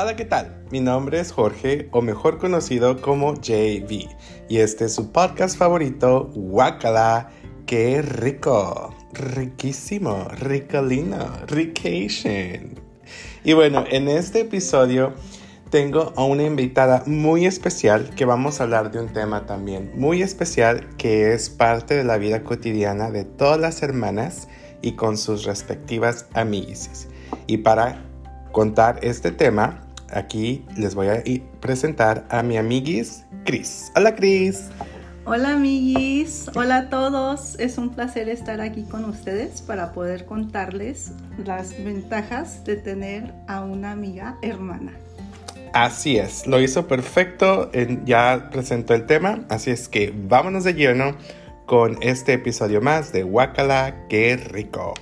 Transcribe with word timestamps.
Hola, 0.00 0.14
¿qué 0.14 0.26
tal? 0.26 0.62
Mi 0.70 0.78
nombre 0.78 1.18
es 1.18 1.32
Jorge, 1.32 1.88
o 1.90 2.02
mejor 2.02 2.38
conocido 2.38 3.00
como 3.00 3.34
JV, 3.34 4.06
y 4.48 4.58
este 4.58 4.84
es 4.84 4.94
su 4.94 5.10
podcast 5.10 5.58
favorito, 5.58 6.30
Wakala. 6.36 7.30
¡Qué 7.66 8.00
rico! 8.00 8.94
Riquísimo, 9.12 10.28
ricolino, 10.38 11.18
rication. 11.48 12.78
Y 13.42 13.54
bueno, 13.54 13.82
en 13.90 14.06
este 14.06 14.42
episodio 14.42 15.14
tengo 15.68 16.12
a 16.14 16.22
una 16.22 16.44
invitada 16.44 17.02
muy 17.06 17.44
especial 17.44 18.10
que 18.10 18.24
vamos 18.24 18.60
a 18.60 18.62
hablar 18.62 18.92
de 18.92 19.00
un 19.00 19.08
tema 19.08 19.46
también 19.46 19.90
muy 19.96 20.22
especial 20.22 20.88
que 20.96 21.32
es 21.32 21.50
parte 21.50 21.96
de 21.96 22.04
la 22.04 22.18
vida 22.18 22.44
cotidiana 22.44 23.10
de 23.10 23.24
todas 23.24 23.58
las 23.58 23.82
hermanas 23.82 24.46
y 24.80 24.92
con 24.92 25.18
sus 25.18 25.42
respectivas 25.42 26.26
amiguis. 26.34 27.08
Y 27.48 27.56
para 27.58 28.04
contar 28.52 29.00
este 29.02 29.32
tema, 29.32 29.87
aquí 30.12 30.64
les 30.76 30.94
voy 30.94 31.08
a 31.08 31.22
presentar 31.60 32.26
a 32.30 32.42
mi 32.42 32.56
amiguis 32.56 33.24
Cris. 33.44 33.90
Hola 33.96 34.14
Cris. 34.14 34.68
Hola 35.24 35.54
amiguis, 35.54 36.46
hola 36.54 36.76
a 36.78 36.88
todos. 36.88 37.58
Es 37.58 37.76
un 37.76 37.90
placer 37.90 38.30
estar 38.30 38.62
aquí 38.62 38.84
con 38.84 39.04
ustedes 39.04 39.60
para 39.60 39.92
poder 39.92 40.24
contarles 40.24 41.12
las 41.44 41.72
ventajas 41.84 42.64
de 42.64 42.76
tener 42.76 43.34
a 43.46 43.62
una 43.62 43.92
amiga 43.92 44.38
hermana. 44.40 44.92
Así 45.74 46.16
es, 46.16 46.46
lo 46.46 46.60
hizo 46.60 46.88
perfecto, 46.88 47.70
ya 48.06 48.48
presentó 48.50 48.94
el 48.94 49.04
tema, 49.04 49.44
así 49.50 49.70
es 49.70 49.88
que 49.88 50.14
vámonos 50.16 50.64
de 50.64 50.72
lleno 50.72 51.14
con 51.66 52.02
este 52.02 52.32
episodio 52.32 52.80
más 52.80 53.12
de 53.12 53.22
Wakala, 53.22 54.06
qué 54.08 54.38
rico. 54.38 54.94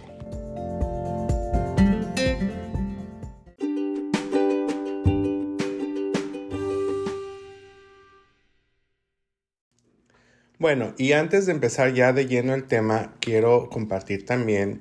Bueno, 10.59 10.95
y 10.97 11.13
antes 11.13 11.45
de 11.45 11.53
empezar 11.53 11.93
ya 11.93 12.15
de 12.15 12.27
lleno 12.27 12.55
el 12.55 12.65
tema, 12.65 13.13
quiero 13.21 13.69
compartir 13.69 14.25
también 14.25 14.81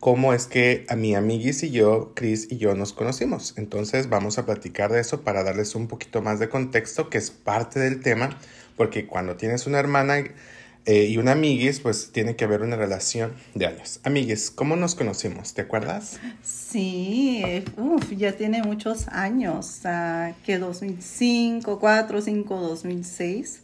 cómo 0.00 0.34
es 0.34 0.46
que 0.46 0.86
a 0.88 0.96
mi 0.96 1.14
amiguis 1.14 1.62
y 1.62 1.70
yo, 1.70 2.12
Chris 2.16 2.48
y 2.50 2.56
yo 2.56 2.74
nos 2.74 2.94
conocimos. 2.94 3.54
Entonces 3.56 4.08
vamos 4.08 4.38
a 4.38 4.44
platicar 4.44 4.90
de 4.90 5.00
eso 5.00 5.22
para 5.22 5.44
darles 5.44 5.76
un 5.76 5.86
poquito 5.86 6.20
más 6.20 6.40
de 6.40 6.48
contexto, 6.48 7.10
que 7.10 7.18
es 7.18 7.30
parte 7.30 7.78
del 7.78 8.00
tema, 8.00 8.30
porque 8.76 9.06
cuando 9.06 9.36
tienes 9.36 9.68
una 9.68 9.78
hermana 9.78 10.18
eh, 10.84 11.04
y 11.04 11.16
una 11.18 11.32
amiguis, 11.32 11.78
pues 11.78 12.10
tiene 12.10 12.34
que 12.34 12.44
haber 12.44 12.62
una 12.62 12.74
relación 12.74 13.34
de 13.54 13.66
años. 13.66 14.00
Amiguis, 14.02 14.50
¿cómo 14.50 14.74
nos 14.74 14.96
conocimos? 14.96 15.54
¿Te 15.54 15.62
acuerdas? 15.62 16.18
Sí, 16.42 17.64
uf, 17.76 18.10
ya 18.16 18.32
tiene 18.32 18.64
muchos 18.64 19.06
años, 19.06 19.80
uh, 19.84 20.32
que 20.44 20.58
2005, 20.58 21.78
4, 21.78 22.20
5, 22.20 22.60
2006 22.60 23.62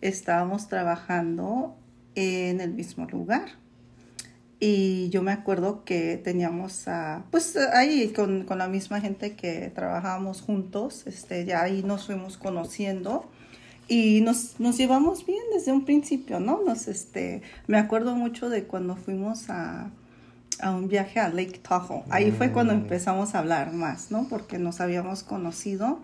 estábamos 0.00 0.68
trabajando 0.68 1.76
en 2.14 2.60
el 2.60 2.72
mismo 2.72 3.06
lugar. 3.06 3.44
Y 4.58 5.10
yo 5.10 5.22
me 5.22 5.32
acuerdo 5.32 5.84
que 5.84 6.16
teníamos, 6.16 6.86
pues 7.30 7.56
ahí 7.74 8.08
con, 8.14 8.44
con, 8.44 8.56
la 8.56 8.68
misma 8.68 9.00
gente 9.02 9.36
que 9.36 9.70
trabajábamos 9.74 10.40
juntos, 10.40 11.06
este, 11.06 11.44
ya 11.44 11.62
ahí 11.62 11.82
nos 11.82 12.06
fuimos 12.06 12.38
conociendo 12.38 13.28
y 13.86 14.22
nos, 14.22 14.58
nos 14.58 14.78
llevamos 14.78 15.26
bien 15.26 15.42
desde 15.52 15.72
un 15.72 15.84
principio, 15.84 16.40
¿no? 16.40 16.62
Nos, 16.64 16.88
este, 16.88 17.42
me 17.66 17.76
acuerdo 17.76 18.16
mucho 18.16 18.48
de 18.48 18.64
cuando 18.64 18.96
fuimos 18.96 19.50
a, 19.50 19.90
a 20.60 20.70
un 20.70 20.88
viaje 20.88 21.20
a 21.20 21.28
Lake 21.28 21.60
Tahoe. 21.62 22.02
Ahí 22.10 22.30
fue 22.30 22.50
cuando 22.50 22.72
mm. 22.72 22.78
empezamos 22.78 23.34
a 23.34 23.40
hablar 23.40 23.72
más, 23.72 24.10
¿no? 24.10 24.26
Porque 24.28 24.58
nos 24.58 24.80
habíamos 24.80 25.22
conocido 25.22 26.00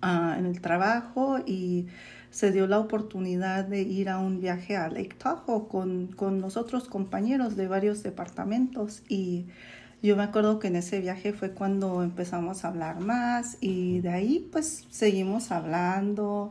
ah, 0.00 0.36
en 0.38 0.46
el 0.46 0.60
trabajo 0.60 1.38
y 1.44 1.86
se 2.34 2.50
dio 2.50 2.66
la 2.66 2.80
oportunidad 2.80 3.64
de 3.64 3.82
ir 3.82 4.08
a 4.08 4.18
un 4.18 4.40
viaje 4.40 4.76
a 4.76 4.88
Lake 4.88 5.14
Tahoe 5.16 5.68
con, 5.68 6.08
con 6.08 6.40
los 6.40 6.56
otros 6.56 6.88
compañeros 6.88 7.54
de 7.54 7.68
varios 7.68 8.02
departamentos. 8.02 9.04
Y 9.08 9.46
yo 10.02 10.16
me 10.16 10.24
acuerdo 10.24 10.58
que 10.58 10.66
en 10.66 10.74
ese 10.74 10.98
viaje 10.98 11.32
fue 11.32 11.52
cuando 11.52 12.02
empezamos 12.02 12.64
a 12.64 12.68
hablar 12.68 12.98
más 12.98 13.56
y 13.60 14.00
de 14.00 14.08
ahí 14.08 14.48
pues 14.50 14.84
seguimos 14.90 15.52
hablando 15.52 16.50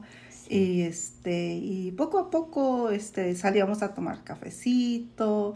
y 0.49 0.83
este 0.83 1.55
y 1.55 1.91
poco 1.91 2.17
a 2.17 2.29
poco 2.29 2.89
este 2.89 3.35
salíamos 3.35 3.83
a 3.83 3.93
tomar 3.93 4.23
cafecito 4.23 5.55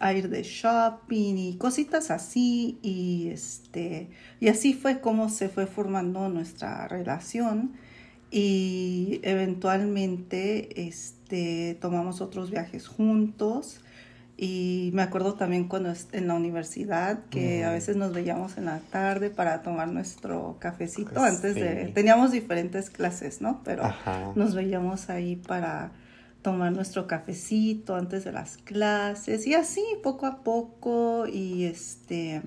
a 0.00 0.14
ir 0.14 0.30
de 0.30 0.44
shopping 0.44 1.36
y 1.36 1.58
cositas 1.58 2.10
así 2.10 2.78
y 2.80 3.28
este 3.28 4.08
y 4.40 4.48
así 4.48 4.72
fue 4.72 5.00
como 5.02 5.28
se 5.28 5.50
fue 5.50 5.66
formando 5.66 6.30
nuestra 6.30 6.88
relación 6.88 7.74
y 8.30 9.20
eventualmente 9.22 10.86
este, 10.86 11.78
tomamos 11.80 12.20
otros 12.20 12.50
viajes 12.50 12.86
juntos. 12.86 13.80
Y 14.40 14.90
me 14.94 15.02
acuerdo 15.02 15.34
también 15.34 15.66
cuando 15.66 15.92
en 16.12 16.28
la 16.28 16.34
universidad 16.34 17.24
que 17.28 17.64
a 17.64 17.72
veces 17.72 17.96
nos 17.96 18.12
veíamos 18.12 18.56
en 18.56 18.66
la 18.66 18.78
tarde 18.78 19.30
para 19.30 19.62
tomar 19.62 19.88
nuestro 19.88 20.58
cafecito 20.60 21.14
pues 21.14 21.34
antes 21.34 21.56
de... 21.56 21.90
Teníamos 21.92 22.30
diferentes 22.30 22.88
clases, 22.88 23.40
¿no? 23.40 23.62
Pero 23.64 23.82
nos 24.36 24.54
veíamos 24.54 25.10
ahí 25.10 25.34
para 25.34 25.90
tomar 26.42 26.70
nuestro 26.70 27.08
cafecito 27.08 27.96
antes 27.96 28.22
de 28.24 28.30
las 28.30 28.58
clases 28.58 29.44
y 29.44 29.54
así 29.54 29.82
poco 30.04 30.26
a 30.26 30.44
poco 30.44 31.26
y 31.26 31.64
este 31.64 32.42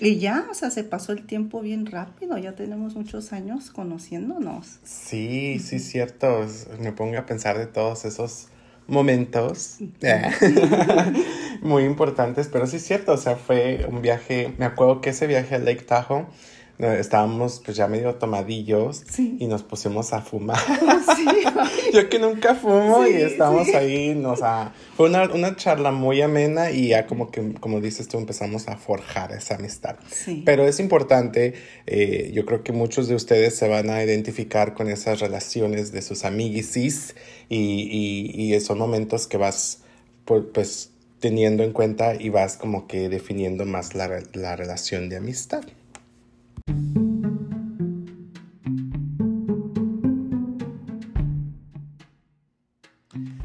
y 0.00 0.18
ya, 0.18 0.46
o 0.50 0.54
sea, 0.54 0.70
se 0.70 0.84
pasó 0.84 1.12
el 1.12 1.26
tiempo 1.26 1.60
bien 1.60 1.86
rápido, 1.86 2.36
ya 2.38 2.52
tenemos 2.52 2.94
muchos 2.94 3.32
años 3.32 3.70
conociéndonos. 3.70 4.78
Sí, 4.84 5.58
sí, 5.60 5.78
cierto. 5.78 6.46
Me 6.80 6.92
pongo 6.92 7.18
a 7.18 7.26
pensar 7.26 7.58
de 7.58 7.66
todos 7.66 8.04
esos 8.04 8.48
momentos 8.86 9.78
muy 11.62 11.84
importantes, 11.84 12.48
pero 12.48 12.66
sí 12.66 12.76
es 12.76 12.84
cierto, 12.84 13.12
o 13.12 13.16
sea, 13.16 13.36
fue 13.36 13.86
un 13.88 14.02
viaje, 14.02 14.54
me 14.58 14.66
acuerdo 14.66 15.00
que 15.00 15.10
ese 15.10 15.26
viaje 15.26 15.54
a 15.54 15.58
Lake 15.58 15.82
Tahoe 15.82 16.26
estábamos 16.78 17.62
pues 17.64 17.76
ya 17.76 17.86
medio 17.86 18.14
tomadillos 18.16 19.04
y 19.18 19.46
nos 19.46 19.62
pusimos 19.62 20.12
a 20.12 20.20
fumar. 20.20 20.58
Yo 21.92 22.08
que 22.08 22.18
nunca 22.18 22.54
fumo 22.54 23.06
y 23.06 23.14
estábamos 23.14 23.68
ahí, 23.74 24.14
nos 24.14 24.40
fue 24.96 25.08
una, 25.08 25.24
una, 25.30 25.56
charla 25.56 25.92
muy 25.92 26.20
amena 26.22 26.70
y 26.70 26.88
ya 26.88 27.06
como 27.06 27.30
que, 27.30 27.54
como 27.60 27.80
dices 27.80 28.08
tú, 28.08 28.18
empezamos 28.18 28.68
a 28.68 28.76
forjar 28.76 29.32
esa 29.32 29.56
amistad. 29.56 29.96
Pero 30.44 30.66
es 30.66 30.80
importante, 30.80 31.54
eh, 31.86 32.30
yo 32.34 32.44
creo 32.46 32.62
que 32.62 32.72
muchos 32.72 33.08
de 33.08 33.14
ustedes 33.14 33.56
se 33.56 33.68
van 33.68 33.90
a 33.90 34.02
identificar 34.02 34.74
con 34.74 34.88
esas 34.88 35.20
relaciones 35.20 35.92
de 35.92 36.02
sus 36.02 36.24
amiguisis 36.24 37.14
y, 37.48 37.88
y, 38.36 38.54
y 38.54 38.60
son 38.60 38.78
momentos 38.78 39.26
que 39.26 39.36
vas 39.36 39.80
pues 40.24 40.90
teniendo 41.20 41.62
en 41.62 41.72
cuenta 41.72 42.14
y 42.14 42.28
vas 42.28 42.56
como 42.56 42.86
que 42.86 43.08
definiendo 43.08 43.64
más 43.64 43.94
la, 43.94 44.22
la 44.32 44.56
relación 44.56 45.08
de 45.08 45.16
amistad. 45.16 45.64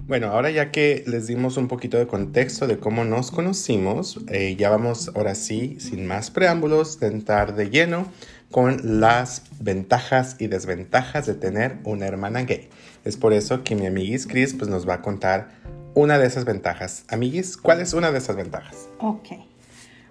Bueno, 0.09 0.29
ahora 0.29 0.49
ya 0.49 0.71
que 0.71 1.03
les 1.05 1.27
dimos 1.27 1.57
un 1.57 1.67
poquito 1.67 1.99
de 1.99 2.07
contexto 2.07 2.65
de 2.65 2.79
cómo 2.79 3.05
nos 3.05 3.29
conocimos, 3.29 4.19
eh, 4.29 4.55
ya 4.57 4.71
vamos 4.71 5.11
ahora 5.15 5.35
sí, 5.35 5.77
sin 5.79 6.07
más 6.07 6.31
preámbulos, 6.31 6.99
de 6.99 7.09
entrar 7.09 7.55
de 7.55 7.69
lleno 7.69 8.07
con 8.49 8.99
las 8.99 9.43
ventajas 9.59 10.35
y 10.39 10.47
desventajas 10.47 11.27
de 11.27 11.35
tener 11.35 11.77
una 11.83 12.07
hermana 12.07 12.41
gay. 12.41 12.69
Es 13.05 13.17
por 13.17 13.33
eso 13.33 13.63
que 13.63 13.75
mi 13.75 13.85
amiguis 13.85 14.25
Chris 14.25 14.55
pues, 14.55 14.67
nos 14.67 14.89
va 14.89 14.95
a 14.95 15.01
contar 15.03 15.51
una 15.93 16.17
de 16.17 16.25
esas 16.25 16.43
ventajas. 16.43 17.05
Amiguis, 17.09 17.55
¿cuál 17.55 17.79
es 17.79 17.93
una 17.93 18.11
de 18.11 18.17
esas 18.17 18.35
ventajas? 18.35 18.89
Ok. 18.97 19.48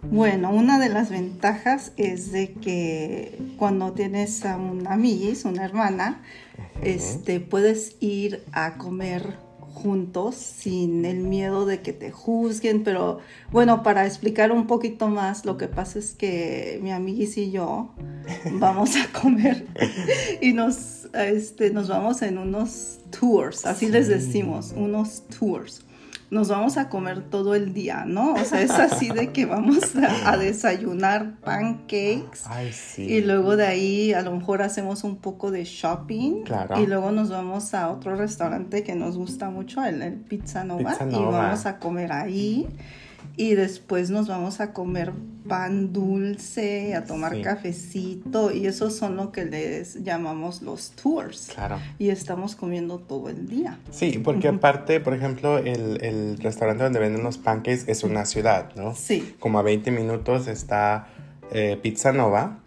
Bueno, 0.02 0.50
una 0.50 0.78
de 0.78 0.88
las 0.88 1.10
ventajas 1.10 1.92
es 1.96 2.30
de 2.30 2.52
que 2.52 3.36
cuando 3.58 3.92
tienes 3.92 4.44
a 4.44 4.56
un 4.56 4.86
amiguis, 4.86 5.44
una 5.44 5.64
hermana, 5.64 6.22
este, 6.82 7.40
puedes 7.40 7.96
ir 8.00 8.44
a 8.52 8.78
comer 8.78 9.36
juntos 9.60 10.36
sin 10.36 11.04
el 11.04 11.18
miedo 11.18 11.66
de 11.66 11.82
que 11.82 11.92
te 11.92 12.10
juzguen, 12.10 12.84
pero 12.84 13.18
bueno, 13.50 13.82
para 13.82 14.06
explicar 14.06 14.52
un 14.52 14.66
poquito 14.66 15.08
más, 15.08 15.44
lo 15.44 15.56
que 15.56 15.68
pasa 15.68 15.98
es 15.98 16.14
que 16.14 16.78
mi 16.82 16.90
amiguis 16.92 17.36
y 17.36 17.50
yo 17.50 17.90
vamos 18.52 18.96
a 18.96 19.06
comer 19.20 19.66
y 20.40 20.52
nos, 20.52 21.08
este, 21.12 21.70
nos 21.70 21.88
vamos 21.88 22.22
en 22.22 22.38
unos 22.38 23.00
tours, 23.18 23.66
así 23.66 23.88
les 23.88 24.08
decimos, 24.08 24.72
unos 24.76 25.22
tours 25.38 25.84
nos 26.30 26.48
vamos 26.48 26.76
a 26.76 26.88
comer 26.88 27.22
todo 27.22 27.54
el 27.54 27.72
día, 27.72 28.04
¿no? 28.06 28.34
O 28.34 28.44
sea, 28.44 28.60
es 28.60 28.70
así 28.70 29.08
de 29.08 29.32
que 29.32 29.46
vamos 29.46 29.94
a, 30.24 30.36
desayunar 30.36 31.36
pancakes 31.40 32.42
y 32.98 33.22
luego 33.22 33.56
de 33.56 33.66
ahí 33.66 34.12
a 34.12 34.22
lo 34.22 34.32
mejor 34.32 34.62
hacemos 34.62 35.04
un 35.04 35.16
poco 35.16 35.50
de 35.50 35.64
shopping 35.64 36.44
y 36.80 36.86
luego 36.86 37.10
nos 37.12 37.30
vamos 37.30 37.72
a 37.74 37.88
otro 37.90 38.14
restaurante 38.16 38.82
que 38.82 38.94
nos 38.94 39.16
gusta 39.16 39.50
mucho, 39.50 39.84
el, 39.84 40.12
Pizza 40.28 40.64
Nova, 40.64 40.96
y 41.10 41.14
vamos 41.14 41.66
a 41.66 41.78
comer 41.78 42.12
ahí. 42.12 42.66
Y 43.38 43.54
después 43.54 44.10
nos 44.10 44.28
vamos 44.28 44.60
a 44.60 44.72
comer 44.74 45.12
pan 45.48 45.92
dulce, 45.94 46.94
a 46.94 47.04
tomar 47.04 47.36
Sí. 47.36 47.42
cafecito 47.42 48.52
y 48.52 48.66
esos 48.66 48.96
son 48.96 49.16
lo 49.16 49.32
que 49.32 49.46
les 49.46 50.02
llamamos 50.04 50.60
los 50.60 50.90
tours. 50.90 51.52
Claro. 51.54 51.78
Y 51.98 52.10
estamos 52.10 52.54
comiendo 52.56 52.98
todo 52.98 53.28
el 53.30 53.46
día. 53.48 53.78
Sí, 53.90 54.20
porque 54.22 54.48
aparte, 54.48 55.00
por 55.00 55.14
ejemplo, 55.14 55.56
el, 55.58 56.04
el 56.04 56.36
restaurante 56.38 56.82
donde 56.84 56.98
venden 56.98 57.22
los 57.22 57.38
pancakes 57.38 57.84
es 57.86 58.02
una 58.04 58.26
ciudad, 58.26 58.74
¿no? 58.76 58.94
Sí. 58.94 59.34
Como 59.38 59.58
a 59.58 59.62
20 59.62 59.90
minutos 59.92 60.48
está 60.48 61.06
eh, 61.52 61.78
Pizza 61.80 62.12
Nova. 62.12 62.58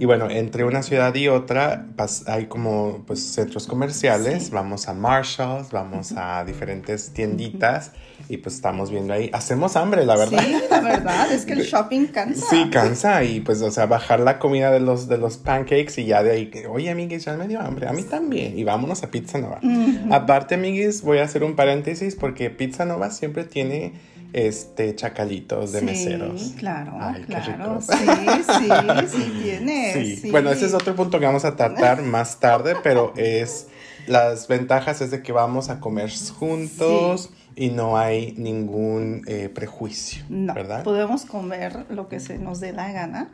Y 0.00 0.04
bueno, 0.04 0.28
entre 0.30 0.64
una 0.64 0.82
ciudad 0.82 1.14
y 1.14 1.28
otra 1.28 1.86
hay 2.26 2.46
como 2.46 3.04
pues 3.06 3.20
centros 3.22 3.66
comerciales, 3.68 4.46
Sí. 4.46 4.50
vamos 4.52 4.88
a 4.88 4.94
Marshalls, 4.94 5.70
vamos 5.70 6.12
a 6.16 6.44
diferentes 6.44 7.10
tienditas 7.12 7.92
y 8.30 8.36
pues 8.36 8.54
estamos 8.54 8.92
viendo 8.92 9.12
ahí, 9.12 9.28
hacemos 9.32 9.74
hambre, 9.76 10.06
la 10.06 10.16
verdad. 10.16 10.40
Sí, 10.40 10.54
la 10.70 10.80
verdad 10.80 11.32
es 11.32 11.44
que 11.44 11.54
el 11.54 11.62
shopping 11.62 12.06
cansa. 12.06 12.46
Sí, 12.48 12.70
cansa 12.70 13.24
y 13.24 13.40
pues, 13.40 13.60
o 13.60 13.70
sea, 13.72 13.86
bajar 13.86 14.20
la 14.20 14.38
comida 14.38 14.70
de 14.70 14.78
los, 14.78 15.08
de 15.08 15.18
los 15.18 15.36
pancakes 15.36 16.00
y 16.00 16.04
ya 16.06 16.22
de 16.22 16.30
ahí, 16.30 16.46
que, 16.50 16.68
oye, 16.68 16.90
amiguis, 16.90 17.24
ya 17.24 17.36
me 17.36 17.48
dio 17.48 17.60
hambre, 17.60 17.88
a 17.88 17.92
mí 17.92 18.04
también, 18.04 18.56
y 18.56 18.62
vámonos 18.62 19.02
a 19.02 19.10
Pizza 19.10 19.38
Nova. 19.38 19.58
Aparte, 20.12 20.54
amiguis, 20.54 21.02
voy 21.02 21.18
a 21.18 21.24
hacer 21.24 21.42
un 21.42 21.56
paréntesis 21.56 22.14
porque 22.14 22.50
Pizza 22.50 22.84
Nova 22.84 23.10
siempre 23.10 23.42
tiene, 23.42 23.94
este, 24.32 24.94
chacalitos 24.94 25.72
de 25.72 25.80
Sí, 25.80 25.84
meseros. 25.86 26.54
claro, 26.56 26.92
Ay, 27.00 27.22
qué 27.22 27.34
claro. 27.34 27.80
rico. 27.80 27.80
Sí, 27.80 28.42
sí, 28.60 29.08
sí 29.08 29.40
tiene. 29.42 29.92
Sí. 29.92 30.16
sí. 30.22 30.30
bueno, 30.30 30.52
ese 30.52 30.66
es 30.66 30.74
otro 30.74 30.94
punto 30.94 31.18
que 31.18 31.26
vamos 31.26 31.44
a 31.44 31.56
tratar 31.56 32.02
más 32.02 32.38
tarde, 32.38 32.76
pero 32.80 33.12
es, 33.16 33.66
las 34.06 34.46
ventajas 34.46 35.00
es 35.00 35.10
de 35.10 35.20
que 35.20 35.32
vamos 35.32 35.68
a 35.68 35.80
comer 35.80 36.10
juntos 36.38 37.30
y 37.56 37.70
no 37.70 37.96
hay 37.96 38.32
ningún 38.36 39.22
eh, 39.26 39.48
prejuicio, 39.48 40.24
No, 40.28 40.54
¿verdad? 40.54 40.82
podemos 40.84 41.24
comer 41.24 41.86
lo 41.90 42.08
que 42.08 42.20
se 42.20 42.38
nos 42.38 42.60
dé 42.60 42.72
la 42.72 42.90
gana. 42.92 43.30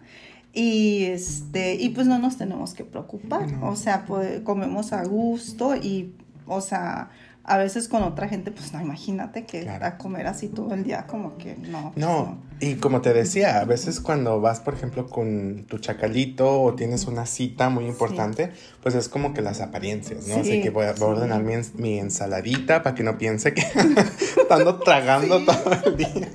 Y 0.53 1.05
este, 1.05 1.75
y 1.75 1.91
pues 1.91 2.07
no 2.07 2.19
nos 2.19 2.39
tenemos 2.39 2.73
que 2.73 2.83
preocupar. 2.85 3.47
O 3.63 3.77
sea, 3.77 4.07
pues, 4.07 4.41
comemos 4.41 4.95
a 4.95 5.05
gusto 5.05 5.77
y, 5.77 6.15
o 6.47 6.63
sea, 6.63 7.11
a 7.49 7.57
veces 7.59 7.89
con 7.89 8.03
otra 8.03 8.29
gente, 8.29 8.51
pues 8.51 8.73
no, 8.73 8.81
imagínate 8.81 9.45
que 9.45 9.63
Claro. 9.63 9.87
a 9.87 9.97
comer 9.99 10.27
así 10.27 10.49
todo 10.49 10.75
el 10.75 10.83
día, 10.85 11.07
como 11.07 11.39
que 11.39 11.55
no. 11.57 11.93
pues, 11.95 12.05
No, 12.05 12.39
y 12.61 12.75
como 12.75 13.01
te 13.03 13.13
decía, 13.13 13.61
a 13.61 13.65
veces 13.65 14.01
cuando 14.01 14.41
vas, 14.41 14.61
por 14.61 14.75
ejemplo, 14.75 15.07
con 15.07 15.65
tu 15.69 15.79
chacalito 15.79 16.61
o 16.61 16.75
tienes 16.75 17.05
una 17.07 17.25
cita 17.27 17.69
muy 17.71 17.87
importante, 17.87 18.51
pues 18.83 18.95
es 18.95 19.09
como 19.09 19.33
que 19.33 19.43
las 19.43 19.61
apariencias, 19.61 20.27
¿no? 20.27 20.37
Así 20.37 20.53
Sí, 20.53 20.61
que 20.61 20.71
voy 20.71 20.87
a, 20.87 20.93
voy 20.93 20.95
a 20.95 20.97
sí. 20.97 21.05
ordenar 21.05 21.43
mi, 21.43 21.55
mi 21.77 21.99
ensaladita 21.99 22.83
para 22.83 22.95
que 22.95 23.03
no 23.03 23.17
piense 23.19 23.55
que 23.55 23.63
estando 24.41 24.81
tragando 24.81 25.45
todo 25.45 25.73
el 25.87 25.97
día. 25.97 26.29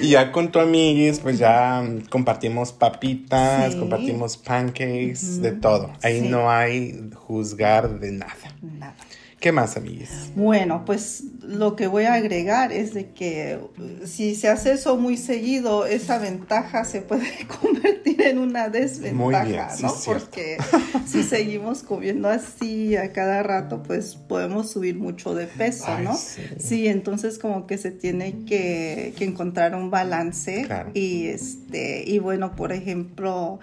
Y 0.00 0.10
ya 0.10 0.32
con 0.32 0.50
tu 0.50 0.58
amiguis, 0.60 1.20
pues 1.20 1.38
ya 1.38 1.84
compartimos 2.08 2.72
papitas, 2.72 3.74
Sí. 3.74 3.78
compartimos 3.78 4.38
pancakes, 4.38 5.42
de 5.42 5.52
todo. 5.52 5.90
Ahí 6.02 6.20
Sí. 6.22 6.28
no 6.28 6.50
hay 6.50 7.10
juzgar 7.14 8.00
de 8.00 8.12
nada. 8.12 8.32
Nada. 8.62 8.94
¿Qué 9.40 9.52
más, 9.52 9.78
amiguis? 9.78 10.10
Bueno, 10.36 10.84
pues 10.84 11.24
lo 11.42 11.74
que 11.74 11.86
voy 11.86 12.04
a 12.04 12.12
agregar 12.12 12.72
es 12.72 12.92
de 12.92 13.12
que 13.12 13.58
uh, 13.78 14.06
si 14.06 14.34
se 14.34 14.48
hace 14.48 14.72
eso 14.72 14.98
muy 14.98 15.16
seguido, 15.16 15.86
esa 15.86 16.18
ventaja 16.18 16.84
se 16.84 17.00
puede 17.00 17.26
convertir 17.60 18.20
en 18.20 18.38
una 18.38 18.68
desventaja, 18.68 19.14
Muy 19.16 19.50
bien, 19.50 19.64
sí, 19.74 19.82
¿no? 19.82 19.94
Porque 20.04 20.58
si 21.06 21.22
seguimos 21.22 21.82
comiendo 21.82 22.28
así 22.28 22.96
a 22.96 23.12
cada 23.12 23.42
rato, 23.42 23.82
pues 23.82 24.14
podemos 24.14 24.70
subir 24.70 24.96
mucho 24.96 25.34
de 25.34 25.46
peso, 25.46 25.86
Ay, 25.88 26.04
¿no? 26.04 26.14
sí. 26.58 26.86
entonces 26.86 27.38
como 27.38 27.66
que 27.66 27.78
se 27.78 27.90
tiene 27.90 28.44
que, 28.44 29.14
que 29.16 29.24
encontrar 29.24 29.74
un 29.74 29.90
balance 29.90 30.64
Claro. 30.66 30.90
y 30.92 31.28
este 31.28 32.04
y 32.06 32.18
bueno, 32.18 32.54
por 32.56 32.72
ejemplo, 32.72 33.58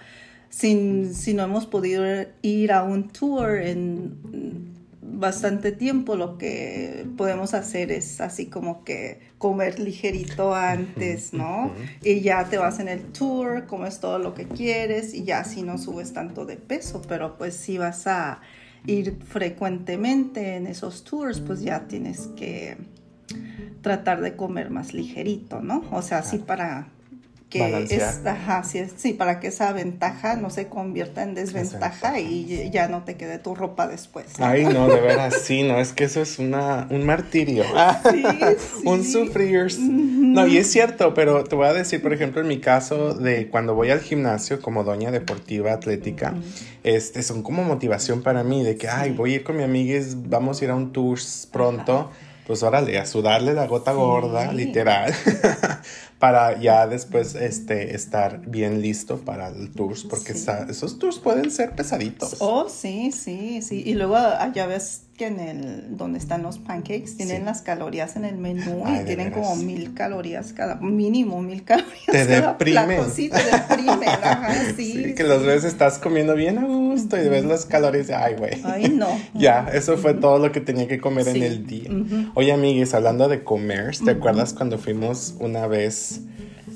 si, 0.50 1.14
si 1.14 1.34
no 1.34 1.44
hemos 1.44 1.66
podido 1.66 2.04
ir 2.42 2.72
a 2.72 2.82
un 2.82 3.08
tour 3.10 3.58
en 3.58 4.76
bastante 5.18 5.72
tiempo, 5.72 6.14
lo 6.14 6.38
que 6.38 7.06
podemos 7.16 7.52
hacer 7.54 7.90
es 7.90 8.20
así 8.20 8.46
como 8.46 8.84
que 8.84 9.20
comer 9.38 9.80
ligerito 9.80 10.54
antes, 10.54 11.32
¿no? 11.32 11.72
Y 12.02 12.20
ya 12.20 12.44
te 12.44 12.56
vas 12.56 12.78
en 12.78 12.88
el 12.88 13.02
tour, 13.12 13.66
comes 13.66 13.98
todo 14.00 14.18
lo 14.18 14.34
que 14.34 14.46
quieres 14.46 15.14
y 15.14 15.24
ya 15.24 15.40
así 15.40 15.62
no 15.62 15.76
subes 15.76 16.12
tanto 16.12 16.44
de 16.44 16.56
peso, 16.56 17.02
pero 17.08 17.36
pues 17.36 17.54
si 17.54 17.78
vas 17.78 18.06
a 18.06 18.40
ir 18.86 19.18
frecuentemente 19.26 20.54
en 20.56 20.66
esos 20.66 21.02
tours, 21.02 21.40
pues 21.40 21.62
ya 21.62 21.88
tienes 21.88 22.28
que 22.36 22.76
tratar 23.82 24.20
de 24.20 24.36
comer 24.36 24.70
más 24.70 24.94
ligerito, 24.94 25.60
¿no? 25.60 25.84
O 25.90 26.02
sea, 26.02 26.18
así 26.18 26.38
para 26.38 26.88
que 27.48 27.60
Balancear. 27.60 28.14
es, 28.20 28.26
ajá, 28.26 28.62
sí, 28.62 28.82
sí, 28.96 29.14
para 29.14 29.40
que 29.40 29.46
esa 29.48 29.72
ventaja 29.72 30.36
no 30.36 30.50
se 30.50 30.68
convierta 30.68 31.22
en 31.22 31.34
desventaja 31.34 32.20
y 32.20 32.70
ya 32.70 32.88
no 32.88 33.04
te 33.04 33.16
quede 33.16 33.38
tu 33.38 33.54
ropa 33.54 33.86
después. 33.88 34.38
¿no? 34.38 34.44
Ay, 34.46 34.64
no, 34.66 34.86
de 34.88 35.00
veras, 35.00 35.34
sí, 35.42 35.62
no, 35.62 35.78
es 35.80 35.92
que 35.92 36.04
eso 36.04 36.20
es 36.20 36.38
una, 36.38 36.86
un 36.90 37.06
martirio. 37.06 37.64
Sí, 38.10 38.22
un 38.84 39.02
sí. 39.02 39.12
sufrir. 39.12 39.66
No, 39.80 40.46
y 40.46 40.58
es 40.58 40.70
cierto, 40.70 41.14
pero 41.14 41.44
te 41.44 41.56
voy 41.56 41.66
a 41.68 41.72
decir, 41.72 42.02
por 42.02 42.12
ejemplo, 42.12 42.40
en 42.42 42.48
mi 42.48 42.58
caso, 42.60 43.14
de 43.14 43.48
cuando 43.48 43.74
voy 43.74 43.90
al 43.90 44.00
gimnasio 44.00 44.60
como 44.60 44.84
doña 44.84 45.10
deportiva 45.10 45.72
atlética, 45.72 46.34
este, 46.84 47.22
son 47.22 47.42
como 47.42 47.64
motivación 47.64 48.22
para 48.22 48.44
mí, 48.44 48.62
de 48.62 48.76
que, 48.76 48.88
ay, 48.88 49.12
voy 49.12 49.32
a 49.32 49.36
ir 49.36 49.44
con 49.44 49.56
mi 49.56 49.62
amigues, 49.62 50.28
vamos 50.28 50.60
a 50.60 50.64
ir 50.64 50.70
a 50.70 50.74
un 50.74 50.92
tour 50.92 51.18
pronto. 51.50 52.10
Pues 52.46 52.62
órale, 52.62 52.98
a 52.98 53.04
sudarle 53.04 53.52
la 53.52 53.66
gota 53.66 53.90
Sí. 53.92 53.98
gorda, 53.98 54.50
literal, 54.54 55.12
para 56.18 56.58
ya 56.60 56.86
después 56.86 57.34
este, 57.34 57.94
estar 57.94 58.40
bien 58.46 58.80
listo 58.82 59.18
para 59.18 59.48
el 59.48 59.70
tours, 59.70 60.04
porque 60.04 60.34
Sí. 60.34 60.50
esos 60.68 60.98
tours 60.98 61.18
pueden 61.18 61.50
ser 61.50 61.74
pesaditos. 61.76 62.36
Oh, 62.40 62.68
sí, 62.68 63.12
sí, 63.12 63.62
sí. 63.62 63.82
Y 63.86 63.94
luego 63.94 64.16
allá 64.16 64.66
ves 64.66 65.02
que 65.18 65.26
en 65.26 65.40
el 65.40 65.96
donde 65.96 66.18
están 66.18 66.42
los 66.44 66.58
pancakes 66.58 67.16
tienen 67.16 67.38
Sí. 67.38 67.42
las 67.44 67.60
calorías 67.62 68.16
en 68.16 68.24
el 68.24 68.38
menú 68.38 68.82
Ay, 68.86 69.00
y 69.02 69.04
tienen 69.04 69.30
veras. 69.30 69.48
como 69.48 69.56
mil 69.62 69.92
calorías 69.92 70.52
cada, 70.54 70.76
mínimo 70.76 71.42
mil 71.42 71.64
calorías 71.64 72.06
Te 72.06 72.26
cada 72.26 72.52
deprimen. 72.52 72.86
plato. 72.86 73.10
Sí, 73.14 73.28
te 73.28 73.42
deprimen, 73.42 74.08
ajá, 74.22 74.54
sí. 74.76 74.92
Sí, 74.92 75.14
que 75.14 75.22
sí. 75.24 75.28
los 75.28 75.44
ves, 75.44 75.64
estás 75.64 75.98
comiendo 75.98 76.34
bien 76.36 76.56
a 76.58 76.64
gusto 76.64 77.22
y 77.22 77.28
ves 77.28 77.44
las 77.44 77.66
calorías 77.66 78.08
ay, 78.10 78.34
güey. 78.36 78.52
Ay, 78.64 78.88
no. 78.88 79.08
Ya, 79.34 79.68
eso 79.74 79.98
fue 79.98 80.14
todo 80.14 80.38
lo 80.38 80.52
que 80.52 80.60
tenía 80.60 80.86
que 80.88 81.00
comer 81.00 81.26
en 81.28 81.42
el 81.42 81.66
día. 81.66 81.90
Ujú. 81.90 82.30
Oye, 82.34 82.52
amigues, 82.52 82.94
hablando 82.94 83.28
de 83.28 83.42
comer, 83.44 83.96
¿te 84.02 84.12
acuerdas 84.12 84.54
cuando 84.54 84.78
fuimos 84.78 85.34
una 85.40 85.66
vez 85.66 86.20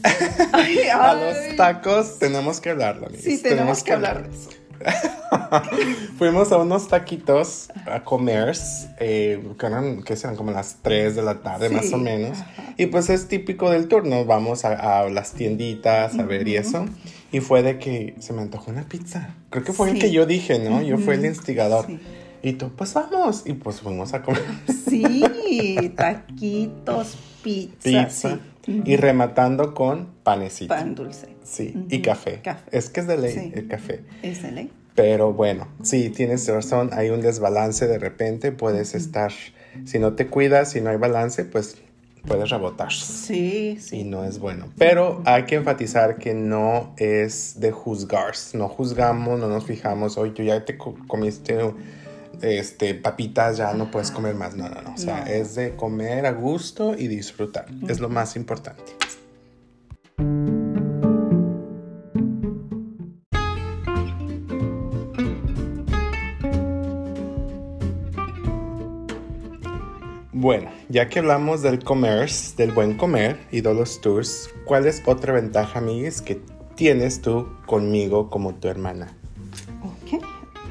Ay, 0.52 0.78
a 0.92 1.14
los 1.14 1.56
tacos? 1.56 2.18
Tenemos 2.18 2.60
que 2.60 2.70
hablarlo, 2.70 3.06
amigues. 3.06 3.24
Sí, 3.24 3.38
tenemos 3.40 3.84
que 3.84 3.92
hablar 3.92 4.28
de 4.28 4.36
eso. 4.36 4.50
Fuimos 6.18 6.52
a 6.52 6.58
unos 6.58 6.88
taquitos 6.88 7.70
a 7.86 8.02
comer, 8.04 8.56
eh, 9.00 9.42
que 9.58 9.66
eran, 9.66 10.02
que 10.02 10.16
serán 10.16 10.36
como 10.36 10.50
las 10.52 10.76
3 10.82 11.16
de 11.16 11.22
la 11.22 11.40
tarde, 11.42 11.68
Sí, 11.68 11.74
más 11.74 11.92
o 11.92 11.98
menos. 11.98 12.38
ajá. 12.40 12.74
Y 12.76 12.86
pues 12.86 13.10
es 13.10 13.28
típico 13.28 13.70
del 13.70 13.88
turno, 13.88 14.24
vamos 14.24 14.64
a, 14.64 15.00
a 15.02 15.08
las 15.10 15.32
tienditas 15.32 16.18
a 16.18 16.22
ver 16.24 16.46
y 16.48 16.56
eso. 16.56 16.86
Y 17.32 17.40
fue 17.40 17.62
de 17.62 17.78
que 17.78 18.14
se 18.20 18.32
me 18.32 18.42
antojó 18.42 18.70
una 18.70 18.82
pizza. 18.84 19.34
Creo 19.50 19.64
que 19.64 19.72
fue 19.72 19.88
el 19.90 19.94
Sí. 19.94 20.00
que 20.00 20.10
yo 20.12 20.26
dije, 20.26 20.58
¿no? 20.58 20.82
Yo 20.82 20.98
fui 20.98 21.14
el 21.14 21.24
instigador. 21.24 21.86
sí. 21.86 21.98
Y 22.44 22.54
tú, 22.54 22.70
pues 22.76 22.92
vamos. 22.94 23.42
Y 23.46 23.52
pues 23.52 23.80
fuimos 23.80 24.14
a 24.14 24.22
comer 24.22 24.42
Sí, 24.88 25.22
taquitos, 25.96 27.16
pizza, 27.42 27.78
pizza. 27.82 28.38
sí. 28.66 28.82
Y 28.84 28.96
rematando 28.96 29.74
con 29.74 30.08
panecito. 30.24 30.74
pan 30.74 30.94
dulce. 30.94 31.28
Sí, 31.52 31.86
y 31.90 32.00
café. 32.00 32.40
café. 32.42 32.64
Es 32.70 32.88
que 32.88 33.00
es 33.00 33.06
de 33.06 33.18
ley 33.18 33.32
Sí. 33.34 33.52
el 33.54 33.68
café. 33.68 34.00
Es 34.22 34.42
de 34.42 34.52
ley. 34.52 34.72
Pero 34.94 35.32
bueno, 35.32 35.68
sí, 35.82 36.08
tienes 36.10 36.46
razón, 36.48 36.90
hay 36.92 37.10
un 37.10 37.20
desbalance 37.20 37.86
de 37.86 37.98
repente, 37.98 38.52
puedes 38.52 38.94
estar, 38.94 39.32
si 39.84 39.98
no 39.98 40.14
te 40.14 40.26
cuidas, 40.28 40.70
si 40.70 40.80
no 40.80 40.90
hay 40.90 40.96
balance, 40.96 41.44
pues 41.44 41.76
puedes 42.26 42.50
rebotar. 42.50 42.92
Sí, 42.92 43.74
Y 43.76 43.80
sí. 43.80 44.04
no 44.04 44.24
es 44.24 44.38
bueno. 44.38 44.66
Pero 44.78 45.22
hay 45.24 45.44
que 45.44 45.56
enfatizar 45.56 46.16
que 46.18 46.34
no 46.34 46.94
es 46.96 47.58
de 47.60 47.70
juzgar. 47.72 48.32
No 48.54 48.68
juzgamos, 48.68 49.40
no 49.40 49.48
nos 49.48 49.64
fijamos, 49.64 50.16
oye, 50.18 50.32
tú 50.32 50.42
ya 50.42 50.64
te 50.64 50.76
co- 50.78 50.94
comiste 51.06 51.58
este, 52.40 52.94
papitas, 52.94 53.56
ya 53.56 53.72
no 53.74 53.90
puedes 53.90 54.10
comer 54.10 54.34
más. 54.34 54.56
No, 54.56 54.68
no, 54.68 54.82
no. 54.82 54.94
O 54.94 54.98
sea, 54.98 55.24
No. 55.24 55.26
es 55.30 55.54
de 55.54 55.76
comer 55.76 56.26
a 56.26 56.32
gusto 56.32 56.94
y 56.98 57.06
disfrutar. 57.08 57.66
Es 57.88 58.00
lo 58.00 58.08
más 58.08 58.36
importante. 58.36 58.82
Bueno, 70.42 70.72
ya 70.88 71.08
que 71.08 71.20
hablamos 71.20 71.62
del 71.62 71.84
commerce, 71.84 72.56
del 72.56 72.72
buen 72.72 72.96
comer 72.96 73.38
y 73.52 73.60
de 73.60 73.72
los 73.72 74.00
tours, 74.00 74.50
¿cuál 74.64 74.86
es 74.86 75.00
otra 75.06 75.34
ventaja, 75.34 75.78
amigues, 75.78 76.20
que 76.20 76.42
tienes 76.74 77.22
tú 77.22 77.46
conmigo 77.64 78.28
como 78.28 78.52
tu 78.56 78.66
hermana? 78.66 79.16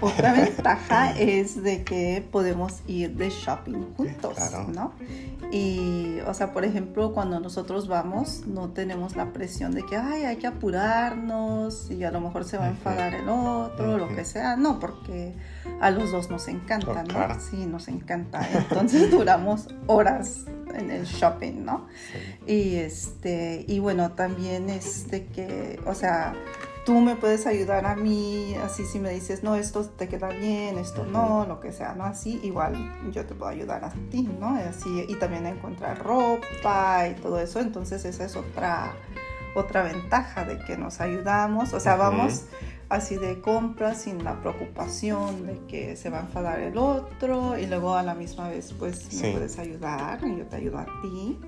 Otra 0.01 0.33
ventaja 0.33 1.11
es 1.17 1.61
de 1.61 1.83
que 1.83 2.27
podemos 2.31 2.81
ir 2.87 3.15
de 3.15 3.29
shopping 3.29 3.93
juntos, 3.95 4.33
Claro. 4.35 4.67
¿no? 4.67 4.93
Y, 5.51 6.19
o 6.27 6.33
sea, 6.33 6.53
por 6.53 6.63
ejemplo, 6.65 7.13
cuando 7.13 7.39
nosotros 7.39 7.87
vamos, 7.87 8.47
no 8.47 8.69
tenemos 8.69 9.15
la 9.15 9.33
presión 9.33 9.73
de 9.73 9.83
que, 9.85 9.97
ay, 9.97 10.23
hay 10.23 10.37
que 10.37 10.47
apurarnos 10.47 11.91
y 11.91 12.03
a 12.03 12.11
lo 12.11 12.21
mejor 12.21 12.45
se 12.45 12.57
va 12.57 12.65
a 12.65 12.69
enfadar 12.69 13.13
el 13.13 13.27
otro, 13.27 13.93
o 13.93 13.97
lo 13.97 14.07
que 14.15 14.23
sea. 14.25 14.55
No, 14.55 14.79
porque 14.79 15.33
a 15.81 15.91
los 15.91 16.11
dos 16.11 16.29
nos 16.29 16.47
encanta, 16.47 17.03
¿no? 17.03 17.39
Sí, 17.39 17.65
nos 17.65 17.87
encanta. 17.87 18.47
Entonces 18.53 19.11
duramos 19.11 19.67
horas 19.87 20.45
en 20.73 20.89
el 20.89 21.05
shopping, 21.05 21.65
¿no? 21.65 21.87
Y 22.47 22.75
este, 22.75 23.65
y 23.67 23.79
bueno, 23.79 24.13
también 24.13 24.69
es 24.69 25.09
de 25.09 25.25
que, 25.25 25.79
o 25.85 25.93
sea, 25.93 26.33
tú 26.91 26.99
me 26.99 27.15
puedes 27.15 27.47
ayudar 27.47 27.85
a 27.85 27.95
mí, 27.95 28.53
así 28.55 28.85
si 28.85 28.99
me 28.99 29.11
dices, 29.11 29.43
no, 29.43 29.55
esto 29.55 29.85
te 29.85 30.09
queda 30.09 30.27
bien, 30.27 30.77
esto 30.77 31.05
no, 31.05 31.45
lo 31.47 31.61
que 31.61 31.71
sea, 31.71 31.95
¿no? 31.95 32.03
Así, 32.03 32.41
igual 32.43 32.75
yo 33.13 33.25
te 33.25 33.33
puedo 33.33 33.49
ayudar 33.49 33.85
a 33.85 33.93
ti, 34.09 34.23
¿no? 34.23 34.57
Así, 34.57 35.05
y 35.07 35.15
también 35.15 35.45
encontrar 35.45 36.03
ropa 36.03 37.07
y 37.07 37.13
todo 37.21 37.39
eso, 37.39 37.61
entonces 37.61 38.03
esa 38.03 38.25
es 38.25 38.35
otra, 38.35 38.91
otra 39.55 39.83
ventaja 39.83 40.43
de 40.43 40.59
que 40.65 40.75
nos 40.75 40.99
ayudamos, 40.99 41.71
o 41.71 41.79
sea, 41.79 41.95
vamos 41.95 42.43
así 42.91 43.15
de 43.15 43.39
compras 43.41 44.01
sin 44.03 44.23
la 44.23 44.39
preocupación 44.41 45.47
de 45.47 45.57
que 45.67 45.95
se 45.95 46.09
va 46.09 46.19
a 46.19 46.21
enfadar 46.21 46.59
el 46.59 46.77
otro 46.77 47.57
y 47.57 47.65
luego 47.65 47.95
a 47.95 48.03
la 48.03 48.13
misma 48.13 48.49
vez 48.49 48.73
pues 48.77 48.99
Sí. 49.09 49.23
me 49.23 49.31
puedes 49.33 49.57
ayudar 49.59 50.19
y 50.27 50.37
yo 50.37 50.45
te 50.45 50.57
ayudo 50.57 50.77
a 50.79 50.85
ti 51.01 51.39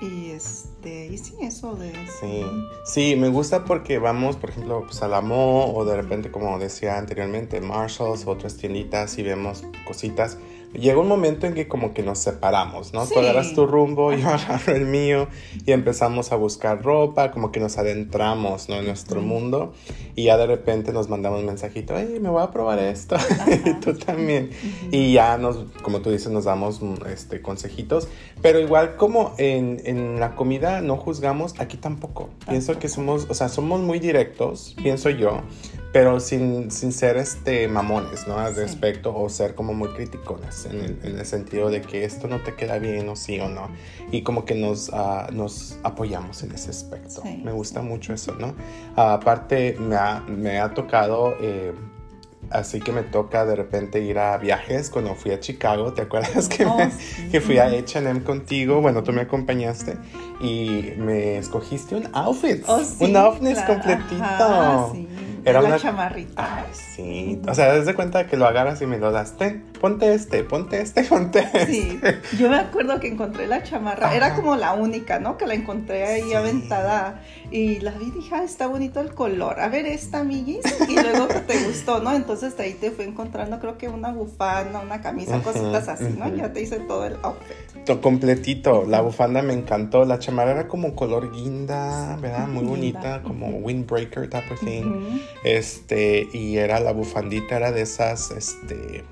y 0.00 0.30
este 0.30 1.06
y 1.08 1.18
sí 1.18 1.34
eso 1.42 1.74
de 1.76 1.92
Sí, 2.20 2.42
sí, 2.84 3.14
me 3.16 3.28
gusta 3.28 3.64
porque 3.64 3.98
vamos, 3.98 4.36
por 4.36 4.50
ejemplo, 4.50 4.82
pues 4.84 5.02
a 5.02 5.08
la 5.08 5.20
Mo 5.20 5.72
o 5.74 5.84
de 5.84 5.96
repente, 5.96 6.30
como 6.30 6.58
decía 6.58 6.96
anteriormente, 6.98 7.60
Marshalls 7.60 8.26
otras 8.26 8.56
tienditas 8.56 9.18
y 9.18 9.22
vemos 9.22 9.64
cositas. 9.86 10.38
Llega 10.72 10.98
un 10.98 11.08
momento 11.08 11.46
en 11.46 11.54
que 11.54 11.66
como 11.66 11.92
que 11.94 12.02
nos 12.02 12.18
separamos, 12.18 12.92
¿no? 12.92 13.04
Sí. 13.04 13.14
Tú 13.14 13.20
agarras 13.20 13.54
tu 13.54 13.66
rumbo, 13.66 14.12
yo 14.12 14.28
agarro 14.28 14.74
el 14.74 14.86
mío 14.86 15.28
y 15.66 15.72
empezamos 15.72 16.32
a 16.32 16.36
buscar 16.36 16.82
ropa, 16.82 17.32
como 17.32 17.50
que 17.50 17.60
nos 17.60 17.76
adentramos, 17.78 18.68
¿no? 18.68 18.76
En 18.76 18.86
nuestro 18.86 19.20
mundo 19.20 19.72
y 20.14 20.24
ya 20.24 20.36
de 20.36 20.46
repente 20.46 20.92
nos 20.92 21.08
mandamos 21.08 21.40
un 21.40 21.46
mensajito, 21.46 21.94
hey, 21.96 22.18
me 22.20 22.28
voy 22.28 22.42
a 22.42 22.50
probar 22.50 22.78
esto, 22.78 23.16
y 23.64 23.74
tú 23.80 23.94
también. 23.94 24.50
Ujú. 24.50 24.88
Y 24.90 25.12
ya 25.14 25.38
nos, 25.38 25.58
como 25.82 26.00
tú 26.00 26.10
dices, 26.10 26.30
nos 26.30 26.44
damos 26.44 26.82
mm, 26.82 27.06
este, 27.12 27.40
consejitos. 27.40 28.08
Pero 28.42 28.60
igual 28.60 28.96
como 28.96 29.34
en, 29.38 29.80
en 29.84 30.20
la 30.20 30.34
comida 30.34 30.80
no 30.80 30.96
juzgamos, 30.96 31.58
aquí 31.58 31.76
tampoco. 31.76 32.30
Pienso 32.48 32.78
que 32.78 32.88
somos, 32.88 33.26
o 33.28 33.34
sea, 33.34 33.48
somos 33.48 33.80
muy 33.80 33.98
directos, 33.98 34.74
pienso 34.82 35.10
yo, 35.10 35.42
pero 35.92 36.20
sin, 36.20 36.70
sin 36.70 36.92
ser 36.92 37.16
este, 37.16 37.66
mamones, 37.66 38.26
¿no? 38.28 38.38
Al 38.38 38.54
Sí. 38.54 38.60
respecto 38.60 39.14
o 39.16 39.28
ser 39.28 39.54
como 39.54 39.74
muy 39.74 39.88
criticones 39.88 40.66
en 40.66 40.80
el, 40.80 40.98
en 41.02 41.18
el 41.18 41.26
sentido 41.26 41.68
de 41.70 41.80
que 41.82 42.04
esto 42.04 42.28
no 42.28 42.40
te 42.40 42.54
queda 42.54 42.78
bien 42.78 43.08
o 43.08 43.16
sí 43.16 43.40
o 43.40 43.48
no. 43.48 43.68
Y 44.12 44.22
como 44.22 44.44
que 44.44 44.54
nos, 44.54 44.90
ah, 44.92 45.28
nos 45.32 45.78
apoyamos 45.82 46.42
en 46.44 46.52
ese 46.52 46.70
aspecto. 46.70 47.22
Sí, 47.22 47.40
Me 47.44 47.52
gusta 47.52 47.80
sí. 47.80 47.86
mucho 47.86 48.12
eso, 48.14 48.34
¿no? 48.34 48.54
Ah, 48.96 49.14
aparte, 49.14 49.76
me 49.80 49.96
ha, 49.96 50.20
me 50.20 50.60
ha 50.60 50.72
tocado... 50.74 51.34
eh, 51.40 51.72
Así 52.52 52.80
que 52.80 52.90
me 52.90 53.02
toca 53.04 53.44
de 53.46 53.54
repente 53.54 54.00
ir 54.00 54.18
a 54.18 54.36
viajes 54.36 54.90
cuando 54.90 55.14
fui 55.14 55.30
a 55.30 55.38
Chicago. 55.38 55.92
¿Te 55.92 56.02
acuerdas 56.02 56.48
que, 56.48 56.64
Oh, 56.66 56.76
me- 56.76 56.90
sí. 56.90 57.28
que 57.30 57.40
fui 57.40 57.58
a 57.58 57.66
HM 57.68 58.24
contigo? 58.24 58.80
Bueno, 58.80 59.04
tú 59.04 59.12
me 59.12 59.20
acompañaste 59.20 59.96
y 60.40 60.94
me 60.96 61.38
escogiste 61.38 61.94
un 61.94 62.08
outfit. 62.12 62.64
Oh, 62.66 62.82
sí, 62.82 63.04
un 63.04 63.14
outfit 63.16 63.52
claro. 63.52 63.66
completito. 63.74 64.24
Ajá, 64.24 64.88
sí. 64.92 65.06
Era 65.44 65.60
una- 65.60 65.78
chamarrita 65.78 66.56
Ay, 66.58 66.64
sí. 66.72 67.40
O 67.48 67.54
sea, 67.54 67.72
desde 67.74 67.94
cuenta 67.94 68.26
que 68.26 68.36
lo 68.36 68.46
agarras 68.46 68.80
y 68.82 68.86
me 68.86 68.98
lo 68.98 69.10
das. 69.12 69.36
Ten, 69.36 69.64
ponte 69.80 70.12
este, 70.14 70.44
ponte 70.44 70.80
este, 70.80 71.02
ponte 71.08 71.40
este. 71.40 71.66
Sí, 71.66 72.00
yo 72.38 72.48
me 72.50 72.56
acuerdo 72.58 73.00
que 73.00 73.08
encontré 73.08 73.46
la 73.46 73.62
chamarra, 73.62 74.14
era 74.14 74.34
como 74.34 74.56
la 74.56 74.72
única, 74.74 75.18
¿no? 75.18 75.36
Que 75.36 75.46
la 75.46 75.54
encontré 75.54 76.04
ahí 76.04 76.22
Sí. 76.22 76.34
aventada 76.34 77.22
y 77.50 77.80
la 77.80 77.92
vi 77.92 78.06
y 78.06 78.10
dije, 78.10 78.34
ah, 78.34 78.44
está 78.44 78.66
bonito 78.66 79.00
el 79.00 79.14
color, 79.14 79.60
a 79.60 79.68
ver 79.68 79.86
esta, 79.86 80.20
amiguis, 80.20 80.60
y 80.88 80.94
luego 80.94 81.28
que 81.28 81.40
te 81.40 81.64
gustó, 81.64 82.00
¿no? 82.00 82.12
Entonces 82.14 82.56
de 82.56 82.64
ahí 82.64 82.74
te 82.74 82.90
fue 82.90 83.04
encontrando, 83.04 83.58
creo 83.58 83.78
que 83.78 83.88
una 83.88 84.12
bufanda, 84.12 84.80
una 84.80 85.00
camisa, 85.00 85.40
cositas 85.42 85.88
así, 85.88 86.14
¿no? 86.18 86.28
Ya 86.36 86.52
te 86.52 86.62
hice 86.62 86.78
todo 86.80 87.04
el 87.06 87.16
outfit. 87.22 87.84
To- 87.86 88.00
completito. 88.00 88.84
La 88.86 89.00
bufanda 89.00 89.40
me 89.42 89.52
encantó. 89.54 90.04
La 90.04 90.18
chamarra 90.18 90.50
era 90.52 90.68
como 90.68 90.94
color 90.94 91.32
guinda, 91.32 92.16
¿verdad? 92.20 92.46
Muy 92.46 92.58
Guinda. 92.64 92.70
bonita, 92.70 93.22
como 93.22 93.48
windbreaker 93.58 94.28
type 94.28 94.52
of 94.52 94.60
thing. 94.60 95.20
Este, 95.44 96.28
y 96.32 96.56
era 96.58 96.80
la 96.80 96.92
bufandita, 96.92 97.56
era 97.56 97.72
de 97.72 97.82
esas, 97.82 98.30
este, 98.30 99.04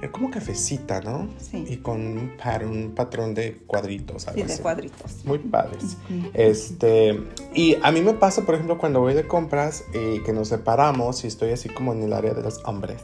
era 0.00 0.10
como 0.10 0.30
cafecita, 0.30 1.00
¿no? 1.00 1.28
Sí. 1.38 1.64
Y 1.68 1.76
con 1.78 2.00
un, 2.00 2.32
un 2.68 2.92
patrón 2.94 3.34
de 3.34 3.58
cuadritos, 3.66 4.26
algo 4.26 4.40
Sí, 4.40 4.46
de 4.46 4.52
así. 4.54 4.62
cuadritos. 4.62 5.24
Muy 5.24 5.38
padres. 5.38 5.96
Este, 6.34 7.20
y 7.54 7.76
a 7.82 7.92
mí 7.92 8.00
me 8.02 8.14
pasa, 8.14 8.42
por 8.42 8.54
ejemplo, 8.56 8.78
cuando 8.78 9.00
voy 9.00 9.14
de 9.14 9.26
compras 9.28 9.84
y 9.94 10.20
que 10.24 10.32
nos 10.32 10.48
separamos 10.48 11.22
y 11.24 11.28
estoy 11.28 11.50
así 11.50 11.68
como 11.68 11.92
en 11.92 12.02
el 12.02 12.12
área 12.12 12.34
de 12.34 12.42
los 12.42 12.60
hombres, 12.64 13.00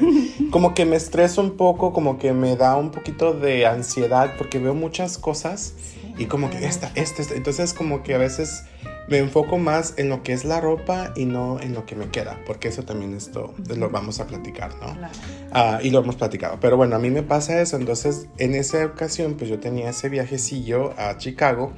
como 0.52 0.74
que 0.74 0.84
me 0.86 0.96
estreso 0.96 1.40
un 1.40 1.56
poco, 1.56 1.92
como 1.92 2.18
que 2.18 2.32
me 2.32 2.54
da 2.56 2.76
un 2.76 2.90
poquito 2.90 3.32
de 3.32 3.66
ansiedad 3.66 4.34
porque 4.38 4.58
veo 4.58 4.74
muchas 4.74 5.18
cosas 5.18 5.74
y 6.18 6.26
como 6.26 6.48
que 6.48 6.64
esta, 6.64 6.90
esta, 6.94 7.22
esta. 7.22 7.34
Entonces 7.34 7.74
como 7.74 8.02
que 8.04 8.14
a 8.14 8.18
veces 8.18 8.62
me 9.08 9.18
enfoco 9.18 9.58
más 9.58 9.94
en 9.98 10.08
lo 10.08 10.22
que 10.22 10.32
es 10.32 10.44
la 10.44 10.60
ropa 10.60 11.12
y 11.16 11.24
no 11.26 11.60
en 11.60 11.74
lo 11.74 11.86
que 11.86 11.94
me 11.94 12.08
queda, 12.08 12.40
porque 12.46 12.68
eso 12.68 12.82
también 12.82 13.14
esto 13.14 13.54
lo 13.68 13.88
vamos 13.90 14.18
a 14.20 14.26
platicar, 14.26 14.74
¿no? 14.80 14.94
Claro. 14.94 15.14
Ah, 15.52 15.78
y 15.82 15.90
lo 15.90 16.00
hemos 16.00 16.16
platicado. 16.16 16.58
Pero 16.60 16.76
bueno, 16.76 16.96
a 16.96 16.98
mí 16.98 17.10
me 17.10 17.22
pasa 17.22 17.60
eso. 17.60 17.76
Entonces, 17.76 18.26
en 18.38 18.54
esa 18.54 18.84
ocasión, 18.84 19.34
pues 19.34 19.48
yo 19.48 19.60
tenía 19.60 19.90
ese 19.90 20.08
viajecillo 20.08 20.92
a 20.98 21.16
Chicago 21.18 21.72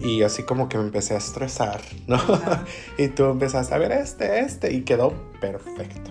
y 0.00 0.22
así 0.22 0.42
como 0.42 0.68
que 0.68 0.76
me 0.76 0.84
empecé 0.84 1.14
a 1.14 1.18
estresar, 1.18 1.80
¿no? 2.08 2.18
Y 2.98 3.08
tú 3.08 3.24
empezaste 3.26 3.74
a 3.74 3.78
ver 3.78 3.92
este, 3.92 4.40
este 4.40 4.72
y 4.72 4.82
quedó 4.82 5.14
perfecto. 5.40 6.10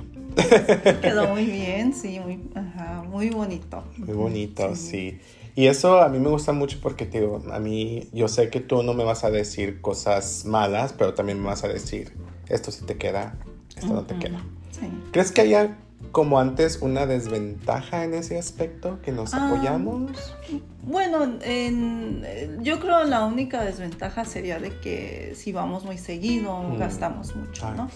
Quedó 1.01 1.27
muy 1.27 1.45
bien, 1.51 1.93
sí, 1.93 2.19
muy, 2.19 2.39
ajá, 2.55 3.03
muy 3.03 3.29
bonito. 3.29 3.83
Muy 3.97 4.15
bonito, 4.15 4.75
Sí. 4.75 4.89
sí. 4.89 5.19
Y 5.55 5.67
eso 5.67 6.01
a 6.01 6.09
mí 6.09 6.17
me 6.19 6.29
gusta 6.29 6.51
mucho 6.51 6.79
porque, 6.81 7.05
te 7.05 7.19
digo, 7.19 7.41
a 7.51 7.59
mí 7.59 8.07
yo 8.11 8.27
sé 8.27 8.49
que 8.49 8.59
tú 8.59 8.81
no 8.81 8.93
me 8.93 9.03
vas 9.03 9.23
a 9.23 9.29
decir 9.29 9.81
cosas 9.81 10.45
malas, 10.45 10.93
pero 10.93 11.13
también 11.13 11.39
me 11.39 11.45
vas 11.47 11.63
a 11.63 11.67
decir, 11.67 12.13
esto 12.49 12.71
sí 12.71 12.85
te 12.85 12.97
queda, 12.97 13.35
esto 13.75 13.93
no 13.93 14.03
te 14.03 14.17
queda. 14.17 14.39
Sí. 14.71 14.89
¿Crees 15.11 15.31
que 15.31 15.41
haya 15.41 15.77
como 16.11 16.39
antes 16.39 16.79
una 16.81 17.05
desventaja 17.05 18.03
en 18.03 18.13
ese 18.15 18.37
aspecto, 18.37 18.99
que 19.03 19.11
nos 19.11 19.33
Ah, 19.33 19.45
apoyamos? 19.47 20.35
Bueno, 20.83 21.23
en- 21.41 22.23
yo 22.63 22.79
creo 22.79 23.03
la 23.05 23.25
única 23.25 23.63
desventaja 23.63 24.25
sería 24.25 24.59
de 24.59 24.71
que 24.79 25.33
si 25.35 25.51
vamos 25.53 25.85
muy 25.85 25.97
seguido 25.97 26.61
Mm. 26.61 26.77
gastamos 26.77 27.35
mucho, 27.35 27.67
Ay, 27.67 27.77
¿no? 27.77 27.89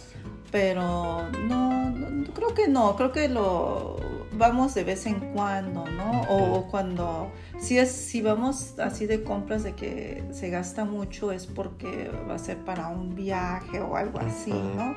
Pero 0.52 1.28
no, 1.50 1.90
no, 1.90 2.34
creo 2.34 2.54
que 2.54 2.68
no, 2.70 2.96
creo 2.96 3.12
que 3.12 3.28
lo 3.28 3.98
vamos 4.34 4.74
de 4.74 4.84
vez 4.84 5.05
en 5.05 5.19
cuando, 5.34 5.86
¿no? 5.86 6.22
O, 6.29 6.67
cuando 6.69 7.31
si 7.60 7.77
es 7.77 7.91
si 7.91 8.22
vamos 8.22 8.77
así 8.79 9.05
de 9.05 9.24
compras 9.24 9.63
de 9.63 9.74
que 9.74 10.24
se 10.31 10.50
gasta 10.50 10.86
mucho 10.86 11.31
es 11.31 11.48
porque 11.48 12.12
va 12.29 12.36
a 12.36 12.39
ser 12.39 12.57
para 12.57 12.88
un 12.88 13.15
viaje 13.15 13.79
o 13.79 13.96
algo 13.96 14.19
así. 14.19 14.51
¿no? 14.51 14.96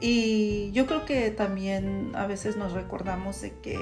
Y 0.00 0.70
yo 0.72 0.86
creo 0.86 1.04
que 1.04 1.30
también 1.30 2.12
a 2.14 2.26
veces 2.26 2.56
nos 2.56 2.72
recordamos 2.72 3.40
de 3.42 3.52
que 3.60 3.78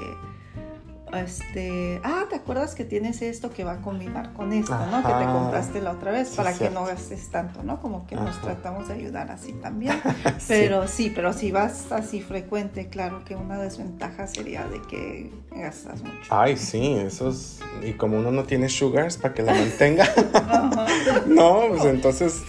este, 1.13 2.01
ah, 2.03 2.25
¿te 2.29 2.35
acuerdas 2.35 2.75
que 2.75 2.85
tienes 2.85 3.21
esto 3.21 3.51
que 3.51 3.63
va 3.63 3.73
a 3.73 3.81
combinar 3.81 4.33
con 4.33 4.53
esto, 4.53 4.77
¿no? 4.91 5.01
Que 5.01 5.13
te 5.13 5.25
compraste 5.25 5.81
la 5.81 5.91
otra 5.91 6.11
vez 6.11 6.29
Sí, 6.29 6.37
para 6.37 6.53
que 6.53 6.69
no 6.69 6.85
gastes 6.85 7.29
tanto, 7.29 7.63
¿no? 7.63 7.81
Como 7.81 8.05
que 8.07 8.15
nos 8.15 8.39
tratamos 8.41 8.87
de 8.87 8.95
ayudar 8.95 9.31
así 9.31 9.53
también. 9.53 9.99
Sí. 10.39 10.45
Pero 10.47 10.87
sí, 10.87 11.11
pero 11.13 11.33
si 11.33 11.51
vas 11.51 11.91
así 11.91 12.21
frecuente, 12.21 12.87
claro 12.87 13.23
que 13.25 13.35
una 13.35 13.57
desventaja 13.57 14.27
sería 14.27 14.65
de 14.65 14.81
que 14.83 15.31
gastas 15.51 16.01
mucho. 16.01 16.29
Ay, 16.29 16.55
sí, 16.55 16.93
eso 16.93 17.29
es... 17.29 17.59
Y 17.83 17.93
como 17.93 18.17
uno 18.17 18.31
no 18.31 18.43
tiene 18.43 18.69
sugars 18.69 19.17
para 19.17 19.33
que 19.33 19.43
la 19.43 19.53
mantenga, 19.53 20.07
no, 21.27 21.63
pues 21.69 21.85
entonces... 21.85 22.41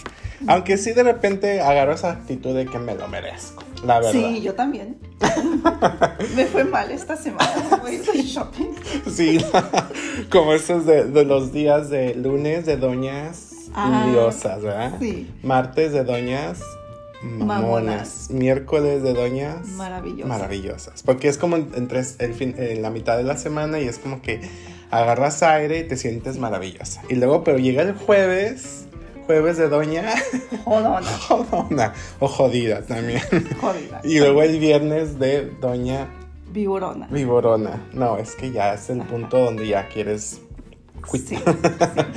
Aunque 0.47 0.77
sí 0.77 0.91
de 0.93 1.03
repente 1.03 1.61
agarro 1.61 1.93
esa 1.93 2.11
actitud 2.11 2.55
de 2.55 2.65
que 2.65 2.79
me 2.79 2.95
lo 2.95 3.07
merezco, 3.07 3.63
la 3.85 3.95
verdad. 3.99 4.11
Sí, 4.11 4.41
yo 4.41 4.53
también. 4.55 4.97
Me 6.35 6.45
fue 6.45 6.63
mal 6.63 6.91
esta 6.91 7.15
semana. 7.15 7.51
Voy 7.81 7.97
de 7.97 8.23
shopping. 8.23 8.69
Sí, 9.11 9.37
como 10.31 10.53
esos 10.53 10.85
de, 10.85 11.05
de 11.05 11.25
los 11.25 11.51
días 11.53 11.89
de 11.89 12.15
lunes 12.15 12.65
de 12.65 12.77
doñas 12.77 13.47
Ah, 13.73 14.05
liosas, 14.11 14.61
¿verdad? 14.61 14.93
Sí, 14.99 15.29
Martes 15.43 15.93
de 15.93 16.03
doñas 16.03 16.59
mamonas. 17.23 17.45
Mamonas. 17.61 18.27
Miércoles 18.31 19.01
de 19.03 19.13
doñas 19.13 19.65
maravilloso. 19.77 20.27
maravillosas. 20.27 21.03
Porque 21.03 21.27
es 21.29 21.37
como 21.37 21.55
entre 21.55 21.99
el 22.19 22.33
fin, 22.33 22.55
en 22.57 22.81
la 22.81 22.89
mitad 22.89 23.15
de 23.17 23.23
la 23.23 23.37
semana 23.37 23.79
y 23.79 23.87
es 23.87 23.97
como 23.99 24.21
que 24.21 24.41
agarras 24.89 25.41
aire 25.43 25.79
y 25.79 25.83
te 25.87 25.95
sientes 25.95 26.37
maravillosa. 26.37 27.01
Y 27.09 27.15
luego, 27.15 27.43
pero 27.45 27.59
llega 27.59 27.81
el 27.83 27.93
jueves, 27.93 28.87
jueves 29.31 29.55
de 29.57 29.69
doña 29.69 30.03
Jodona. 30.65 31.07
jodona 31.07 31.93
o 32.19 32.27
jodida 32.27 32.81
también. 32.81 33.21
Jodida. 33.61 34.01
Y 34.03 34.19
luego 34.19 34.41
el 34.43 34.59
viernes 34.59 35.19
de 35.19 35.45
doña 35.61 36.09
Viborona. 36.51 37.07
viborona. 37.07 37.87
No, 37.93 38.17
es 38.17 38.35
que 38.35 38.51
ya 38.51 38.73
es 38.73 38.89
el 38.89 39.01
punto 39.03 39.37
donde 39.39 39.65
ya 39.69 39.87
quieres. 39.87 40.41
Sí, 41.09 41.17
sí. 41.25 41.39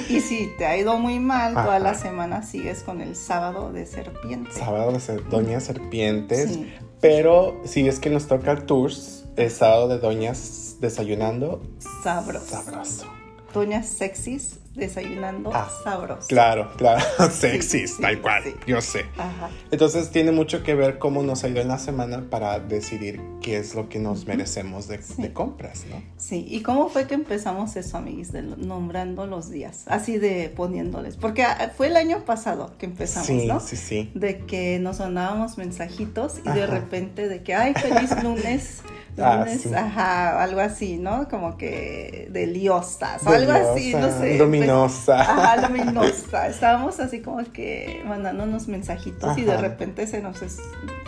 Y 0.09 0.21
si 0.21 0.51
te 0.59 0.67
ha 0.67 0.77
ido 0.77 0.99
muy 0.99 1.21
mal, 1.21 1.55
toda 1.55 1.79
la 1.79 1.95
semana 1.95 2.43
sigues 2.43 2.83
con 2.83 3.01
el 3.01 3.15
sábado 3.15 3.73
de 3.73 3.87
serpiente. 3.87 4.51
Sábado 4.53 4.91
de 4.91 4.99
ser- 4.99 5.29
doña 5.29 5.61
serpientes. 5.61 6.51
Sí. 6.53 6.75
Pero 7.01 7.61
si 7.65 7.87
es 7.87 8.01
que 8.01 8.11
nos 8.11 8.27
toca 8.27 8.51
el 8.51 8.65
tours, 8.67 9.25
el 9.37 9.53
sábado 9.53 9.87
de 9.87 9.99
doñas 9.99 10.79
desayunando, 10.81 11.63
Sabroso. 12.03 12.47
sabroso. 12.47 13.07
Doñas 13.55 13.87
sexys 13.87 14.59
desayunando 14.75 15.51
Ah, 15.55 15.69
sabroso. 15.85 16.27
Claro, 16.29 16.71
claro, 16.77 17.03
sexy, 17.31 17.87
sí, 17.87 18.03
tal 18.03 18.21
cual, 18.21 18.43
sí. 18.45 18.55
yo 18.67 18.81
sé. 18.81 19.07
Ajá. 19.17 19.49
Entonces 19.71 20.11
tiene 20.11 20.33
mucho 20.33 20.63
que 20.63 20.75
ver 20.75 20.99
cómo 20.99 21.23
nos 21.23 21.45
ha 21.45 21.49
ido 21.49 21.61
en 21.61 21.69
la 21.69 21.79
semana 21.79 22.25
para 22.31 22.59
decidir 22.59 23.21
qué 23.41 23.59
es 23.59 23.75
lo 23.75 23.89
que 23.89 23.99
nos 23.99 24.27
merecemos 24.27 24.89
de, 24.89 25.01
Sí. 25.03 25.21
de 25.23 25.33
compras, 25.33 25.85
¿no? 25.91 26.03
Sí, 26.17 26.47
¿y 26.49 26.63
cómo 26.63 26.89
fue 26.89 27.07
que 27.07 27.15
empezamos 27.15 27.77
eso, 27.77 27.99
amiguis? 27.99 28.33
De 28.33 28.43
nombrando 28.43 29.27
los 29.27 29.51
días, 29.51 29.85
así 29.87 30.19
de 30.19 30.53
poniéndoles. 30.55 31.17
Porque 31.17 31.43
ah, 31.45 31.73
fue 31.77 31.87
el 31.89 31.97
año 31.97 32.25
pasado 32.25 32.73
que 32.79 32.87
empezamos, 32.87 33.27
sí, 33.27 33.47
¿no? 33.47 33.61
sí, 33.61 33.77
sí. 33.77 34.11
De 34.15 34.39
que 34.41 34.79
nos 34.81 34.99
mandábamos 35.01 35.59
mensajitos 35.59 36.39
y 36.45 36.49
de 36.51 36.67
repente 36.67 37.29
de 37.29 37.43
que, 37.43 37.55
ay, 37.55 37.75
feliz 37.75 38.11
lunes. 38.23 38.83
Ah, 39.17 39.37
Lunes, 39.45 39.61
sí. 39.63 39.73
ajá, 39.73 40.43
algo 40.43 40.59
así, 40.61 40.97
¿no? 40.97 41.29
Como 41.29 41.57
que 41.57 42.27
de 42.33 42.49
liostas 42.49 43.25
o 43.25 43.31
algo 43.31 43.53
así, 43.53 43.95
no 43.95 44.11
sé. 44.19 44.37
Luminosa. 44.67 45.21
ajá, 45.21 45.69
luminosa. 45.69 46.49
Estábamos 46.49 47.01
así 47.01 47.21
como 47.21 47.43
que 47.53 48.03
mandándonos 48.07 48.69
mensajitos 48.69 49.37
y 49.39 49.43
de 49.43 49.57
repente 49.57 50.07
se 50.07 50.21
nos, 50.21 50.43
es- 50.43 50.61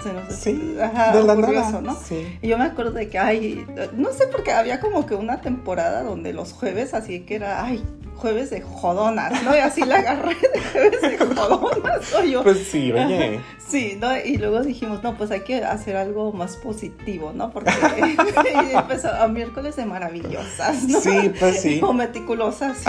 se 0.07 0.13
nos 0.13 0.33
Sí, 0.35 0.77
ajá, 0.81 1.17
de 1.17 1.23
la 1.25 1.35
nada. 1.35 1.81
¿no? 1.81 1.97
Sí. 2.07 2.39
Y 2.43 2.49
yo 2.49 2.59
me 2.59 2.65
acuerdo 2.65 2.93
de 2.93 3.09
que, 3.09 3.19
ay, 3.19 3.67
no 3.95 4.13
sé 4.13 4.27
por 4.29 4.43
qué 4.43 4.53
había 4.53 4.81
como 4.81 5.07
que 5.07 5.15
una 5.15 5.41
temporada 5.41 6.03
donde 6.03 6.33
los 6.33 6.53
jueves, 6.53 6.95
así 6.95 7.21
que 7.21 7.37
era, 7.37 7.65
ay, 7.65 7.85
jueves 8.17 8.49
de 8.49 8.63
jodonas, 8.63 9.43
¿no? 9.45 9.55
Y 9.55 9.59
así 9.59 9.83
la 9.85 9.97
agarré 9.97 10.35
de 10.37 10.61
jueves 10.73 11.03
de 11.03 11.19
jodonas, 11.19 12.01
¿no? 12.15 12.25
Yo, 12.25 12.43
Pues 12.43 12.67
sí, 12.67 12.91
oye. 12.91 13.41
sí, 13.69 13.99
¿no? 14.01 14.17
Y 14.17 14.39
luego 14.39 14.63
dijimos, 14.63 15.03
no, 15.03 15.17
pues 15.19 15.31
hay 15.31 15.41
que 15.41 15.63
hacer 15.63 15.97
algo 15.97 16.33
más 16.33 16.57
positivo, 16.57 17.33
¿no? 17.35 17.51
Porque 17.51 17.71
y 18.73 18.75
empezó 18.75 19.11
a 19.13 19.29
miércoles 19.29 19.77
de 19.77 19.85
maravillosas, 19.85 20.85
¿no? 20.85 20.99
Sí, 21.01 21.31
pues 21.39 21.61
sí. 21.61 21.81
O 21.83 21.93
meticulosas. 21.93 22.79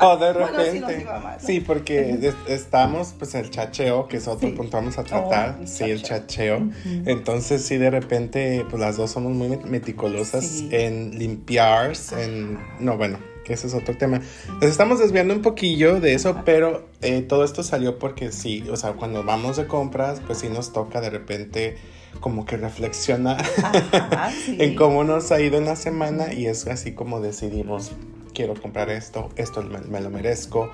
O 0.00 0.16
de 0.16 0.32
Bueno, 0.32 0.48
sí 0.64 0.80
repente. 0.80 1.06
Sí, 1.38 1.60
porque 1.60 2.32
estamos, 2.48 3.14
pues, 3.16 3.34
el 3.36 3.50
chacheo, 3.50 4.08
que 4.08 4.16
es 4.16 4.26
otro 4.26 4.48
Sí. 4.48 4.54
punto 4.54 4.76
vamos 4.76 4.98
a 4.98 5.04
tratar. 5.04 5.58
Oh, 5.62 5.66
sí, 5.66 5.84
el 5.84 6.02
chacheo. 6.02 6.21
Chacheo. 6.26 6.68
Entonces, 7.06 7.62
sí, 7.64 7.76
de 7.76 7.90
repente, 7.90 8.64
pues 8.70 8.80
las 8.80 8.96
dos 8.96 9.10
somos 9.10 9.32
muy 9.32 9.48
met- 9.48 9.64
meticulosas 9.64 10.44
Sí. 10.44 10.68
en 10.72 11.18
limpiar, 11.18 11.92
en... 12.18 12.58
No, 12.80 12.96
bueno, 12.96 13.18
que 13.44 13.54
ese 13.54 13.66
es 13.66 13.74
otro 13.74 13.96
tema. 13.96 14.20
Nos 14.60 14.70
estamos 14.70 14.98
desviando 14.98 15.34
un 15.34 15.42
poquillo 15.42 16.00
de 16.00 16.14
eso, 16.14 16.42
pero 16.44 16.86
eh, 17.00 17.22
todo 17.22 17.44
esto 17.44 17.62
salió 17.62 17.98
porque 17.98 18.30
sí, 18.32 18.64
o 18.70 18.76
sea, 18.76 18.92
cuando 18.92 19.24
vamos 19.24 19.56
de 19.56 19.66
compras, 19.66 20.20
pues 20.26 20.38
sí 20.38 20.48
nos 20.48 20.72
toca 20.72 21.00
de 21.00 21.10
repente 21.10 21.76
como 22.20 22.44
que 22.44 22.56
reflexionar 22.56 23.42
Ajá, 23.62 24.30
sí. 24.46 24.56
en 24.60 24.74
cómo 24.76 25.02
nos 25.02 25.32
ha 25.32 25.40
ido 25.40 25.56
en 25.58 25.64
la 25.64 25.76
semana 25.76 26.32
y 26.34 26.46
es 26.46 26.66
así 26.66 26.92
como 26.92 27.20
decidimos, 27.20 27.92
quiero 28.34 28.54
comprar 28.54 28.90
esto, 28.90 29.30
esto 29.36 29.62
me, 29.62 29.80
me 29.80 30.00
lo 30.00 30.10
merezco, 30.10 30.70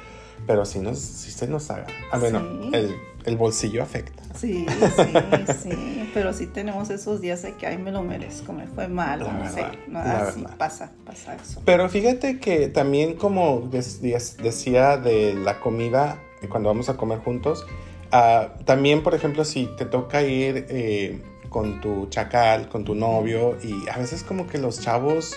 pero 0.46 0.64
sí, 0.64 0.78
nos, 0.78 0.98
sí 0.98 1.30
se 1.30 1.46
nos 1.48 1.70
haga. 1.70 1.86
Ah, 2.12 2.18
bueno, 2.18 2.40
Sí. 2.40 2.70
el, 2.72 2.96
el 3.24 3.36
bolsillo 3.36 3.82
afecta. 3.82 4.22
Sí, 4.38 4.66
sí, 4.68 5.52
sí, 5.62 6.10
pero 6.14 6.32
sí 6.32 6.46
tenemos 6.46 6.90
esos 6.90 7.20
días 7.20 7.42
de 7.42 7.54
que, 7.54 7.66
ay, 7.66 7.76
me 7.78 7.90
lo 7.90 8.02
merezco, 8.02 8.52
me 8.52 8.66
fue 8.68 8.86
mal, 8.88 9.18
La 9.20 9.32
no 9.32 9.38
verdad, 9.40 9.54
sé, 9.72 9.78
no, 9.88 9.98
la 9.98 10.28
así 10.28 10.40
verdad. 10.42 10.56
pasa, 10.56 10.92
pasa 11.04 11.34
eso. 11.34 11.60
Pero 11.64 11.88
fíjate 11.88 12.38
que 12.38 12.68
también 12.68 13.14
como 13.14 13.68
decía 13.70 14.96
de 14.96 15.34
la 15.34 15.58
comida, 15.60 16.20
cuando 16.50 16.68
vamos 16.68 16.88
a 16.88 16.96
comer 16.96 17.18
juntos, 17.18 17.66
ah, 18.12 18.54
también 18.64 19.02
por 19.02 19.14
ejemplo 19.14 19.44
si 19.44 19.66
te 19.76 19.84
toca 19.86 20.22
ir 20.22 20.66
eh, 20.68 21.20
con 21.48 21.80
tu 21.80 22.06
chacal, 22.08 22.68
con 22.68 22.84
tu 22.84 22.94
novio, 22.94 23.56
y 23.62 23.88
a 23.88 23.96
veces 23.98 24.22
como 24.22 24.46
que 24.46 24.58
los 24.58 24.80
chavos 24.80 25.34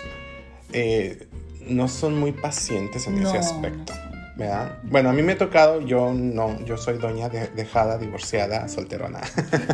eh, 0.73 1.27
no 1.67 1.87
son 1.87 2.19
muy 2.19 2.33
pacientes 2.33 3.07
en 3.07 3.19
No, 3.21 3.29
ese 3.29 3.39
no 3.39 3.39
aspecto. 3.39 3.93
sé. 3.93 3.99
¿Verdad? 4.37 4.77
Bueno, 4.83 5.09
a 5.09 5.13
mí 5.13 5.21
me 5.21 5.33
ha 5.33 5.37
tocado, 5.37 5.81
yo 5.81 6.13
no, 6.13 6.59
yo 6.65 6.77
soy 6.77 6.97
doña 6.97 7.29
de- 7.29 7.47
dejada, 7.49 7.97
divorciada, 7.97 8.67
solterona. 8.67 9.21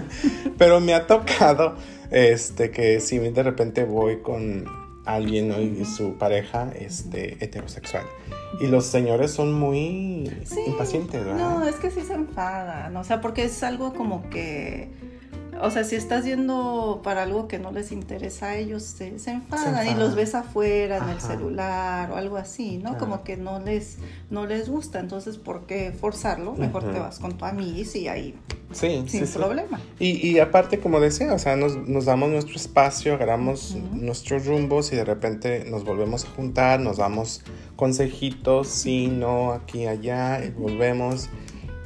Pero 0.57 0.79
me 0.79 0.93
ha 0.93 1.05
tocado 1.07 1.75
este 2.11 2.71
que 2.71 2.99
si 2.99 3.19
de 3.19 3.43
repente 3.43 3.83
voy 3.83 4.21
con 4.21 4.65
alguien 5.05 5.47
¿no? 5.49 5.61
y 5.61 5.85
su 5.85 6.17
pareja 6.17 6.69
este 6.77 7.41
heterosexual 7.43 8.03
y 8.59 8.67
los 8.67 8.85
señores 8.85 9.31
son 9.31 9.53
muy 9.53 10.29
Sí, 10.45 10.59
impacientes, 10.67 11.23
¿verdad? 11.23 11.37
No, 11.39 11.65
es 11.67 11.75
que 11.75 11.91
sí 11.91 12.01
se 12.01 12.13
enfadan, 12.13 12.95
o 12.97 13.03
sea, 13.05 13.21
porque 13.21 13.45
es 13.45 13.63
algo 13.63 13.93
como 13.93 14.29
que, 14.29 14.89
o 15.61 15.71
sea, 15.71 15.83
si 15.83 15.95
estás 15.95 16.25
yendo 16.25 17.01
para 17.03 17.23
algo 17.23 17.47
que 17.47 17.59
no 17.59 17.71
les 17.71 17.91
interesa 17.91 18.47
a 18.47 18.55
ellos, 18.57 18.83
se, 18.83 19.19
se 19.19 19.31
enfadan 19.31 19.75
y 19.75 19.89
enfadan. 19.89 19.99
los 19.99 20.15
ves 20.15 20.35
afuera 20.35 20.97
en 20.97 21.09
el 21.09 21.21
celular 21.21 22.11
o 22.11 22.15
algo 22.15 22.37
así, 22.37 22.77
¿no? 22.77 22.91
Claro. 22.91 22.97
Como 22.99 23.23
que 23.23 23.37
no 23.37 23.59
les, 23.59 23.97
no 24.29 24.45
les 24.45 24.69
gusta, 24.69 24.99
entonces, 24.99 25.37
¿por 25.37 25.65
qué 25.65 25.91
forzarlo? 25.91 26.53
Mejor 26.53 26.91
te 26.91 26.99
vas 26.99 27.19
con 27.19 27.37
tu 27.37 27.45
amiguis 27.45 27.95
y 27.95 28.07
ahí, 28.07 28.35
sí, 28.71 29.03
sin 29.07 29.07
sí, 29.07 29.25
sí. 29.25 29.37
problema. 29.37 29.79
Y, 29.99 30.27
y 30.27 30.39
aparte, 30.39 30.79
como 30.79 30.99
decía, 30.99 31.33
o 31.33 31.39
sea, 31.39 31.55
nos, 31.55 31.75
nos 31.75 32.05
damos 32.05 32.29
nuestro 32.29 32.55
espacio, 32.55 33.13
agarramos 33.13 33.75
nuestros 33.93 34.45
rumbos 34.45 34.91
y 34.91 34.95
de 34.95 35.05
repente 35.05 35.65
nos 35.69 35.83
volvemos 35.83 36.25
a 36.25 36.29
juntar, 36.29 36.79
nos 36.79 36.97
damos 36.97 37.41
consejitos, 37.75 38.67
sí, 38.67 39.07
no, 39.07 39.53
aquí, 39.53 39.87
allá, 39.87 40.43
y 40.43 40.49
volvemos. 40.49 41.29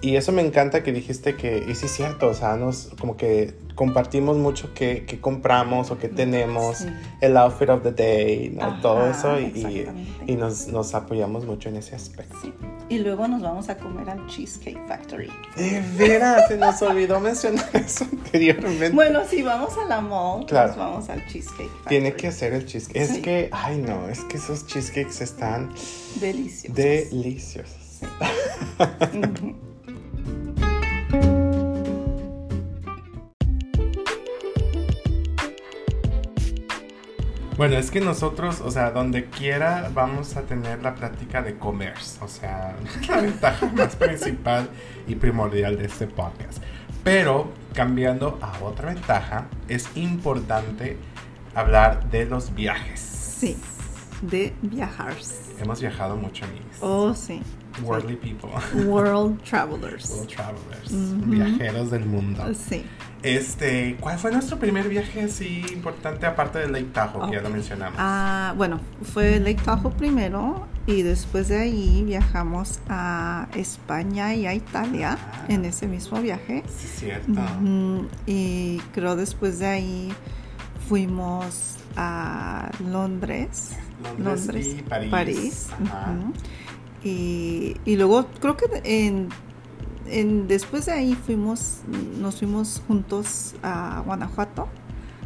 Y 0.03 0.15
eso 0.15 0.31
me 0.31 0.41
encanta 0.41 0.81
que 0.81 0.91
dijiste 0.91 1.35
que, 1.35 1.63
y 1.69 1.75
sí 1.75 1.85
es 1.85 1.91
cierto, 1.91 2.27
o 2.27 2.33
sea, 2.33 2.55
nos 2.57 2.89
como 2.99 3.17
que 3.17 3.53
compartimos 3.75 4.35
mucho 4.35 4.73
qué, 4.73 5.05
qué 5.07 5.19
compramos 5.21 5.91
o 5.91 5.99
qué 5.99 6.07
tenemos, 6.07 6.77
Sí. 6.79 6.87
el 7.21 7.37
outfit 7.37 7.69
of 7.69 7.83
the 7.83 7.91
day, 7.91 8.49
¿no? 8.49 8.63
Ajá, 8.65 8.81
todo 8.81 9.07
eso 9.09 9.39
y, 9.39 9.87
y, 10.25 10.35
nos, 10.35 10.67
nos 10.67 10.95
apoyamos 10.95 11.45
mucho 11.45 11.69
en 11.69 11.75
ese 11.77 11.95
aspecto. 11.95 12.35
Sí. 12.41 12.51
Y 12.89 12.97
luego 12.99 13.27
nos 13.27 13.41
vamos 13.43 13.69
a 13.69 13.77
comer 13.77 14.09
al 14.09 14.25
Cheesecake 14.27 14.85
Factory. 14.87 15.29
De 15.55 15.81
veras, 15.97 16.47
se 16.47 16.57
nos 16.57 16.81
olvidó 16.81 17.19
mencionar 17.19 17.69
eso 17.73 18.03
anteriormente. 18.11 18.89
Bueno, 18.89 19.21
si 19.29 19.43
vamos 19.43 19.77
a 19.77 19.85
la 19.87 20.01
mall, 20.01 20.45
Claro. 20.47 20.69
nos 20.69 20.77
vamos 20.77 21.09
al 21.09 21.25
Cheesecake 21.27 21.69
Factory. 21.69 21.87
Tiene 21.89 22.13
que 22.13 22.27
hacer 22.27 22.53
el 22.53 22.65
cheesecake. 22.65 22.97
Es 23.01 23.19
que, 23.19 23.49
ay 23.51 23.77
no, 23.77 24.07
es 24.09 24.21
que 24.25 24.37
esos 24.37 24.65
cheesecakes 24.65 25.21
están 25.23 25.71
Delicioso. 26.19 26.73
deliciosos. 26.75 27.99
Ujú. 29.13 29.55
Bueno, 37.61 37.77
es 37.77 37.91
que 37.91 38.01
nosotros, 38.01 38.59
o 38.59 38.71
sea, 38.71 38.89
donde 38.89 39.25
quiera 39.25 39.91
vamos 39.93 40.35
a 40.35 40.41
tener 40.41 40.81
la 40.81 40.95
práctica 40.95 41.43
de 41.43 41.59
comer. 41.59 41.93
O 42.19 42.27
sea, 42.27 42.75
la 43.07 43.21
ventaja 43.21 43.67
más 43.67 43.95
principal 43.95 44.67
y 45.07 45.13
primordial 45.13 45.77
de 45.77 45.85
este 45.85 46.07
podcast. 46.07 46.57
Pero, 47.03 47.51
cambiando 47.75 48.39
a 48.41 48.63
otra 48.63 48.91
ventaja, 48.91 49.45
es 49.67 49.87
importante 49.95 50.97
hablar 51.53 52.09
de 52.09 52.25
los 52.25 52.55
viajes. 52.55 52.99
Sí, 52.99 53.55
de 54.23 54.55
viajar. 54.63 55.13
Hemos 55.59 55.81
viajado 55.81 56.17
mucho, 56.17 56.45
amigos. 56.45 56.77
Oh, 56.79 57.13
sí. 57.13 57.43
Worldly 57.83 58.15
people. 58.15 58.49
World 58.87 59.39
Travelers. 59.43 60.09
World 60.15 60.29
travelers. 60.29 61.27
Viajeros 61.27 61.91
del 61.91 62.07
mundo. 62.07 62.43
Sí. 62.55 62.83
Este, 63.23 63.97
¿cuál 63.99 64.17
fue 64.17 64.31
nuestro 64.31 64.57
primer 64.57 64.89
viaje 64.89 65.21
así 65.21 65.63
importante 65.73 66.25
aparte 66.25 66.57
de 66.59 66.67
Lake 66.69 66.87
Tahoe, 66.91 67.29
que 67.29 67.35
ya 67.35 67.41
lo 67.43 67.49
mencionamos? 67.51 67.95
Ah, 67.99 68.53
bueno, 68.57 68.79
fue 69.13 69.39
Lake 69.39 69.61
Tahoe 69.63 69.91
primero 69.91 70.65
y 70.87 71.03
después 71.03 71.47
de 71.47 71.59
ahí 71.59 72.03
viajamos 72.03 72.79
a 72.89 73.47
España 73.55 74.33
y 74.33 74.47
a 74.47 74.53
Italia 74.55 75.19
Ah. 75.21 75.45
en 75.49 75.65
ese 75.65 75.87
mismo 75.87 76.19
viaje. 76.19 76.63
Sí, 76.75 76.87
cierto. 76.87 77.39
Y 78.25 78.79
creo 78.93 79.15
después 79.15 79.59
de 79.59 79.67
ahí 79.67 80.13
fuimos 80.89 81.75
a 81.95 82.71
Londres. 82.91 83.73
Londres, 84.17 84.77
y 84.79 85.09
París. 85.09 85.67
Ajá. 85.85 86.11
ujú. 86.11 86.33
y, 87.03 87.75
y 87.85 87.95
luego 87.97 88.25
creo 88.39 88.57
que 88.57 88.65
en, 88.83 89.29
en- 90.07 90.47
después 90.47 90.85
de 90.85 90.93
ahí 90.93 91.13
fuimos, 91.15 91.79
nos 92.19 92.37
fuimos 92.39 92.81
juntos 92.87 93.55
a 93.63 94.01
Guanajuato. 94.05 94.67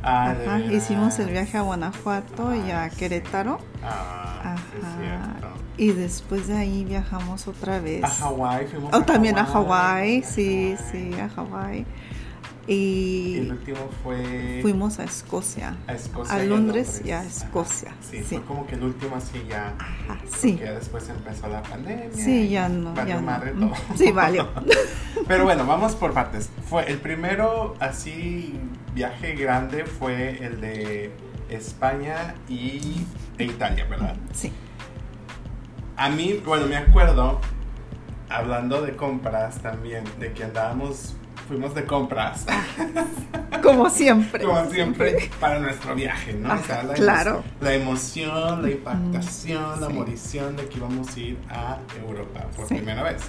Ah, 0.04 0.32
Ajá, 0.40 0.60
hicimos 0.60 1.18
el 1.20 1.32
viaje 1.32 1.58
a 1.58 1.62
Guanajuato 1.62 2.54
y 2.54 2.70
a. 2.72 2.90
Querétaro. 2.92 3.58
Ah, 3.84 4.56
es 4.78 4.84
Ajá. 4.84 5.34
Y 5.78 5.88
después 5.92 6.48
de 6.48 6.56
ahí 6.58 6.86
viajamos 6.86 7.48
otra 7.48 7.80
vez. 7.80 8.04
A 8.04 8.08
Hawái, 8.08 8.68
fuimos 8.68 8.94
Oh, 8.94 8.98
a 8.98 9.06
también 9.06 9.38
a 9.40 9.46
Hawái. 9.46 10.22
Sí, 10.24 10.76
sí, 10.92 11.12
a 11.20 11.28
Hawái. 11.28 11.86
Y 12.68 13.38
el 13.40 13.52
último 13.52 13.78
fue 14.04 14.60
fuimos 14.62 14.98
a 15.00 15.04
Escocia. 15.04 15.76
a 15.88 15.94
Escocia. 15.94 16.36
a 16.36 16.44
y 16.44 16.48
Londres 16.48 17.02
y 17.06 17.12
a 17.12 17.20
Ajá. 17.20 17.28
Escocia, 17.28 17.94
Sí, 18.02 18.18
sí. 18.24 18.38
fue 18.38 18.42
como 18.46 18.66
que 18.66 18.76
el 18.76 18.84
último 18.84 19.16
así 19.18 19.44
ya. 19.48 19.76
Ajá, 19.78 20.18
porque 20.20 20.38
sí. 20.38 20.58
ya 20.58 20.72
después 20.74 21.08
empezó 21.10 21.48
la 21.48 21.62
pandemia. 21.62 22.10
Sí, 22.14 22.50
ya 22.50 22.68
no, 22.68 22.94
valió 22.94 23.16
ya 23.16 23.22
madre 23.22 23.54
no. 23.54 23.68
todo. 23.70 23.78
Sí, 23.98 24.12
valió. 24.12 24.48
Pero 25.28 25.44
bueno, 25.44 25.66
vamos 25.66 25.96
por 25.96 26.14
partes. 26.14 26.50
Fue 26.68 26.90
el 26.92 26.98
primero 26.98 27.76
así 27.80 28.60
viaje 28.96 29.36
grande 29.36 29.86
fue 29.86 30.44
el 30.44 30.60
de 30.62 31.12
España 31.50 32.34
y 32.50 33.06
e 33.38 33.44
Italia, 33.46 33.86
¿verdad? 33.90 34.16
Sí. 34.34 34.52
A 35.98 36.10
mí, 36.10 36.42
bueno, 36.46 36.66
me 36.68 36.78
acuerdo 36.78 37.40
hablando 38.30 38.82
de 38.82 38.96
compras 38.96 39.60
también, 39.62 40.04
de 40.20 40.34
que 40.34 40.44
andábamos, 40.44 41.16
fuimos 41.48 41.74
de 41.76 41.86
compras, 41.86 42.46
Como 43.64 43.90
siempre. 43.90 44.44
como 44.44 44.70
siempre, 44.70 45.30
para 45.40 45.60
nuestro 45.60 45.96
viaje, 45.96 46.34
¿no? 46.34 46.52
Ajá, 46.52 46.84
la 46.84 46.94
claro. 46.94 47.44
La 47.62 47.74
emoción, 47.74 48.62
la 48.62 48.70
impactación, 48.70 49.82
la 49.82 49.88
sí. 49.88 49.94
morición 49.94 50.56
de 50.56 50.66
que 50.68 50.78
íbamos 50.78 51.16
a 51.16 51.20
ir 51.20 51.38
a 51.50 51.78
Europa 52.06 52.42
por 52.56 52.68
Sí. 52.68 52.76
primera 52.76 53.02
vez. 53.04 53.24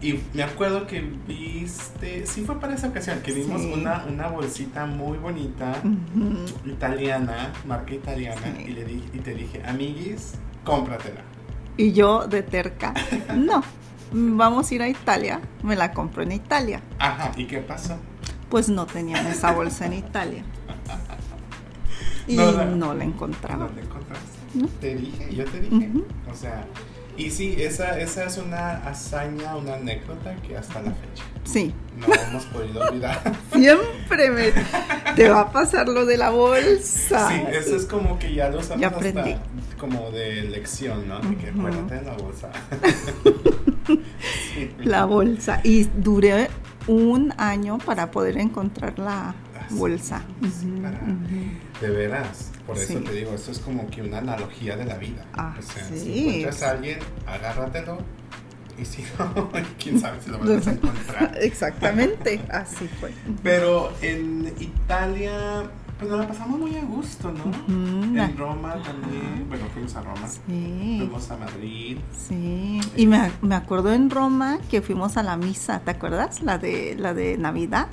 Y 0.00 0.18
me 0.32 0.42
acuerdo 0.44 0.86
que 0.86 1.02
viste, 1.28 2.26
sí 2.26 2.42
fue 2.42 2.58
para 2.58 2.74
esa 2.74 2.88
ocasión, 2.88 3.20
que 3.20 3.32
vimos 3.32 3.60
Sí. 3.60 3.70
una, 3.74 4.04
una 4.08 4.28
bolsita 4.28 4.86
muy 4.86 5.18
bonita, 5.18 5.74
Ujú. 5.84 6.70
italiana, 6.70 7.52
marca 7.66 7.92
italiana, 7.94 8.40
y, 8.66 8.68
le 8.68 8.84
di- 8.84 9.04
y 9.12 9.18
te 9.18 9.34
dije, 9.34 9.62
amiguis, 9.66 10.32
cómpratela. 10.64 11.20
Y 11.76 11.92
yo 11.92 12.26
de 12.26 12.42
terca. 12.42 12.94
No. 13.36 13.62
Vamos 14.12 14.70
a 14.70 14.74
ir 14.74 14.82
a 14.82 14.88
Italia. 14.88 15.40
Me 15.62 15.76
la 15.76 15.92
compro 15.92 16.22
en 16.22 16.32
Italia. 16.32 16.80
Ajá, 16.98 17.32
¿y 17.36 17.46
qué 17.46 17.58
pasó? 17.58 17.96
Pues 18.48 18.68
no 18.68 18.86
tenían 18.86 19.26
esa 19.26 19.52
bolsa 19.52 19.86
en 19.86 19.92
Italia. 19.94 20.44
Y 22.26 22.36
No 22.36 22.52
la- 22.52 22.64
no 22.64 22.94
la 22.94 23.02
encontraba. 23.04 23.64
¿Dónde 23.64 23.82
encontraste? 23.82 24.26
¿No? 24.54 24.68
Te 24.80 24.94
dije, 24.94 25.34
yo 25.34 25.44
te 25.46 25.60
dije. 25.60 25.90
O 26.30 26.34
sea, 26.34 26.64
y 27.16 27.30
sí, 27.30 27.56
esa, 27.58 27.98
esa 27.98 28.24
es 28.24 28.36
una 28.38 28.72
hazaña, 28.86 29.56
una 29.56 29.74
anécdota 29.74 30.36
que 30.36 30.56
hasta 30.56 30.80
la 30.80 30.92
fecha 30.92 31.24
Sí. 31.42 31.74
no 31.96 32.06
hemos 32.28 32.44
podido 32.46 32.82
olvidar. 32.82 33.20
Siempre 33.52 34.30
me 34.30 34.52
te 35.16 35.28
va 35.28 35.40
a 35.40 35.50
pasar 35.50 35.88
lo 35.88 36.06
de 36.06 36.18
la 36.18 36.30
bolsa. 36.30 37.28
Sí, 37.30 37.42
eso 37.52 37.74
es 37.74 37.86
como 37.86 38.16
que 38.18 38.32
ya 38.32 38.48
lo 38.48 38.60
usamos 38.60 38.80
Ya 38.80 38.88
hasta 38.88 38.98
aprendí. 39.08 39.34
como 39.78 40.10
de 40.12 40.42
lección, 40.42 41.08
¿no? 41.08 41.18
De 41.20 41.36
que 41.36 41.48
acuérdate 41.50 41.94
de 41.96 42.02
la 42.02 42.12
bolsa. 42.12 42.50
La 44.78 45.04
bolsa. 45.04 45.60
Y 45.64 45.84
duré 45.84 46.48
un 46.86 47.32
año 47.36 47.78
para 47.78 48.10
poder 48.10 48.38
encontrar 48.38 48.98
la 48.98 49.34
Ah, 49.58 49.66
bolsa. 49.70 50.22
Sí, 50.42 50.72
para-. 50.82 51.00
De 51.80 51.90
veras, 51.90 52.50
por 52.66 52.76
eso 52.76 52.98
Sí. 52.98 53.04
te 53.04 53.12
digo, 53.12 53.32
esto 53.34 53.50
es 53.52 53.58
como 53.58 53.88
que 53.88 54.02
una 54.02 54.18
analogía 54.18 54.76
de 54.76 54.84
la 54.86 54.96
vida. 54.96 55.24
Ah, 55.34 55.54
o 55.58 55.62
sea, 55.62 55.84
sí. 55.84 55.98
si 56.00 56.18
encuentras 56.28 56.62
a 56.62 56.70
alguien, 56.72 56.98
agárratelo. 57.26 57.98
Y 58.80 58.84
si 58.86 59.04
no, 59.18 59.50
quién 59.78 60.00
sabe 60.00 60.20
si 60.22 60.30
lo 60.30 60.38
vas 60.38 60.66
a 60.66 60.72
encontrar. 60.72 61.36
Exactamente, 61.40 62.40
así 62.50 62.88
fue. 62.98 63.12
Pero 63.42 63.92
en 64.00 64.52
Italia, 64.58 65.70
pues 66.00 66.10
nos 66.10 66.20
la 66.20 66.26
pasamos 66.28 66.58
muy 66.58 66.74
a 66.76 66.82
gusto, 66.84 67.30
¿no? 67.30 67.44
En 67.68 68.36
Roma 68.36 68.74
también. 68.82 69.46
Bueno, 69.48 69.66
fuimos 69.72 69.94
a 69.94 70.00
Roma. 70.00 70.26
Sí, 70.26 70.96
Fuimos 70.98 71.30
a 71.30 71.36
Madrid. 71.36 71.98
sí. 72.26 72.80
Y 72.96 73.06
me, 73.06 73.30
me 73.42 73.54
acuerdo 73.54 73.92
en 73.92 74.08
Roma 74.10 74.58
que 74.70 74.80
fuimos 74.82 75.16
a 75.18 75.22
la 75.22 75.36
misa, 75.36 75.80
¿te 75.80 75.90
acuerdas? 75.92 76.42
La 76.42 76.56
de 76.58 76.96
la 76.98 77.12
de 77.14 77.36
Navidad. 77.36 77.88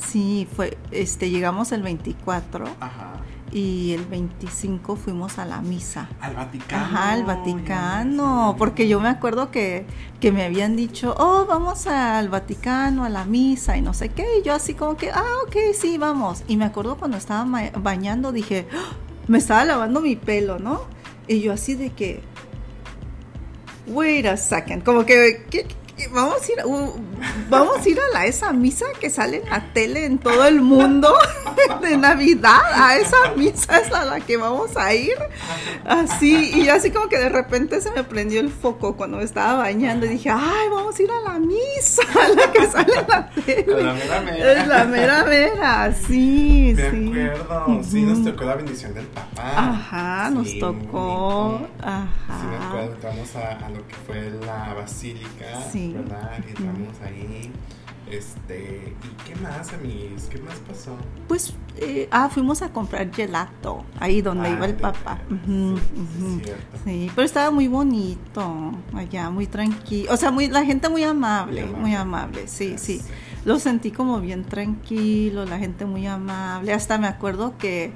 Sí, 0.00 0.46
fue, 0.54 0.76
este, 0.90 1.30
llegamos 1.30 1.72
el 1.72 1.82
24 1.82 2.64
Ajá. 2.80 3.12
Y 3.52 3.92
el 3.92 4.04
25 4.04 4.96
fuimos 4.96 5.38
a 5.38 5.44
la 5.44 5.60
misa. 5.60 6.08
Al 6.20 6.34
Vaticano. 6.34 6.84
Ajá, 6.84 7.12
al 7.12 7.24
Vaticano, 7.24 8.52
ya, 8.52 8.56
porque 8.58 8.88
yo 8.88 9.00
me 9.00 9.08
acuerdo 9.08 9.50
que, 9.50 9.86
que 10.20 10.32
me 10.32 10.44
habían 10.44 10.76
dicho, 10.76 11.14
oh, 11.18 11.46
vamos 11.46 11.86
al 11.86 12.28
Vaticano, 12.28 13.04
a 13.04 13.08
la 13.08 13.24
misa 13.24 13.76
y 13.76 13.82
no 13.82 13.94
sé 13.94 14.08
qué, 14.10 14.26
y 14.40 14.42
yo 14.44 14.52
así 14.54 14.74
como 14.74 14.96
que, 14.96 15.10
ah, 15.10 15.22
ok, 15.46 15.56
sí, 15.74 15.96
vamos. 15.96 16.42
Y 16.48 16.56
me 16.56 16.64
acuerdo 16.64 16.96
cuando 16.96 17.16
estaba 17.16 17.44
bañando, 17.80 18.32
dije, 18.32 18.66
"Ah", 18.74 18.92
me 19.28 19.38
estaba 19.38 19.64
lavando 19.64 20.00
mi 20.00 20.16
pelo, 20.16 20.58
¿no? 20.58 20.82
Y 21.28 21.40
yo 21.40 21.52
así 21.52 21.74
de 21.74 21.90
que, 21.90 22.22
wait 23.86 24.26
a 24.26 24.36
second, 24.36 24.82
como 24.82 25.04
que, 25.06 25.44
¿qué- 25.50 25.64
qué- 25.64 25.76
Vamos 26.12 26.36
a 26.46 26.52
ir, 26.52 26.60
a- 26.60 26.66
uh, 26.66 26.92
vamos 27.48 27.78
a 27.84 27.88
ir 27.88 27.98
a 27.98 28.12
la, 28.12 28.26
esa 28.26 28.52
misa 28.52 28.84
que 29.00 29.08
sale 29.08 29.38
en 29.42 29.48
la 29.48 29.72
tele 29.72 30.04
en 30.04 30.18
todo 30.18 30.44
el 30.46 30.60
mundo 30.60 31.14
de 31.80 31.96
Navidad. 31.96 32.60
A 32.74 32.96
esa 32.98 33.16
misa 33.34 33.78
es 33.78 33.90
a 33.92 34.04
la 34.04 34.20
que 34.20 34.36
vamos 34.36 34.76
a 34.76 34.92
ir. 34.94 35.14
Así, 35.86 36.50
y 36.54 36.68
así 36.68 36.90
como 36.90 37.08
que 37.08 37.18
de 37.18 37.30
repente 37.30 37.80
se 37.80 37.90
me 37.92 38.04
prendió 38.04 38.40
el 38.40 38.50
foco 38.50 38.94
cuando 38.96 39.16
me 39.18 39.24
estaba 39.24 39.54
bañando 39.54 40.04
y 40.04 40.10
dije, 40.10 40.28
ay, 40.30 40.68
vamos 40.70 40.98
a 40.98 41.02
ir 41.02 41.10
a 41.10 41.32
la 41.32 41.38
misa, 41.38 42.02
la 42.36 42.52
que 42.52 42.66
sale 42.66 42.92
en 42.92 43.08
la 43.08 43.16
A 43.16 43.20
la 43.20 43.30
tele. 43.30 43.92
mera 43.94 44.20
mera. 44.20 44.52
Es 44.52 44.68
la 44.68 44.84
mera 44.84 45.24
mera, 45.24 45.94
sí, 45.94 46.74
Me 46.76 46.90
sí. 46.90 47.08
acuerdo. 47.08 47.80
Sí, 47.82 48.02
nos 48.02 48.22
tocó 48.22 48.44
la 48.44 48.56
bendición 48.56 48.92
del 48.94 49.06
papá. 49.06 49.52
Ajá, 49.56 50.30
nos 50.30 50.46
Sí, 50.50 50.58
tocó. 50.60 51.52
bonito. 51.52 51.68
Sí, 51.78 52.46
me 52.50 52.56
Ajá. 52.56 52.68
acuerdo, 52.68 52.92
entramos 52.94 53.36
a, 53.36 53.66
a 53.66 53.70
lo 53.70 53.86
que 53.88 53.94
fue 54.06 54.30
la 54.44 54.74
basílica, 54.74 55.46
Sí. 55.72 55.85
¿Verdad? 55.94 56.32
Entramos 56.46 57.00
ahí. 57.04 57.50
Este, 58.10 58.94
¿y 59.02 59.24
qué 59.28 59.34
más, 59.40 59.72
amigos? 59.72 60.28
¿Qué 60.30 60.38
más 60.38 60.54
pasó? 60.60 60.96
Pues, 61.26 61.54
eh, 61.76 62.06
ah, 62.12 62.28
fuimos 62.28 62.62
a 62.62 62.72
comprar 62.72 63.12
gelato, 63.12 63.84
ahí 63.98 64.22
donde 64.22 64.46
Ah, 64.48 64.52
iba 64.52 64.66
el 64.66 64.74
papá. 64.76 65.18
sí, 66.84 67.02
es 67.06 67.12
pero 67.14 67.24
estaba 67.26 67.50
muy 67.50 67.66
bonito 67.66 68.72
allá, 68.94 69.28
muy 69.30 69.48
tranquilo. 69.48 70.12
O 70.12 70.16
sea, 70.16 70.30
muy, 70.30 70.46
la 70.48 70.64
gente 70.64 70.88
muy 70.88 71.02
amable, 71.02 71.62
Muy 71.62 71.68
amable. 71.70 71.80
muy 71.82 71.94
amable, 71.96 72.48
sí, 72.48 72.74
sí. 72.78 73.00
Lo 73.44 73.58
sentí 73.58 73.90
como 73.90 74.20
bien 74.20 74.44
tranquilo, 74.44 75.44
la 75.44 75.58
gente 75.58 75.84
muy 75.84 76.06
amable. 76.06 76.72
Hasta 76.72 76.98
me 76.98 77.08
acuerdo 77.08 77.56
que, 77.58 77.92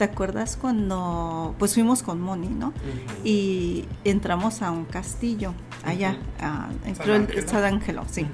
¿te 0.00 0.04
acuerdas 0.04 0.56
cuando, 0.56 1.54
pues 1.58 1.74
fuimos 1.74 2.02
con 2.02 2.22
Moni, 2.22 2.48
¿no? 2.48 2.72
Y 3.22 3.84
entramos 4.04 4.62
a 4.62 4.70
un 4.70 4.86
castillo 4.86 5.52
allá, 5.84 6.16
San 6.38 6.96
creo 6.96 7.16
el-. 7.16 7.46
San 7.46 7.64
Ángelo, 7.64 8.06
sí. 8.10 8.26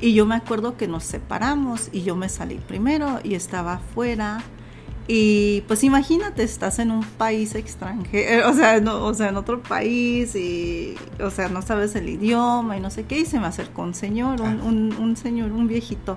Y 0.00 0.14
yo 0.14 0.24
me 0.24 0.36
acuerdo 0.36 0.78
que 0.78 0.88
nos 0.88 1.04
separamos 1.04 1.90
y 1.92 2.02
yo 2.02 2.16
me 2.16 2.30
salí 2.30 2.54
primero 2.54 3.20
y 3.22 3.34
estaba 3.34 3.74
afuera. 3.74 4.42
Y 5.12 5.62
pues 5.62 5.82
imagínate, 5.82 6.44
estás 6.44 6.78
en 6.78 6.92
un 6.92 7.02
país 7.02 7.56
extranjero, 7.56 8.48
o 8.50 8.52
sea, 8.52 8.80
no, 8.80 9.04
o 9.04 9.12
sea, 9.12 9.30
en 9.30 9.36
otro 9.36 9.60
país 9.60 10.36
y, 10.36 10.94
o 11.20 11.30
sea, 11.30 11.48
no 11.48 11.62
sabes 11.62 11.96
el 11.96 12.08
idioma 12.08 12.76
y 12.76 12.80
no 12.80 12.90
sé 12.90 13.02
qué. 13.06 13.18
Y 13.18 13.24
se 13.26 13.40
me 13.40 13.46
acercó 13.48 13.82
un 13.82 13.94
señor, 13.94 14.40
un, 14.40 14.60
Ah. 14.60 14.64
un, 14.64 14.94
un 15.00 15.16
señor, 15.16 15.50
un 15.50 15.66
viejito. 15.66 16.16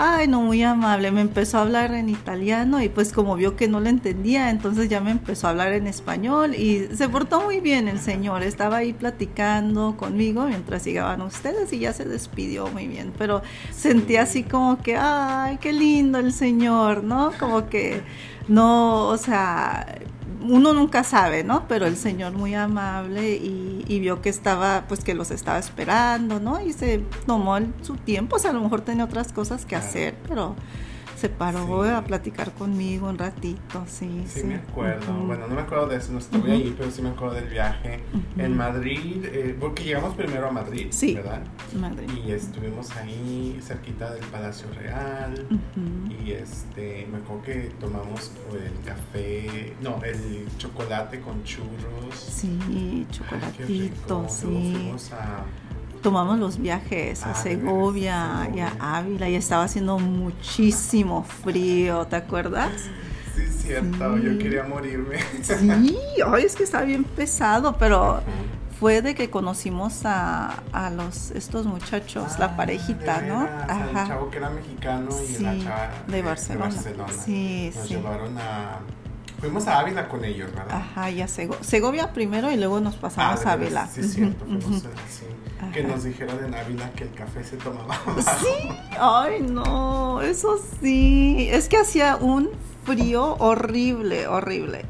Ay, 0.00 0.28
no, 0.28 0.40
muy 0.42 0.62
amable. 0.62 1.10
Me 1.10 1.20
empezó 1.22 1.58
a 1.58 1.62
hablar 1.62 1.92
en 1.94 2.08
italiano 2.08 2.80
y 2.80 2.88
pues 2.88 3.12
como 3.12 3.34
vio 3.34 3.56
que 3.56 3.66
no 3.66 3.80
le 3.80 3.90
entendía, 3.90 4.50
entonces 4.50 4.88
ya 4.88 5.00
me 5.00 5.10
empezó 5.10 5.48
a 5.48 5.50
hablar 5.50 5.72
en 5.72 5.88
español 5.88 6.54
y 6.54 6.86
se 6.94 7.08
portó 7.08 7.40
muy 7.42 7.58
bien 7.58 7.88
el 7.88 7.98
señor. 7.98 8.44
Estaba 8.44 8.76
ahí 8.76 8.92
platicando 8.92 9.96
conmigo 9.96 10.46
mientras 10.46 10.84
llegaban 10.84 11.20
ustedes 11.22 11.72
y 11.72 11.80
ya 11.80 11.92
se 11.92 12.04
despidió 12.04 12.68
muy 12.68 12.86
bien. 12.86 13.12
Pero 13.18 13.42
sentí 13.72 14.14
así 14.16 14.44
como 14.44 14.78
que, 14.80 14.96
ay, 14.96 15.58
qué 15.60 15.72
lindo 15.72 16.18
el 16.20 16.32
señor, 16.32 17.02
¿no? 17.02 17.32
Como 17.40 17.68
que 17.68 18.02
no, 18.48 19.06
o 19.08 19.16
sea, 19.16 19.98
uno 20.42 20.72
nunca 20.72 21.04
sabe, 21.04 21.44
¿no? 21.44 21.66
Pero 21.68 21.86
el 21.86 21.96
señor 21.96 22.32
muy 22.32 22.54
amable 22.54 23.36
y, 23.36 23.84
y 23.88 24.00
vio 24.00 24.22
que 24.22 24.28
estaba, 24.28 24.84
pues 24.88 25.04
que 25.04 25.14
los 25.14 25.30
estaba 25.30 25.58
esperando, 25.58 26.40
¿no? 26.40 26.60
Y 26.60 26.72
se 26.72 27.04
tomó 27.26 27.56
el- 27.56 27.72
su 27.82 27.96
tiempo, 27.96 28.36
o 28.36 28.38
sea, 28.38 28.50
a 28.50 28.54
lo 28.54 28.60
mejor 28.60 28.80
tenía 28.82 29.04
otras 29.04 29.32
cosas 29.32 29.64
que 29.66 29.76
hacer, 29.76 30.14
pero 30.28 30.54
se 31.18 31.28
paró 31.28 31.82
Sí. 31.84 31.90
a 31.90 32.04
platicar 32.04 32.52
conmigo 32.52 33.08
un 33.08 33.18
ratito, 33.18 33.84
sí. 33.86 34.24
Sí, 34.28 34.44
me 34.44 34.54
acuerdo. 34.56 35.12
Bueno, 35.12 35.48
no 35.48 35.54
me 35.56 35.62
acuerdo 35.62 35.88
de 35.88 35.96
eso, 35.96 36.12
no 36.12 36.18
estuve 36.18 36.40
Ujú. 36.42 36.50
ahí, 36.52 36.74
pero 36.78 36.90
sí 36.90 37.02
me 37.02 37.08
acuerdo 37.10 37.34
del 37.34 37.48
viaje. 37.48 38.00
Ujú. 38.12 38.40
En 38.40 38.56
Madrid, 38.56 39.24
eh, 39.24 39.56
porque 39.58 39.82
llegamos 39.84 40.14
primero 40.14 40.48
a 40.48 40.52
Madrid, 40.52 40.86
Sí. 40.90 41.14
¿verdad? 41.14 41.42
Madre. 41.78 42.06
Y 42.24 42.30
estuvimos 42.30 42.96
ahí 42.96 43.58
cerquita 43.60 44.12
del 44.14 44.24
Palacio 44.26 44.68
Real. 44.78 45.46
Y 46.24 46.30
este, 46.32 47.06
me 47.10 47.18
acuerdo 47.18 47.42
que 47.42 47.54
tomamos 47.80 48.30
el 48.52 48.84
café, 48.84 49.74
no, 49.82 50.00
el 50.04 50.46
chocolate 50.58 51.20
con 51.20 51.42
churros. 51.42 52.14
Sí, 52.14 52.58
Ay, 52.68 53.06
qué 53.08 53.14
chocolatito, 53.18 53.66
rico. 53.66 54.06
Luego 54.08 54.28
fuimos 54.28 55.12
a 55.12 55.44
Tomamos 56.02 56.38
los 56.38 56.58
viajes 56.58 57.22
a 57.24 57.30
Ah, 57.30 57.34
de 57.34 57.38
Segovia 57.42 58.50
y 58.54 58.60
a. 58.60 58.72
Ávila 58.80 59.28
y 59.28 59.34
estaba 59.34 59.64
haciendo 59.64 59.98
muchísimo 59.98 61.24
frío, 61.24 62.06
¿te 62.06 62.16
acuerdas? 62.16 62.70
Sí, 63.34 63.46
cierto, 63.46 64.16
Sí. 64.16 64.22
yo 64.24 64.38
quería 64.38 64.64
morirme. 64.64 65.18
Sí, 65.42 65.70
ay, 66.26 66.44
es 66.44 66.54
que 66.56 66.62
está 66.64 66.82
bien 66.82 67.04
pesado, 67.04 67.76
pero 67.78 68.20
fue 68.80 69.02
de 69.02 69.14
que 69.16 69.28
conocimos 69.28 70.04
a, 70.04 70.62
a 70.72 70.90
los 70.90 71.32
estos 71.32 71.66
muchachos, 71.66 72.24
Ah, 72.34 72.36
la 72.38 72.56
parejita, 72.56 73.20
de 73.20 73.28
¿no? 73.28 73.40
veras, 73.40 73.88
El 73.88 73.94
chavo 74.06 74.30
que 74.30 74.36
era 74.38 74.50
mexicano 74.50 75.08
y 75.10 75.42
la 75.42 75.52
Sí, 75.52 75.62
chava 75.64 75.90
de 76.06 76.22
Barcelona. 76.22 76.64
Barcelona. 76.74 77.12
Sí, 77.24 77.72
Nos 77.74 77.88
sí. 77.88 77.94
llevaron 77.94 78.38
a. 78.38 78.78
Fuimos 79.40 79.68
a 79.68 79.78
Ávila 79.78 80.08
con 80.08 80.24
ellos, 80.24 80.50
¿verdad? 80.52 80.76
Ajá, 80.76 81.10
ya 81.10 81.28
Sego- 81.28 81.56
Segovia 81.60 82.12
primero 82.12 82.50
y 82.50 82.56
luego 82.56 82.80
nos 82.80 82.96
pasamos 82.96 83.46
Ah, 83.46 83.52
a 83.52 83.56
de 83.56 83.66
Ávila. 83.66 83.86
Sí, 83.86 84.02
cierto, 84.02 84.44
fuimos. 84.44 84.82
Que 84.82 84.88
Ajá. 85.60 85.80
nos 85.88 86.04
dijeron 86.04 86.44
en 86.44 86.54
Ávila 86.54 86.90
que 86.92 87.04
el 87.04 87.12
café 87.14 87.42
se 87.44 87.56
tomaba. 87.56 87.98
Sí, 88.40 88.68
ay 89.00 89.40
no, 89.42 90.20
eso 90.22 90.58
sí. 90.80 91.48
Es 91.50 91.68
que 91.68 91.76
hacía 91.78 92.16
un 92.16 92.50
frío 92.84 93.36
horrible, 93.38 94.26
horrible. 94.28 94.84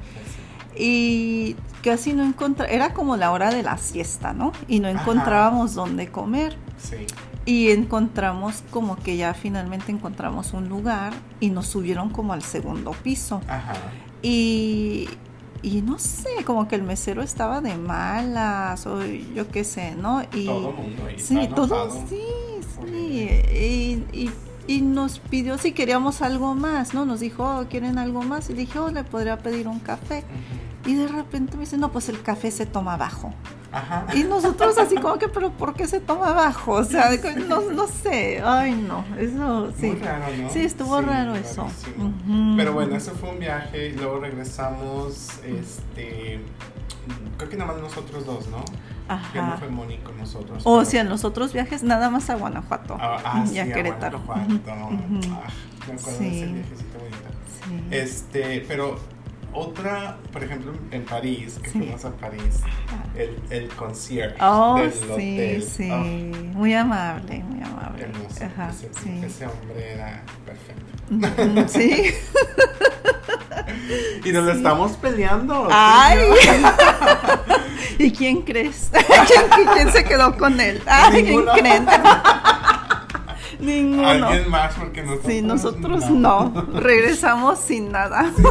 Y 0.77 1.57
casi 1.83 2.13
no 2.13 2.25
encontraba, 2.25 2.71
era 2.71 2.95
como 2.95 3.17
la 3.17 3.33
hora 3.33 3.51
de 3.51 3.63
la 3.63 3.79
siesta, 3.79 4.33
¿no? 4.33 4.53
Y 4.69 4.81
no 4.81 4.89
Ajá. 4.89 5.01
encontrábamos 5.01 5.75
dónde 5.75 6.09
comer. 6.09 6.57
Sí. 6.79 6.97
Y 7.45 7.71
encontramos 7.71 8.63
como 8.71 8.97
que 8.97 9.17
ya 9.17 9.33
finalmente 9.35 9.91
encontramos 9.91 10.53
un 10.53 10.69
lugar 10.69 11.15
y 11.41 11.49
nos 11.51 11.67
subieron 11.67 12.11
como 12.11 12.33
al 12.35 12.43
segundo 12.43 12.93
piso. 13.03 13.41
Ajá. 13.49 13.73
Y, 14.23 15.09
y 15.63 15.83
no 15.83 15.99
sé, 15.99 16.29
como 16.45 16.69
que 16.69 16.77
el 16.77 16.83
mesero 16.83 17.23
estaba 17.23 17.61
de 17.61 17.77
malas 17.77 18.87
o 18.87 19.05
yo 19.05 19.49
qué 19.49 19.65
sé, 19.65 19.95
¿no? 19.97 20.23
Y, 20.35 20.47
Todo 20.47 20.73
mundo 20.73 21.05
ahí. 21.07 21.19
Sí, 21.19 21.39
está 21.39 21.55
todo, 21.55 21.91
sí. 22.09 22.21
Y, 22.97 24.03
y- 24.13 24.31
y 24.67 24.83
nos 24.83 25.19
pidió 25.19 25.57
si 25.57 25.73
queríamos 25.73 26.21
algo 26.21 26.55
más, 26.55 26.93
¿no? 26.93 27.07
Nos 27.07 27.21
dijo, 27.21 27.43
oh, 27.43 27.65
¿quieren 27.71 27.97
algo 27.97 28.23
más? 28.23 28.51
Y 28.51 28.53
dije, 28.53 28.79
oh, 28.79 28.91
le 28.91 29.03
podría 29.03 29.39
pedir 29.39 29.67
un 29.67 29.79
café. 29.81 30.25
Y 30.89 30.95
de 30.95 31.07
repente 31.07 31.55
me 31.59 31.61
dice, 31.65 31.77
no, 31.77 31.93
pues 31.93 32.09
el 32.09 32.23
café 32.23 32.51
se 32.51 32.65
toma 32.65 32.95
abajo. 32.95 33.35
Ajá. 33.73 34.07
Y 34.15 34.23
nosotros 34.25 34.79
así 34.79 34.95
como 34.97 35.19
que, 35.19 35.29
pero 35.29 35.51
¿por 35.51 35.75
qué 35.75 35.87
se 35.87 36.01
toma 36.01 36.29
abajo? 36.31 36.73
O 36.73 36.85
sea, 36.85 37.11
que 37.21 37.35
no, 37.37 37.61
no 37.61 37.87
sé, 37.87 38.41
ay 38.43 38.73
no, 38.73 39.05
eso 39.19 39.71
sí. 39.79 39.89
Muy 39.89 39.99
raro, 39.99 40.25
¿no? 40.41 40.49
Sí, 40.49 40.61
estuvo 40.61 40.99
raro 41.03 41.35
eso. 41.35 41.67
Pero 42.57 42.73
bueno, 42.73 42.97
eso 42.97 43.13
fue 43.13 43.29
un 43.33 43.39
viaje 43.39 43.89
y 43.89 43.93
luego 43.97 44.21
regresamos, 44.21 45.29
este, 45.45 46.41
creo 47.37 47.51
que 47.51 47.57
nada 47.59 47.73
más 47.75 47.83
nosotros 47.83 48.25
dos, 48.25 48.49
¿no? 48.49 48.65
Ya 49.35 49.43
no 49.43 49.49
Ajá. 49.49 49.57
fue 49.59 49.69
Moni 49.69 49.99
con 49.99 50.17
nosotros. 50.17 50.63
O 50.65 50.79
pero- 50.79 50.91
sea, 50.91 51.03
en 51.03 51.11
los 51.11 51.25
otros 51.27 51.53
viajes 51.53 51.83
nada 51.83 52.09
más 52.09 52.31
a 52.31 52.37
Guanajuato 52.37 52.97
Ah, 52.99 53.19
ah, 53.23 53.45
y 53.53 53.59
a 53.59 53.65
sí, 53.67 53.71
a 53.71 53.75
Querétaro. 53.75 54.21
Guanajuato. 54.21 54.87
Ujú, 54.87 54.95
ujú. 55.19 55.35
Ah, 55.35 55.49
me 55.87 55.93
acuerdo 55.95 56.19
de 56.21 56.29
ese 56.29 56.47
Sí. 56.47 56.53
viajecito 56.53 56.99
bonito. 56.99 57.29
Sí. 57.69 57.83
Este, 57.91 58.65
pero 58.67 58.99
otra, 59.53 60.17
por 60.33 60.45
ejemplo, 60.45 60.73
en 60.91 61.05
París, 61.05 61.59
que 61.63 61.71
Sí. 61.71 61.79
fuimos 61.79 62.05
a 62.05 62.11
París, 62.13 62.61
el, 63.17 63.37
el 63.51 63.69
concierge 63.69 64.37
Oh, 64.41 64.77
del 64.79 64.93
sí, 64.93 65.05
hotel. 65.11 65.63
sí. 65.63 65.89
Ah, 65.91 66.03
Muy 66.57 66.75
amable, 66.75 67.39
muy 67.45 67.63
amable. 67.63 68.05
hermoso. 68.05 68.45
Ajá, 68.45 68.71
ese, 68.71 68.91
sí. 69.03 69.21
ese 69.25 69.47
hombre 69.47 69.93
era 69.95 70.23
perfecto. 70.45 71.69
Sí. 71.73 72.15
Y 74.25 74.33
nos 74.33 74.45
lo 74.45 74.53
estamos 74.53 74.93
peleando. 74.93 75.69
Ay. 75.71 76.19
¿Y 77.99 78.13
quién 78.13 78.43
crees? 78.43 78.91
¿Quién, 78.93 79.67
quién 79.75 79.93
se 79.93 80.05
quedó 80.05 80.37
con 80.37 80.61
él? 80.61 80.83
Ay, 80.87 81.25
¿quién 81.25 81.45
creen? 81.47 81.87
Ninguno. 83.61 84.09
Alguien 84.09 84.51
más, 84.51 84.75
porque 84.75 85.03
nosotros. 85.03 85.33
Sí, 85.33 85.43
nosotros 85.43 86.11
no. 86.11 86.53
Regresamos 86.75 87.59
sin 87.59 87.91
nada. 87.93 88.33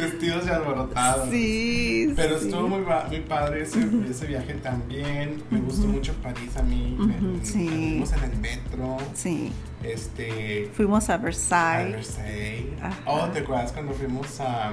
Vestidos 0.00 0.44
y 0.46 0.50
alborotados. 0.50 1.30
Sí. 1.30 2.12
Pero 2.14 2.38
sí. 2.38 2.46
estuvo 2.48 2.68
muy, 2.68 2.82
padre 3.20 3.62
ese, 3.62 3.80
ese 4.08 4.26
viaje 4.26 4.54
también. 4.54 5.42
Me 5.50 5.60
gustó 5.60 5.86
mucho 5.86 6.12
París 6.22 6.56
a 6.58 6.62
mí. 6.62 6.96
Me- 6.98 7.44
sí. 7.44 7.68
Fuimos 7.68 8.12
en 8.12 8.24
el 8.24 8.36
metro. 8.38 8.98
Sí. 9.14 9.52
Este. 9.82 10.70
Fuimos 10.74 11.08
a 11.08 11.14
a 11.14 11.16
Versailles. 11.18 11.92
Versailles. 11.92 12.82
Ajá. 12.82 12.96
Oh, 13.06 13.26
¿te 13.28 13.38
acuerdas 13.40 13.72
cuando 13.72 13.92
fuimos 13.92 14.40
a 14.40 14.72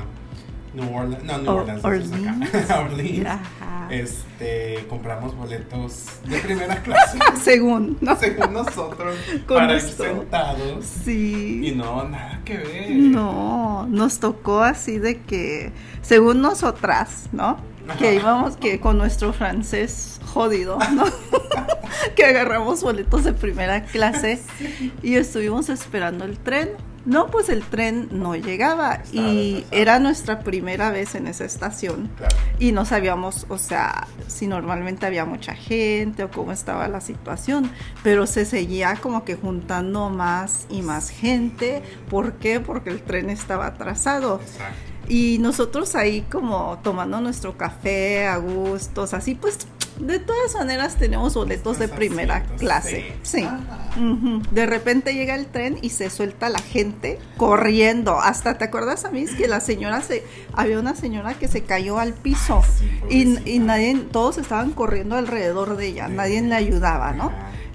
New 0.74 0.96
Orleans? 0.96 1.24
No, 1.24 1.38
New 1.40 1.52
Orleans. 1.52 1.84
es 1.84 2.12
acá. 2.14 2.80
Orleans. 2.86 3.26
Ajá. 3.28 3.88
Este, 3.90 4.86
compramos 4.88 5.36
boletos 5.36 6.06
de 6.26 6.38
primera 6.40 6.76
clase. 6.84 7.20
Según, 7.42 7.98
¿no? 8.00 8.16
según 8.16 8.54
nosotros, 8.54 9.16
Con 9.48 9.58
para 9.58 9.76
ir 9.76 9.82
sentados. 9.82 10.86
Sí. 10.86 11.68
Y 11.68 11.76
no, 11.76 12.08
nada 12.08 12.42
que 12.46 12.58
ver. 12.58 12.92
No, 12.92 13.86
nos 13.90 14.20
tocó 14.20 14.62
así 14.64 14.98
de 14.98 15.20
que, 15.22 15.74
según 16.02 16.42
nosotras, 16.42 17.28
¿no? 17.32 17.58
Que 17.98 18.16
íbamos 18.16 18.56
que 18.56 18.80
con 18.80 18.98
nuestro 18.98 19.34
francés 19.34 20.22
jodido, 20.28 20.78
¿no? 20.94 21.04
que 22.16 22.24
agarramos 22.24 22.82
boletos 22.84 23.26
de 23.26 23.34
primera 23.34 23.84
clase 23.84 24.42
y 25.04 25.16
estuvimos 25.16 25.68
esperando 25.68 26.24
el 26.24 26.38
tren. 26.40 26.70
No, 27.06 27.28
pues 27.28 27.50
el 27.50 27.64
tren 27.64 28.10
no 28.12 28.36
llegaba 28.36 28.94
Estaba 28.96 29.28
y 29.30 29.54
retrasado. 29.56 29.82
era 29.82 30.00
nuestra 30.00 30.40
primera 30.42 30.92
vez 30.92 31.16
en 31.16 31.26
esa 31.28 31.46
estación 31.46 32.10
Claro. 32.16 32.36
y 32.60 32.72
no 32.74 32.86
sabíamos, 32.86 33.48
o 33.50 33.58
sea, 33.58 34.08
si 34.28 34.46
normalmente 34.46 35.06
había 35.08 35.26
mucha 35.26 35.54
gente 35.56 36.24
o 36.24 36.30
cómo 36.30 36.52
estaba 36.52 36.88
la 36.88 37.02
situación, 37.02 37.72
pero 38.04 38.28
se 38.28 38.46
seguía 38.46 38.96
como 39.02 39.26
que 39.26 39.36
juntando 39.36 40.10
más 40.10 40.68
y 40.70 40.82
más 40.84 41.10
gente. 41.10 41.82
¿Por 42.10 42.34
qué? 42.34 42.60
Porque 42.60 42.92
el 42.92 43.02
tren 43.02 43.30
estaba 43.32 43.66
atrasado. 43.66 44.40
Exacto. 44.42 44.76
Y 45.10 45.40
nosotros 45.40 45.96
ahí 45.96 46.22
como 46.32 46.80
tomando 46.84 47.20
nuestro 47.20 47.58
café 47.58 48.28
a 48.28 48.38
gustos, 48.38 49.14
así 49.16 49.34
pues 49.36 49.58
de 50.00 50.20
todas 50.20 50.56
maneras 50.56 50.96
tenemos 50.98 51.34
boletos 51.34 51.78
de 51.80 51.88
primera 51.88 52.44
clase. 52.58 53.14
Sí. 53.24 53.48
De 54.52 54.66
repente 54.66 55.14
llega 55.14 55.36
el 55.36 55.48
tren 55.48 55.78
y 55.82 55.90
se 55.90 56.10
suelta 56.10 56.50
la 56.50 56.60
gente 56.60 57.20
corriendo. 57.38 58.20
Hasta 58.20 58.58
te 58.58 58.66
acuerdas 58.66 59.06
a 59.06 59.12
mí 59.12 59.26
que 59.26 59.48
la 59.48 59.60
señora 59.60 60.02
se 60.02 60.24
había 60.54 60.80
una 60.80 60.96
señora 60.96 61.34
que 61.34 61.48
se 61.48 61.64
cayó 61.64 62.00
al 62.00 62.14
piso 62.14 62.64
Sí, 62.80 62.90
y, 63.46 63.50
y 63.56 63.60
nadie 63.60 63.96
todos 64.12 64.38
estaban 64.38 64.72
corriendo 64.72 65.16
alrededor 65.16 65.76
de 65.76 65.88
ella, 65.88 66.08
Sí. 66.08 66.14
nadie 66.14 66.42
le 66.42 66.56
ayudaba, 66.56 67.12
¿no? 67.12 67.32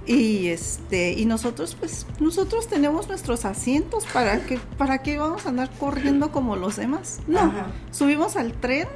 Y 0.06 0.48
este 0.48 1.12
y 1.12 1.26
nosotros 1.26 1.76
pues 1.78 2.06
nosotros 2.20 2.68
tenemos 2.68 3.08
nuestros 3.08 3.44
asientos 3.44 4.06
para 4.12 4.38
que 4.40 4.58
para 4.78 4.98
qué 5.02 5.18
vamos 5.18 5.46
a 5.46 5.48
andar 5.48 5.68
corriendo 5.78 6.30
como 6.32 6.54
los 6.56 6.76
demás. 6.76 7.18
No, 7.26 7.40
Ajá. 7.40 7.66
subimos 7.90 8.36
al 8.36 8.52
tren, 8.52 8.86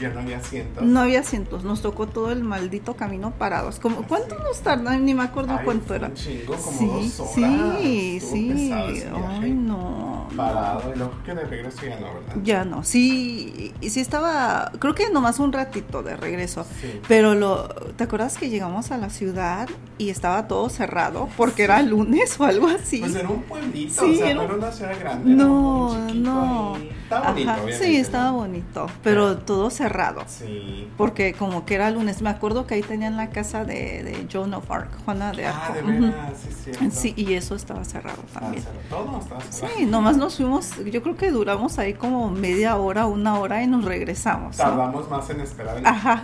Ya 0.00 0.10
no 0.10 0.20
había 0.20 0.38
asientos. 0.38 0.82
no 0.84 1.00
había 1.00 1.20
asientos, 1.20 1.64
nos 1.64 1.82
tocó 1.82 2.06
todo 2.06 2.30
el 2.30 2.42
maldito 2.44 2.94
camino 2.94 3.32
parados. 3.32 3.78
Como 3.80 4.02
¿cuánto 4.06 4.36
Sí. 4.36 4.42
nos 4.44 4.60
tardan? 4.60 5.04
Ni 5.04 5.14
me 5.14 5.24
acuerdo 5.24 5.54
Ay, 5.58 5.64
cuánto 5.64 5.94
era. 5.94 6.08
Un 6.08 6.14
chingo, 6.14 6.54
como 6.56 6.78
sí, 6.78 6.86
dos 6.86 7.20
horas. 7.20 7.34
sí, 7.80 8.16
Estuvo 8.18 8.32
sí. 8.32 8.72
Ay, 8.72 9.52
no. 9.52 10.28
no. 10.32 10.36
Parado. 10.36 10.92
Y 10.94 10.98
luego 10.98 11.12
que 11.24 11.34
de 11.34 11.44
regreso 11.44 11.78
ya 11.86 11.98
no, 11.98 12.06
¿verdad? 12.14 12.36
Ya 12.44 12.64
no. 12.64 12.84
Sí, 12.84 13.72
y 13.80 13.90
sí 13.90 14.00
estaba, 14.00 14.70
creo 14.78 14.94
que 14.94 15.10
nomás 15.10 15.38
un 15.40 15.52
ratito 15.52 16.02
de 16.02 16.16
regreso. 16.16 16.64
Sí. 16.80 17.00
Pero 17.08 17.34
lo, 17.34 17.68
¿te 17.96 18.04
acuerdas 18.04 18.36
que 18.38 18.50
llegamos 18.50 18.90
a 18.92 18.98
la 18.98 19.10
ciudad 19.10 19.68
y 19.98 20.10
estaba 20.10 20.46
todo 20.46 20.68
cerrado 20.68 21.28
porque 21.36 21.64
era 21.64 21.82
lunes 21.82 22.38
o 22.38 22.44
algo 22.44 22.68
así? 22.68 22.98
Pues 23.00 23.14
era 23.16 23.28
un 23.28 23.42
pueblito, 23.42 24.04
o 24.06 24.14
sea, 24.14 24.26
era 24.30 24.34
no 24.34 24.42
era 24.42 24.54
una 24.54 24.70
ciudad 24.72 24.98
grande. 25.00 25.30
no, 25.34 25.98
no. 26.14 26.76
Estaba 27.08 27.30
bonito, 27.32 27.52
Sí, 27.80 27.96
estaba 27.96 28.30
bonito, 28.32 28.86
pero 29.02 29.38
todo 29.38 29.70
cerrado. 29.70 29.87
Sí. 30.26 30.88
Porque 30.96 31.32
como 31.34 31.64
que 31.64 31.74
era 31.74 31.90
lunes, 31.90 32.22
me 32.22 32.30
acuerdo 32.30 32.66
que 32.66 32.74
ahí 32.74 32.82
tenían 32.82 33.16
la 33.16 33.30
casa 33.30 33.64
de, 33.64 34.02
de 34.02 34.26
Joan 34.32 34.54
of 34.54 34.70
Arc, 34.70 34.88
Juana 35.04 35.32
de 35.32 35.46
Ah, 35.46 35.66
Arco. 35.66 35.74
de 35.74 35.82
Ujú. 35.82 36.02
veras, 36.06 36.32
sí, 36.42 36.54
cierto. 36.64 36.84
Sí, 36.90 37.14
y 37.16 37.32
eso 37.34 37.54
estaba 37.54 37.84
cerrado 37.84 38.22
Estaba 38.26 38.46
también. 38.46 38.62
cerrado. 38.64 39.04
Todo 39.06 39.20
estaba 39.20 39.40
cerrado. 39.40 39.74
Sí, 39.78 39.86
nomás 39.86 40.16
nos 40.16 40.36
fuimos, 40.36 40.72
yo 40.84 41.02
creo 41.02 41.16
que 41.16 41.30
duramos 41.30 41.78
ahí 41.78 41.94
como 41.94 42.30
media 42.30 42.76
hora, 42.76 43.06
una 43.06 43.38
hora 43.38 43.62
y 43.62 43.66
nos 43.66 43.84
regresamos. 43.84 44.56
¿no? 44.58 44.64
Tardamos 44.64 45.08
más 45.10 45.28
en 45.30 45.40
esperar 45.40 45.78
el 45.78 45.86
Ajá. 45.86 46.22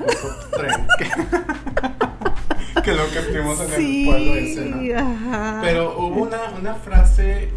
tren 0.53 0.87
que, 0.98 1.11
que 2.83 2.92
lo 2.92 3.09
que 3.11 3.18
estuvimos 3.18 3.61
en 3.61 3.68
Sí, 3.70 4.00
el 4.03 4.07
pueblo 4.14 4.35
ese, 4.35 4.64
¿no? 4.66 4.98
ajá. 4.98 5.59
Pero 5.62 5.98
hubo 5.98 6.22
una, 6.22 6.38
una 6.61 6.74
frase 6.74 7.50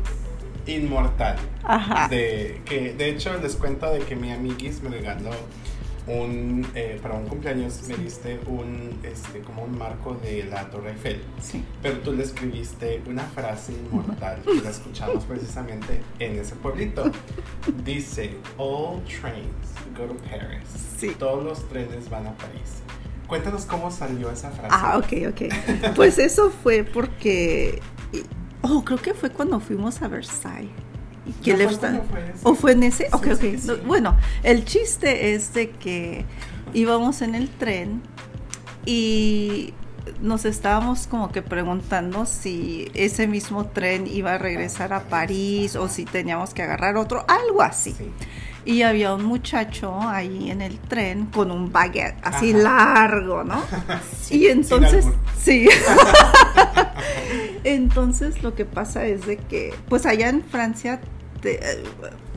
inmortal. 0.65 1.35
Ajá. 1.63 2.07
De, 2.09 2.61
que, 2.65 2.93
de 2.93 3.09
hecho, 3.09 3.33
les 3.41 3.55
cuento 3.55 3.89
de 3.91 3.99
que 3.99 4.15
mi 4.15 4.31
amiguis 4.31 4.81
me 4.81 4.89
regaló 4.89 5.31
un, 6.07 6.65
eh, 6.73 6.99
para 7.01 7.15
un 7.15 7.27
cumpleaños, 7.27 7.83
me 7.87 7.95
diste 7.97 8.39
un, 8.47 8.99
este, 9.03 9.39
como 9.41 9.63
un 9.63 9.77
marco 9.77 10.15
de 10.15 10.45
la 10.45 10.69
Torre 10.69 10.91
Eiffel. 10.91 11.21
Sí. 11.41 11.63
Pero 11.81 11.99
tú 11.99 12.13
le 12.13 12.23
escribiste 12.23 13.01
una 13.07 13.23
frase 13.23 13.73
inmortal 13.73 14.41
que 14.41 14.61
la 14.61 14.69
escuchamos 14.69 15.25
precisamente 15.25 16.01
en 16.19 16.39
ese 16.39 16.55
pueblito. 16.55 17.11
Dice, 17.83 18.37
all 18.57 19.03
trains 19.03 19.77
go 19.95 20.05
to 20.05 20.15
Paris. 20.29 20.63
Sí. 20.97 21.15
Todos 21.17 21.43
los 21.43 21.67
trenes 21.69 22.09
van 22.09 22.27
a 22.27 22.33
París. 22.37 22.81
Cuéntanos 23.27 23.65
cómo 23.65 23.91
salió 23.91 24.31
esa 24.31 24.51
frase. 24.51 24.69
Ah, 24.71 24.97
ok, 24.97 25.29
ok. 25.29 25.93
Pues 25.95 26.17
eso 26.17 26.49
fue 26.49 26.83
porque. 26.83 27.81
Oh, 28.61 28.83
creo 28.83 28.97
que 28.97 29.13
fue 29.13 29.29
cuando 29.29 29.59
fuimos 29.59 30.01
a 30.01 30.07
Versailles. 30.07 30.71
Que 31.43 31.51
No, 31.53 31.57
le 31.57 31.65
está-. 31.65 32.01
¿O 32.43 32.55
fue 32.55 32.73
en 32.73 32.83
ese? 32.83 33.07
Ok, 33.11 33.25
sí 33.25 33.31
ok. 33.31 33.59
sí. 33.59 33.71
Bueno, 33.85 34.17
el 34.43 34.65
chiste 34.65 35.33
es 35.33 35.53
de 35.53 35.69
que 35.71 36.25
íbamos 36.73 37.21
en 37.21 37.35
el 37.35 37.49
tren 37.49 38.01
y 38.85 39.73
nos 40.21 40.45
estábamos 40.45 41.07
como 41.07 41.31
que 41.31 41.41
preguntando 41.41 42.25
si 42.25 42.89
ese 42.93 43.27
mismo 43.27 43.65
tren 43.65 44.07
iba 44.07 44.33
a 44.33 44.37
regresar 44.37 44.93
a 44.93 45.01
París 45.03 45.75
o 45.75 45.89
si 45.89 46.05
teníamos 46.05 46.53
que 46.53 46.63
agarrar 46.63 46.95
otro, 46.97 47.25
algo 47.27 47.61
así. 47.61 47.91
Sí. 47.97 48.11
Y 48.65 48.81
había 48.81 49.13
un 49.13 49.23
muchacho 49.23 49.97
ahí 50.01 50.51
en 50.51 50.61
el 50.61 50.77
tren 50.77 51.27
con 51.27 51.51
un 51.51 51.71
baguette 51.71 52.17
así 52.21 52.51
Ajá. 52.51 52.59
largo, 52.59 53.43
¿no? 53.43 53.61
Sí, 54.21 54.39
y 54.39 54.47
entonces, 54.47 55.05
sí. 55.41 55.69
entonces 57.63 58.43
lo 58.43 58.55
que 58.55 58.65
pasa 58.65 59.05
es 59.05 59.25
de 59.25 59.37
que, 59.37 59.73
pues 59.89 60.05
allá 60.05 60.29
en 60.29 60.43
Francia, 60.43 60.99
te- 61.41 61.59
eh, 61.63 61.83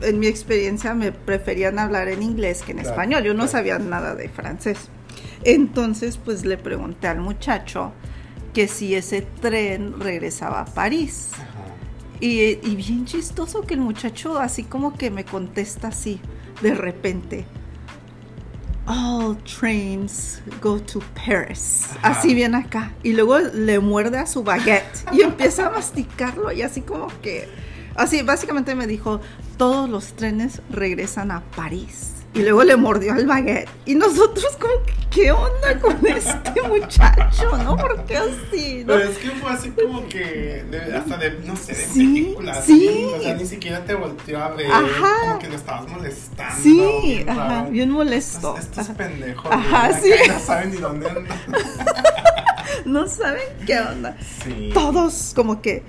en 0.01 0.19
mi 0.19 0.27
experiencia 0.27 0.93
me 0.93 1.11
preferían 1.11 1.79
hablar 1.79 2.07
en 2.07 2.21
inglés 2.23 2.61
que 2.63 2.71
en 2.71 2.77
Claro, 2.79 2.89
español. 2.91 3.23
Yo 3.23 3.33
no 3.33 3.39
claro. 3.39 3.51
sabía 3.51 3.79
nada 3.79 4.15
de 4.15 4.29
francés. 4.29 4.77
Entonces, 5.43 6.17
pues 6.17 6.45
le 6.45 6.57
pregunté 6.57 7.07
al 7.07 7.19
muchacho 7.19 7.93
que 8.53 8.67
si 8.67 8.95
ese 8.95 9.21
tren 9.21 9.99
regresaba 9.99 10.61
a 10.61 10.65
París. 10.65 11.29
Ajá. 11.33 11.45
Y, 12.19 12.59
y 12.61 12.75
bien 12.75 13.05
chistoso 13.05 13.61
que 13.61 13.73
el 13.73 13.79
muchacho 13.79 14.37
así 14.39 14.63
como 14.63 14.95
que 14.95 15.09
me 15.09 15.25
contesta 15.25 15.87
así, 15.87 16.19
de 16.61 16.75
repente. 16.75 17.45
All 18.87 19.37
trains 19.43 20.41
go 20.61 20.79
to 20.79 20.99
Paris. 21.15 21.87
Ajá. 22.01 22.19
Así 22.19 22.33
bien 22.33 22.55
acá. 22.55 22.91
Y 23.03 23.13
luego 23.13 23.39
le 23.39 23.79
muerde 23.79 24.17
a 24.17 24.25
su 24.27 24.43
baguette 24.43 25.05
y 25.13 25.21
empieza 25.21 25.67
a 25.67 25.69
masticarlo 25.71 26.51
y 26.51 26.61
así 26.61 26.81
como 26.81 27.07
que... 27.21 27.47
Así, 27.95 28.21
básicamente 28.21 28.75
me 28.75 28.87
dijo, 28.87 29.21
todos 29.57 29.89
los 29.89 30.13
trenes 30.13 30.61
regresan 30.69 31.31
a 31.31 31.41
París. 31.55 32.13
Y 32.33 32.43
luego 32.43 32.63
le 32.63 32.77
mordió 32.77 33.11
al 33.11 33.25
baguette. 33.27 33.67
Y 33.85 33.95
nosotros 33.95 34.45
como 34.57 34.85
que, 34.85 34.93
¿qué 35.09 35.31
onda 35.33 35.77
con 35.81 35.97
este 36.07 36.61
muchacho? 36.61 37.57
¿No? 37.57 37.75
¿Por 37.75 38.05
qué 38.05 38.15
así? 38.15 38.85
¿No? 38.85 38.93
Pero 38.93 39.09
es 39.09 39.17
que 39.17 39.31
fue 39.31 39.51
así 39.51 39.69
como 39.71 40.07
que, 40.07 40.63
de- 40.71 40.95
hasta 40.95 41.17
de, 41.17 41.31
no 41.45 41.57
sé, 41.57 41.73
de 41.73 41.85
Sí, 41.85 42.07
películas. 42.07 42.63
sí. 42.65 43.11
O 43.17 43.21
sea, 43.21 43.33
ni 43.33 43.45
siquiera 43.45 43.83
te 43.83 43.95
volteó 43.95 44.41
a 44.41 44.47
ver. 44.51 44.71
Ajá. 44.71 45.13
Como 45.25 45.39
que 45.39 45.49
lo 45.49 45.55
estabas 45.57 45.89
molestando. 45.89 46.55
Sí, 46.63 47.25
ajá, 47.27 47.47
raro. 47.49 47.69
bien 47.69 47.89
molesto. 47.91 48.57
Estos 48.57 48.85
Ajá. 48.85 48.93
pendejos. 48.93 49.51
Ajá, 49.51 49.91
sí. 49.99 50.11
No 50.29 50.39
saben 50.39 50.71
ni 50.71 50.77
dónde 50.77 51.09
andan. 51.09 51.25
No 52.85 53.07
saben 53.07 53.43
qué 53.65 53.79
onda. 53.79 54.17
Sí. 54.43 54.71
Todos 54.73 55.33
como 55.35 55.61
que, 55.61 55.83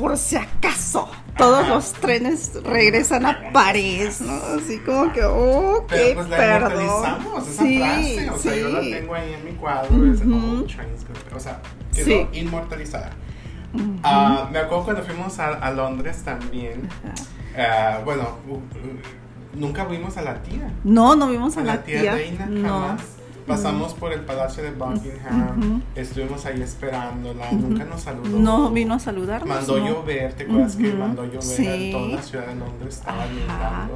por 0.00 0.16
si 0.16 0.36
acaso, 0.36 1.10
todos 1.36 1.68
los 1.68 1.92
trenes 1.92 2.52
regresan 2.64 3.26
a 3.26 3.52
París, 3.52 4.22
¿no? 4.22 4.32
Así 4.58 4.78
como 4.78 5.12
que, 5.12 5.22
oh, 5.24 5.84
qué 5.88 5.94
Pero 5.96 6.14
pues 6.14 6.28
la 6.30 6.36
perdón. 6.38 7.04
esa 7.42 7.62
Sí, 7.62 7.78
frase. 7.78 8.30
O 8.30 8.38
sea, 8.38 8.56
yo 8.56 8.68
la 8.70 8.80
tengo 8.80 9.14
ahí 9.14 9.34
en 9.34 9.44
mi 9.44 9.52
cuadro. 9.52 9.90
oh, 9.92 10.62
trains 10.64 11.04
go- 11.04 11.36
o 11.36 11.40
sea, 11.40 11.60
quedó 11.94 12.04
Sí. 12.06 12.26
inmortalizada. 12.32 13.10
Ah, 14.02 14.48
me 14.50 14.58
acuerdo 14.58 14.84
cuando 14.84 15.02
fuimos 15.04 15.38
a, 15.38 15.48
a 15.54 15.70
Londres 15.70 16.22
también. 16.24 16.88
Ah, 17.56 17.98
bueno, 18.04 18.38
uh, 18.48 18.54
uh, 18.54 18.60
nunca 19.54 19.84
fuimos 19.84 20.16
a 20.16 20.22
la 20.22 20.42
tía. 20.42 20.72
No, 20.82 21.14
no 21.14 21.28
vimos 21.28 21.56
a, 21.56 21.60
a 21.60 21.64
la 21.64 21.82
tía. 21.82 22.14
reina 22.14 22.46
no. 22.46 22.68
jamás. 22.68 23.00
Pasamos 23.50 23.94
por 23.94 24.12
el 24.12 24.20
palacio 24.20 24.62
de 24.62 24.70
Buckingham, 24.70 25.82
estuvimos 25.94 26.46
ahí 26.46 26.60
esperándola, 26.62 27.50
nunca 27.52 27.84
nos 27.84 28.02
saludó. 28.02 28.38
No 28.38 28.70
vino 28.70 28.94
a 28.94 28.98
saludarnos. 28.98 29.48
Mandó 29.48 29.78
no. 29.78 29.88
llover, 29.88 30.32
¿te 30.34 30.44
acuerdas 30.44 30.76
que 30.76 30.92
mandó 30.92 31.24
llover? 31.24 31.42
Sí. 31.42 31.90
Toda 31.92 32.08
la 32.08 32.22
ciudad 32.22 32.46
de 32.46 32.54
Londres 32.54 32.94
estaba 32.96 33.24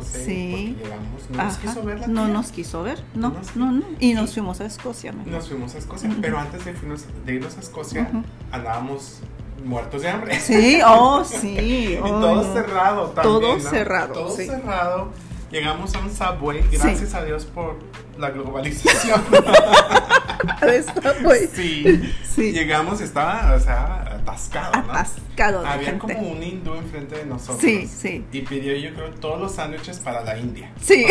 sí. 0.02 0.76
porque 0.76 0.84
llegamos. 0.84 1.30
No 1.30 1.44
nos 1.44 1.56
quiso 1.58 1.82
ver 1.84 2.00
la 2.00 2.06
no 2.08 2.24
tía. 2.24 2.32
nos 2.34 2.52
quiso 2.52 2.82
ver, 2.82 3.04
no, 3.14 3.28
No 3.30 3.34
nos- 3.38 3.56
no, 3.56 3.72
no. 3.72 3.84
Y 4.00 4.14
nos 4.14 4.32
fuimos 4.34 4.60
a 4.60 4.66
Escocia. 4.66 5.12
mejor. 5.12 5.32
Nos 5.32 5.48
fuimos 5.48 5.74
a 5.74 5.78
Escocia, 5.78 6.10
pero 6.20 6.38
antes 6.38 6.64
de, 6.64 6.74
fuimos- 6.74 7.04
de 7.24 7.34
irnos 7.34 7.56
a 7.56 7.60
Escocia, 7.60 8.08
andábamos 8.50 9.20
muertos 9.64 10.02
de 10.02 10.08
hambre. 10.10 10.38
Sí, 10.40 10.80
oh, 10.86 11.24
sí. 11.24 11.56
Y 11.58 11.98
oh, 12.02 12.06
todo 12.20 12.52
cerrado 12.52 13.06
también. 13.10 13.22
Todo 13.40 13.54
¿no? 13.56 13.60
cerrado, 13.60 14.12
Todo 14.12 14.36
sí. 14.36 14.46
cerrado. 14.46 15.08
Llegamos 15.54 15.94
a 15.94 16.00
un 16.00 16.10
subway, 16.10 16.64
gracias 16.72 17.14
a 17.14 17.24
Dios 17.24 17.44
por 17.44 17.78
la 18.18 18.30
globalización. 18.30 19.22
Muy- 21.22 21.46
sí. 21.54 22.12
Sí. 22.28 22.50
Llegamos, 22.50 23.00
estaba, 23.00 23.54
o 23.54 23.60
sea, 23.60 24.02
atascado, 24.20 24.82
¿no? 24.82 24.92
Atascado 24.92 25.62
de 25.62 25.68
Había 25.68 25.90
gente. 25.90 26.00
como 26.16 26.28
un 26.28 26.42
hindú 26.42 26.74
enfrente 26.74 27.14
de 27.18 27.26
nosotros. 27.26 27.60
Sí, 27.60 27.86
sí. 27.86 28.24
Y 28.32 28.40
pidió, 28.40 28.74
yo 28.74 28.92
creo, 28.94 29.10
todos 29.10 29.40
los 29.40 29.52
sándwiches 29.54 30.00
para 30.00 30.22
la 30.24 30.36
India. 30.36 30.72
Sí, 30.82 31.06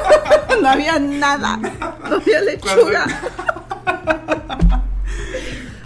no 0.60 0.68
había 0.68 0.98
nada, 0.98 1.56
no 1.56 2.16
había 2.16 2.40
lechuga. 2.42 3.06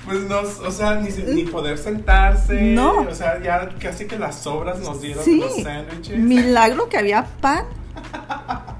Pues 0.04 0.24
no, 0.24 0.40
o 0.40 0.70
sea, 0.70 0.96
ni, 0.96 1.10
ni 1.10 1.44
poder 1.44 1.78
sentarse. 1.78 2.60
No. 2.60 2.98
O 3.02 3.14
sea, 3.14 3.40
ya 3.40 3.68
casi 3.80 4.04
que 4.06 4.18
las 4.18 4.34
sobras 4.42 4.80
nos 4.80 5.00
dieron 5.00 5.24
Sí, 5.24 5.38
los 5.38 5.62
sándwiches. 5.62 6.18
milagro 6.18 6.88
que 6.90 6.98
había 6.98 7.24
pan 7.40 7.64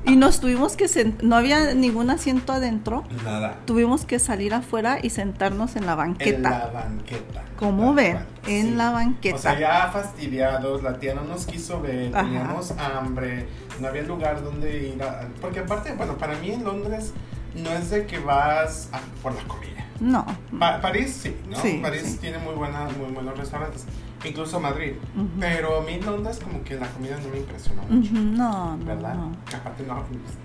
y 0.05 0.17
nos 0.17 0.41
tuvimos 0.41 0.77
que 0.77 0.89
sentar, 0.89 1.25
no 1.25 1.37
había 1.37 1.75
ningún 1.75 2.11
asiento 2.11 2.53
adentro, 2.53 3.05
Nada. 3.25 3.57
tuvimos 3.67 4.05
que 4.05 4.19
salir 4.19 4.53
afuera 4.55 4.99
y 5.03 5.11
sentarnos 5.11 5.77
en 5.77 5.87
la 5.87 5.93
En 5.93 5.99
banqueta. 5.99 6.51
la 6.51 6.67
banqueta. 6.73 7.43
¿Cómo 7.57 7.95
ven? 7.95 8.15
cual, 8.15 8.27
En 8.49 8.77
la 8.77 8.91
banqueta. 8.91 9.37
O 9.37 9.39
sea, 9.39 9.59
ya 9.59 9.89
fastidiados, 9.93 10.83
la 10.83 10.99
tía 10.99 11.15
no 11.15 11.23
nos 11.25 11.47
quiso 11.47 11.81
ver, 11.81 12.15
Ajá. 12.15 12.25
teníamos 12.25 12.73
hambre, 12.73 13.47
no 13.81 13.87
había 13.89 14.03
lugar 14.03 14.43
donde 14.43 14.89
ir. 14.89 15.03
a- 15.03 15.29
porque 15.41 15.61
aparte, 15.61 15.93
bueno, 15.95 16.17
para 16.17 16.35
mí 16.39 16.51
en 16.51 16.65
Londres 16.65 17.13
no 17.55 17.71
es 17.71 17.91
de 17.91 18.07
que 18.07 18.19
vas 18.19 18.89
a- 18.93 19.01
por 19.23 19.35
la 19.35 19.43
comida. 19.45 19.69
No. 20.01 20.27
Pa- 20.59 20.81
París 20.81 21.17
sí, 21.23 21.37
¿no? 21.49 21.57
Sí, 21.59 21.79
París 21.81 22.03
sí. 22.05 22.19
tiene 22.21 22.39
muy, 22.39 22.55
buena, 22.55 22.89
muy 22.99 23.13
buenos 23.13 23.39
restaurantes, 23.39 23.85
incluso 24.25 24.61
Madrid. 24.61 24.93
Pero 25.41 25.79
a 25.81 25.83
mí 25.83 26.01
Londres 26.01 26.41
como 26.43 26.63
que 26.65 26.77
la 26.77 26.89
comida 26.89 27.19
no 27.23 27.29
me 27.31 27.39
impresionó 27.39 27.83
mucho, 27.89 28.13
No, 28.15 28.77
no, 28.77 28.85
¿verdad? 28.85 29.15
no. 29.15 29.33
Aparte 29.57 29.85
no, 29.87 30.03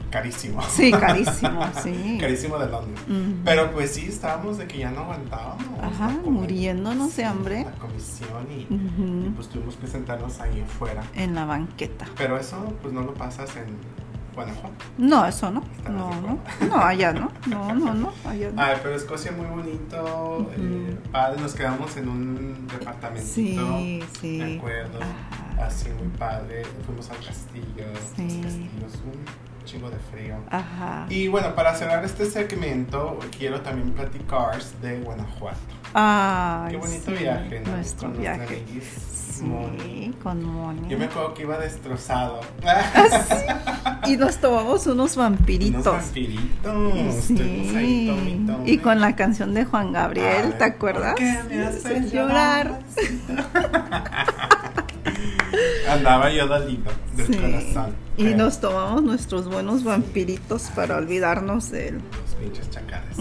carísimo. 0.10 0.62
Sí, 0.64 0.92
carísimo, 0.92 1.62
sí. 1.84 2.18
carísimo 2.20 2.58
de 2.60 2.68
Londres. 2.70 3.00
Pero 3.46 3.72
pues 3.72 3.92
sí, 3.94 4.06
estábamos 4.08 4.58
de 4.58 4.68
que 4.68 4.80
ya 4.80 4.92
no 4.92 5.02
aguantábamos. 5.02 5.64
Ajá, 5.82 6.10
muriéndonos 6.26 7.16
de 7.16 7.26
hambre. 7.26 7.64
La 7.66 7.72
comisión 7.74 8.48
y, 8.52 9.30
pues 9.36 9.48
tuvimos 9.50 9.76
que 9.76 9.88
sentarnos 9.88 10.40
ahí 10.40 10.62
afuera. 10.62 11.04
En 11.16 11.36
la 11.36 11.46
banqueta. 11.46 12.06
Pero 12.18 12.38
eso 12.38 12.74
pues 12.82 12.94
no 12.94 13.02
lo 13.02 13.14
pasas 13.14 13.56
en 13.58 13.76
Guanajuato. 14.38 14.86
No, 15.00 15.26
eso 15.26 15.50
no. 15.50 15.64
No, 15.90 16.12
no. 16.22 16.38
No, 16.70 16.76
allá 16.78 17.12
no. 17.12 17.32
No, 17.48 17.74
no, 17.74 17.94
no. 17.96 18.14
Allá 18.24 18.52
no. 18.52 18.62
Ay, 18.62 18.78
pero 18.84 18.96
Escocia 18.96 19.32
muy 19.32 19.48
bonito, 19.48 20.52
eh, 20.56 20.96
padre, 21.12 21.42
nos 21.42 21.56
quedamos 21.56 21.98
en 21.98 22.08
un 22.08 22.68
departamentito. 22.68 23.78
Sí, 23.80 24.04
sí. 24.22 24.38
Me 24.38 24.58
acuerdo, 24.58 25.00
Ajá. 25.02 25.66
así 25.66 25.90
muy 25.90 26.08
padre. 26.20 26.62
Fuimos 26.86 27.10
al 27.10 27.18
castillo, 27.18 27.86
Sí. 28.16 28.24
los 28.28 28.46
castillos, 28.46 28.94
un 29.06 29.66
chingo 29.66 29.90
de 29.90 29.98
frío. 29.98 30.36
Ajá. 30.52 31.08
Y 31.10 31.28
bueno, 31.30 31.56
para 31.56 31.74
cerrar 31.74 32.06
este 32.06 32.26
segmento, 32.28 33.18
quiero 33.36 33.62
también 33.62 33.92
platicar 33.94 34.62
de 34.84 35.00
Guanajuato. 35.00 35.58
Ay, 35.96 36.74
Qué 36.74 36.78
bonito 36.78 37.12
sí, 37.12 37.24
viaje, 37.24 37.60
¿no? 37.62 37.72
Nuestro 37.72 38.10
Con 38.12 38.20
viaje. 38.20 38.64
Sí, 39.40 40.14
con 40.24 40.44
Moni. 40.44 40.88
Yo 40.90 40.98
me 40.98 41.06
acuerdo 41.06 41.34
que 41.34 41.44
iba 41.44 41.58
destrozado. 41.58 42.42
Y 44.06 44.16
nos 44.16 44.38
tomamos 44.38 44.86
unos 44.88 44.98
Unos 44.98 45.16
vampiritos. 45.18 45.84
vampiritos. 45.84 46.46
Ahí, 46.64 46.64
tome, 46.64 47.22
Sí. 47.22 48.44
tome. 48.48 48.72
Y 48.72 48.78
con 48.78 49.02
la 49.02 49.16
canción 49.18 49.54
de 49.54 49.66
Juan 49.66 49.92
Gabriel, 49.92 50.54
¿te 50.58 50.64
acuerdas? 50.64 51.16
¿por 51.16 51.16
qué 51.16 51.40
me 51.50 51.64
haces 51.66 52.12
llorar? 52.14 52.80
Andaba 55.90 56.30
yo 56.32 56.48
dolido 56.48 56.92
del 57.16 57.28
Sí. 57.28 57.36
corazón. 57.38 57.96
Y 58.18 58.24
Pero 58.26 58.38
nos 58.38 58.60
tomamos 58.62 59.02
nuestros 59.04 59.48
buenos 59.50 59.84
vampiritos 59.84 60.64
para 60.76 60.98
olvidarnos 60.98 61.72
de 61.72 61.90
él. 61.90 62.02
Los 62.22 62.27
pinches 62.40 62.70
chacales. 62.70 63.18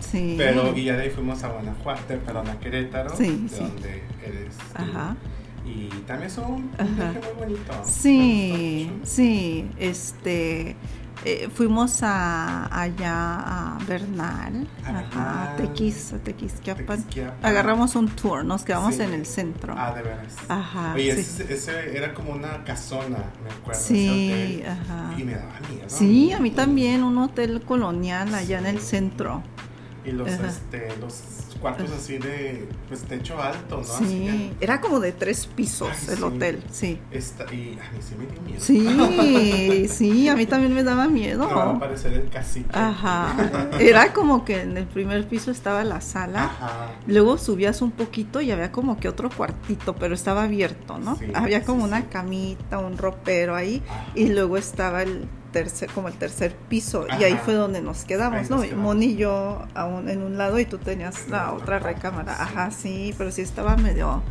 Sí. 0.00 0.34
Pero, 0.36 0.76
y 0.76 0.84
ya 0.84 0.96
de 0.96 1.04
ahí 1.04 1.10
fuimos 1.10 1.42
a 1.42 1.48
Guanajuato, 1.48 2.18
perdón, 2.24 2.48
a 2.48 2.58
Querétaro, 2.58 3.16
Sí, 3.16 3.24
de 3.24 3.48
sí. 3.48 3.62
donde 3.62 4.02
eres 4.24 4.56
tú. 4.56 4.82
Ajá. 4.82 5.16
Y 5.64 5.88
también 6.06 6.30
es 6.30 6.38
un, 6.38 6.70
viaje 6.72 7.20
muy 7.20 7.46
bonito. 7.46 7.72
Sí, 7.84 8.90
sí, 9.02 9.68
este, 9.78 10.76
eh, 11.24 11.48
fuimos 11.52 12.02
a, 12.02 12.66
allá 12.82 13.74
a 13.74 13.78
Bernal, 13.86 14.66
A. 14.84 15.54
Tequis, 15.56 16.12
a 16.12 16.18
Tequisquiapan. 16.18 16.86
Tequisquiapan. 16.86 17.44
Agarramos 17.44 17.94
un 17.96 18.08
tour, 18.08 18.44
nos 18.44 18.62
quedamos 18.64 18.94
Sí. 18.96 19.02
en 19.02 19.12
el 19.14 19.26
centro. 19.26 19.74
Ah, 19.76 19.92
de 19.94 20.02
veras. 20.02 20.34
Ajá, 20.48 20.92
Oye, 20.94 21.14
sí. 21.14 21.20
ese, 21.42 21.54
ese 21.54 21.96
era 21.96 22.14
como 22.14 22.32
una 22.32 22.62
casona, 22.64 23.18
me 23.42 23.50
acuerdo. 23.50 23.80
Sí, 23.80 24.62
ajá. 24.66 25.14
Y 25.18 25.24
me 25.24 25.34
daba 25.34 25.52
miedo. 25.70 25.84
Sí, 25.88 26.32
a 26.32 26.38
mí 26.38 26.50
también, 26.50 27.02
un 27.02 27.18
hotel 27.18 27.62
colonial 27.62 28.34
allá 28.34 28.58
en 28.58 28.66
el 28.66 28.80
centro. 28.80 29.42
Y 30.04 30.12
los, 30.12 30.30
Ajá. 30.30 30.46
este, 30.46 30.94
los 31.00 31.14
cuartos 31.56 31.90
así 31.90 32.18
de, 32.18 32.68
pues, 32.88 33.02
techo 33.02 33.40
alto, 33.40 33.76
¿no? 33.76 33.82
Así 33.82 34.04
Sí, 34.06 34.52
era 34.60 34.80
como 34.80 35.00
de 35.00 35.12
tres 35.12 35.46
pisos 35.46 35.88
Ay, 35.90 36.06
el 36.10 36.16
sí. 36.18 36.22
hotel, 36.22 36.62
sí. 36.70 36.98
y 37.10 37.78
a 37.78 37.90
mí 37.92 37.98
sí 38.00 38.14
me 38.18 38.26
dio 38.26 38.42
miedo. 38.42 38.60
Sí, 38.60 39.88
sí, 39.88 40.28
a 40.28 40.36
mí 40.36 40.46
también 40.46 40.74
me 40.74 40.82
daba 40.84 41.08
miedo. 41.08 41.48
No 41.48 41.54
va 41.56 41.64
a 41.64 41.70
aparecer 41.76 42.12
el 42.12 42.28
cacique. 42.28 42.68
Ajá. 42.72 43.70
Era 43.80 44.12
como 44.12 44.44
que 44.44 44.60
en 44.62 44.76
el 44.76 44.86
primer 44.86 45.26
piso 45.28 45.50
estaba 45.50 45.84
la 45.84 46.00
sala. 46.00 46.44
Ajá. 46.44 46.90
Luego 47.06 47.38
subías 47.38 47.82
un 47.82 47.90
poquito 47.90 48.40
y 48.40 48.50
había 48.50 48.72
como 48.72 48.98
que 48.98 49.08
otro 49.08 49.30
cuartito, 49.30 49.94
pero 49.96 50.14
estaba 50.14 50.44
abierto, 50.44 50.98
¿no? 50.98 51.16
Sí, 51.16 51.26
había 51.34 51.62
como 51.64 51.80
sí, 51.82 51.86
una 51.88 52.08
camita, 52.08 52.78
un 52.78 52.96
ropero 52.98 53.54
ahí 53.54 53.82
Ajá. 53.88 54.06
y 54.14 54.28
luego 54.28 54.56
estaba 54.56 55.02
el 55.02 55.28
tercer, 55.64 55.90
como 55.94 56.08
el 56.08 56.14
tercer 56.14 56.54
piso 56.68 57.06
y 57.18 57.24
ahí 57.24 57.38
fue 57.44 57.54
donde 57.54 57.80
nos 57.80 58.04
quedamos, 58.04 58.40
Ahí 58.40 58.46
¿no? 58.50 58.56
nos 58.56 58.64
Y 58.64 58.68
quedamos. 58.68 58.84
Moni 58.84 59.06
y 59.06 59.16
yo 59.16 59.62
a 59.74 59.84
un- 59.86 60.08
en 60.08 60.22
un 60.22 60.36
lado 60.38 60.58
y 60.58 60.64
tú 60.66 60.78
tenías 60.78 61.28
la 61.28 61.38
La 61.38 61.52
otra 61.52 61.76
otra 61.76 61.78
recámara. 61.78 62.34
sí. 62.34 62.40
Ajá, 62.42 62.70
sí, 62.70 63.14
pero 63.18 63.30
sí 63.30 63.42
estaba 63.42 63.76
medio... 63.76 64.22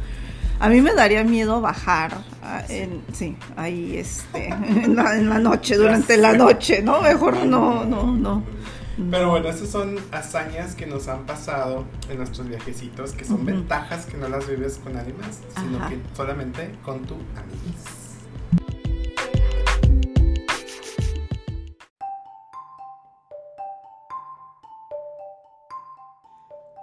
A 0.59 0.69
mí 0.69 0.79
me 0.81 0.93
daría 0.93 1.23
miedo 1.25 1.59
bajar, 1.59 2.17
ah, 2.41 2.63
en, 2.69 3.01
sí, 3.11 3.35
ahí 3.57 3.97
este, 3.97 4.47
en 4.85 4.95
la, 4.95 5.17
en 5.17 5.27
la 5.29 5.37
noche, 5.39 5.75
durante 5.75 6.15
la 6.15 6.31
noche, 6.33 6.81
¿no? 6.81 7.01
Mejor 7.01 7.45
no, 7.45 7.83
no, 7.83 8.03
no. 8.15 8.41
Pero 9.11 9.31
bueno, 9.31 9.49
esas 9.49 9.67
son 9.67 9.97
hazañas 10.13 10.73
que 10.75 10.85
nos 10.85 11.09
han 11.09 11.25
pasado 11.25 11.83
en 12.09 12.17
nuestros 12.19 12.47
viajecitos, 12.47 13.11
que 13.11 13.25
son 13.25 13.45
ventajas 13.45 14.05
que 14.05 14.15
no 14.15 14.29
las 14.29 14.47
vives 14.47 14.79
con 14.81 14.93
más, 14.93 15.41
sino 15.59 15.77
Ajá. 15.79 15.89
que 15.89 15.99
solamente 16.15 16.71
con 16.85 17.01
tu 17.01 17.15
amiguis. 17.35 18.04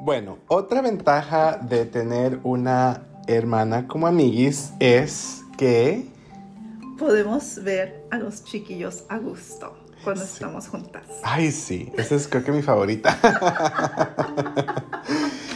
Bueno, 0.04 0.38
otra 0.48 0.82
ventaja 0.82 1.58
de 1.58 1.84
tener 1.86 2.40
una 2.42 3.02
hermana 3.26 3.86
como 3.86 4.06
amiguis 4.06 4.72
es 4.80 5.42
que 5.56 6.10
Podemos 6.98 7.62
ver 7.64 8.04
a 8.10 8.18
los 8.18 8.44
chiquillos 8.44 9.04
a 9.08 9.18
gusto 9.18 9.74
cuando 10.04 10.24
Sí. 10.24 10.30
estamos 10.34 10.68
juntas. 10.68 11.02
Ay, 11.24 11.50
sí, 11.50 11.90
esa 11.96 12.14
es 12.14 12.28
creo 12.28 12.44
que 12.44 12.52
mi 12.52 12.62
favorita. 12.62 13.18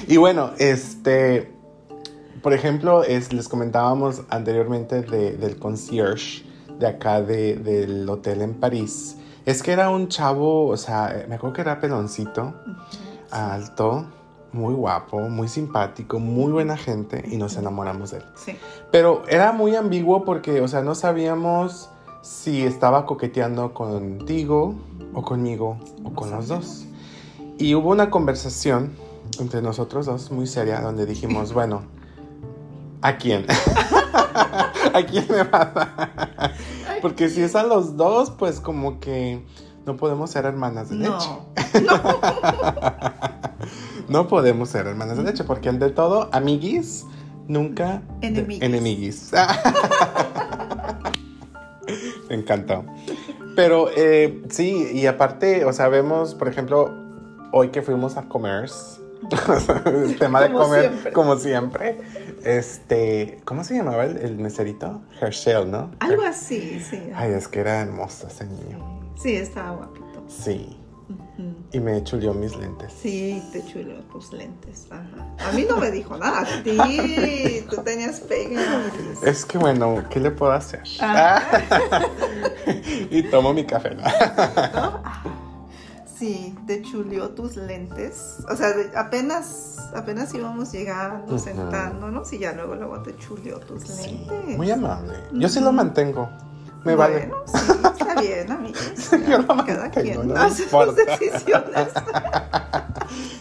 y 0.08 0.16
bueno, 0.16 0.50
este, 0.58 1.52
por 2.42 2.52
ejemplo, 2.52 3.04
es, 3.04 3.32
les 3.32 3.48
comentábamos 3.48 4.22
anteriormente 4.28 5.02
de- 5.02 5.36
del 5.36 5.56
concierge 5.58 6.44
de 6.80 6.86
acá 6.88 7.22
de- 7.22 7.56
del 7.56 8.08
hotel 8.08 8.42
en 8.42 8.54
París. 8.54 9.16
Es 9.44 9.62
que 9.62 9.70
era 9.72 9.88
un 9.90 10.08
chavo, 10.08 10.66
o 10.68 10.76
sea, 10.76 11.26
me 11.28 11.36
acuerdo 11.36 11.54
que 11.54 11.60
era 11.60 11.80
peloncito, 11.80 12.54
alto, 13.30 14.06
muy 14.56 14.74
guapo, 14.74 15.20
muy 15.20 15.48
simpático, 15.48 16.18
muy 16.18 16.50
buena 16.50 16.76
gente 16.76 17.24
y 17.30 17.36
nos 17.36 17.56
enamoramos 17.56 18.10
de 18.10 18.18
él. 18.18 18.24
Sí. 18.34 18.56
Pero 18.90 19.22
era 19.28 19.52
muy 19.52 19.76
ambiguo 19.76 20.24
porque, 20.24 20.60
o 20.60 20.68
sea, 20.68 20.82
no 20.82 20.94
sabíamos 20.94 21.90
si 22.22 22.64
estaba 22.64 23.06
coqueteando 23.06 23.72
contigo 23.72 24.74
o 25.14 25.22
conmigo 25.22 25.78
o 26.02 26.12
con 26.12 26.30
los 26.30 26.48
dos. 26.48 26.86
Y 27.58 27.74
hubo 27.74 27.90
una 27.90 28.10
conversación 28.10 28.92
entre 29.38 29.62
nosotros 29.62 30.06
dos 30.06 30.30
muy 30.30 30.46
seria 30.46 30.80
donde 30.80 31.06
dijimos, 31.06 31.52
bueno, 31.54 31.82
¿a 33.02 33.16
quién? 33.16 33.46
¿A 34.94 35.02
quién 35.02 35.26
me 35.30 35.42
vas 35.44 35.68
a...? 35.76 36.52
Porque 37.02 37.28
si 37.28 37.42
es 37.42 37.54
a 37.54 37.62
los 37.62 37.96
dos, 37.96 38.30
pues 38.30 38.58
como 38.60 38.98
que 38.98 39.44
no 39.84 39.96
podemos 39.96 40.30
ser 40.30 40.46
hermanas 40.46 40.88
de 40.88 40.96
leche. 40.96 41.28
No. 41.82 42.00
No 44.08 44.28
podemos 44.28 44.68
ser 44.68 44.86
hermanas 44.86 45.16
de 45.18 45.24
leche 45.24 45.42
porque 45.44 45.68
ante 45.68 45.90
todo, 45.90 46.28
amiguis, 46.32 47.04
nunca 47.48 48.02
de- 48.20 48.28
Enemiguis. 48.28 48.62
enemiguis. 48.62 49.32
Me 52.28 52.34
encantó. 52.36 52.84
Pero 53.54 53.88
eh, 53.96 54.42
sí, 54.50 54.90
y 54.92 55.06
aparte, 55.06 55.64
o 55.64 55.72
sea, 55.72 55.88
vemos, 55.88 56.34
por 56.34 56.48
ejemplo, 56.48 56.92
hoy 57.52 57.68
que 57.70 57.82
fuimos 57.82 58.16
a 58.16 58.28
comer, 58.28 58.68
el 59.86 60.18
tema 60.18 60.40
de 60.42 60.48
Como 60.48 60.58
comer, 60.64 60.82
siempre. 60.90 61.12
como 61.12 61.36
siempre, 61.36 61.98
este, 62.44 63.40
¿cómo 63.44 63.64
se 63.64 63.76
llamaba 63.76 64.04
el, 64.04 64.18
el 64.18 64.36
meserito? 64.38 65.00
Herschel, 65.20 65.70
¿no? 65.70 65.90
Algo 66.00 66.22
así, 66.22 66.80
sí. 66.80 67.10
Ay, 67.14 67.32
es 67.32 67.48
que 67.48 67.60
era 67.60 67.80
hermoso 67.80 68.26
ese 68.26 68.44
niño. 68.44 69.00
Sí, 69.16 69.36
estaba 69.36 69.70
guapito. 69.76 70.24
Sí, 70.28 70.76
Y 71.72 71.78
me 71.80 72.02
chuleó 72.02 72.34
mis 72.34 72.56
lentes. 72.56 72.92
Sí, 73.00 73.42
te 73.52 73.64
chulo 73.64 73.94
tus 74.12 74.32
lentes. 74.32 74.86
Ajá. 74.90 75.48
A 75.48 75.52
mí 75.52 75.64
no 75.68 75.76
me 75.76 75.90
dijo 75.90 76.16
nada. 76.16 76.40
A 76.40 76.62
ti, 76.62 77.64
tú 77.70 77.76
tenías 77.82 78.20
pegue. 78.20 78.56
Es 79.22 79.44
que 79.44 79.58
bueno, 79.58 80.02
¿qué 80.10 80.18
le 80.20 80.30
puedo 80.30 80.52
hacer? 80.52 80.82
Ah. 81.00 81.42
y 83.10 83.22
tomo 83.24 83.52
mi 83.52 83.64
café. 83.64 83.94
¿no? 83.94 84.02
Sí, 86.18 86.54
te 86.66 86.80
chuleó 86.82 87.30
tus 87.30 87.56
lentes. 87.56 88.38
O 88.50 88.56
sea, 88.56 88.68
apenas, 88.96 89.76
apenas 89.94 90.32
íbamos 90.34 90.72
llegando, 90.72 91.38
sentándonos 91.38 92.32
y 92.32 92.38
ya 92.38 92.52
luego, 92.52 92.74
luego 92.74 93.02
te 93.02 93.14
chuleó 93.18 93.60
tus 93.60 93.82
Sí, 93.82 94.24
lentes. 94.26 94.56
muy 94.56 94.70
amable. 94.70 95.12
Yo 95.34 95.48
sí 95.48 95.60
lo 95.60 95.72
mantengo. 95.72 96.28
Me 96.86 96.94
vale. 96.94 97.26
Bueno, 97.26 97.36
sí, 97.46 97.72
está 97.98 98.20
bien, 98.20 98.50
amigos. 98.52 99.10
Yo 99.28 99.38
lo 99.38 99.46
Cada 99.46 99.56
mantengo, 99.56 99.90
quien 100.02 100.28
no 100.28 100.36
hace 100.36 100.68
sus 100.68 100.96
decisiones. 100.96 101.88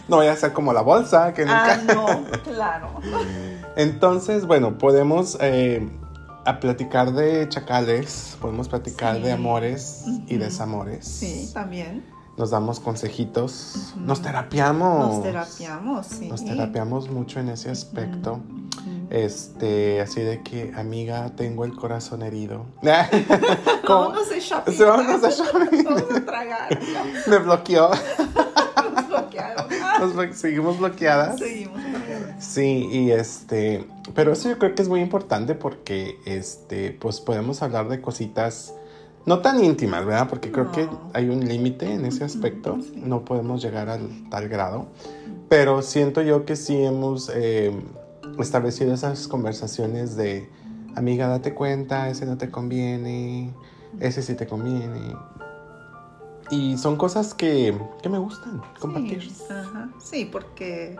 No 0.08 0.18
voy 0.18 0.28
a 0.28 0.36
ser 0.36 0.52
como 0.52 0.72
la 0.72 0.82
bolsa, 0.82 1.34
que 1.34 1.44
Ah, 1.48 1.76
nunca. 1.80 1.94
no, 1.94 2.24
claro. 2.44 3.00
Entonces, 3.76 4.46
bueno, 4.46 4.78
podemos 4.78 5.36
eh, 5.40 5.88
a 6.44 6.60
platicar 6.60 7.12
de 7.12 7.48
chacales, 7.48 8.36
podemos 8.40 8.68
platicar 8.68 9.16
Sí. 9.16 9.22
de 9.22 9.32
amores 9.32 10.04
y 10.28 10.36
desamores. 10.36 11.04
Sí, 11.06 11.50
también. 11.52 12.04
Nos 12.36 12.50
damos 12.50 12.80
consejitos, 12.80 13.94
nos 13.96 14.20
terapiamos. 14.20 15.14
Nos 15.14 15.22
terapiamos, 15.22 16.06
sí. 16.06 16.28
Nos 16.28 16.44
terapiamos 16.44 17.08
mucho 17.10 17.40
en 17.40 17.48
ese 17.48 17.70
aspecto. 17.70 18.40
Este, 19.08 20.00
así 20.00 20.20
de 20.20 20.42
que, 20.42 20.72
amiga, 20.76 21.30
tengo 21.36 21.64
el 21.64 21.74
corazón 21.74 22.22
herido. 22.22 22.66
¿Cómo? 23.86 24.00
Vámonos 24.10 24.28
de 24.28 24.40
shopping. 24.40 24.72
Sí, 24.72 24.82
vámonos 24.82 25.22
de 25.22 25.30
shopping. 25.30 25.84
Vamos 25.84 26.02
a 26.14 26.24
tragar. 26.26 26.78
Me 27.26 27.38
bloqueó. 27.38 27.90
Nos 28.94 29.08
bloquearon. 29.08 29.66
Nos 30.00 30.14
blo- 30.14 30.32
seguimos 30.34 30.78
bloqueadas. 30.78 31.38
Seguimos 31.38 31.80
bloqueadas. 31.82 32.44
Sí, 32.44 32.88
y 32.92 33.10
este, 33.12 33.86
pero 34.14 34.32
eso 34.32 34.50
yo 34.50 34.58
creo 34.58 34.74
que 34.74 34.82
es 34.82 34.88
muy 34.88 35.00
importante 35.00 35.54
porque, 35.54 36.18
este, 36.26 36.90
pues 36.92 37.20
podemos 37.20 37.62
hablar 37.62 37.88
de 37.88 38.00
cositas 38.02 38.74
no 39.26 39.40
tan 39.40 39.62
íntimas, 39.62 40.06
¿verdad? 40.06 40.28
Porque 40.28 40.50
creo 40.50 40.72
que 40.72 40.88
hay 41.12 41.28
un 41.28 41.46
límite 41.46 41.92
en 41.92 42.04
ese 42.06 42.24
aspecto, 42.24 42.78
sí. 42.80 42.94
no 42.96 43.24
podemos 43.24 43.62
llegar 43.62 43.88
al 43.88 44.08
tal 44.30 44.48
grado, 44.48 44.86
pero 45.48 45.82
siento 45.82 46.22
yo 46.22 46.44
que 46.44 46.56
sí 46.56 46.76
hemos 46.82 47.30
eh, 47.34 47.72
establecido 48.38 48.94
esas 48.94 49.28
conversaciones 49.28 50.16
de, 50.16 50.48
amiga, 50.96 51.28
date 51.28 51.54
cuenta, 51.54 52.08
ese 52.08 52.26
no 52.26 52.38
te 52.38 52.50
conviene, 52.50 53.52
ese 54.00 54.22
sí 54.22 54.34
te 54.34 54.46
conviene. 54.46 55.14
Y 56.50 56.78
son 56.78 56.96
cosas 56.96 57.34
que, 57.34 57.76
que 58.02 58.08
me 58.08 58.18
gustan 58.18 58.62
compartir. 58.80 59.22
Sí, 59.22 59.44
ajá. 59.50 59.90
Sí, 59.98 60.28
porque, 60.30 60.96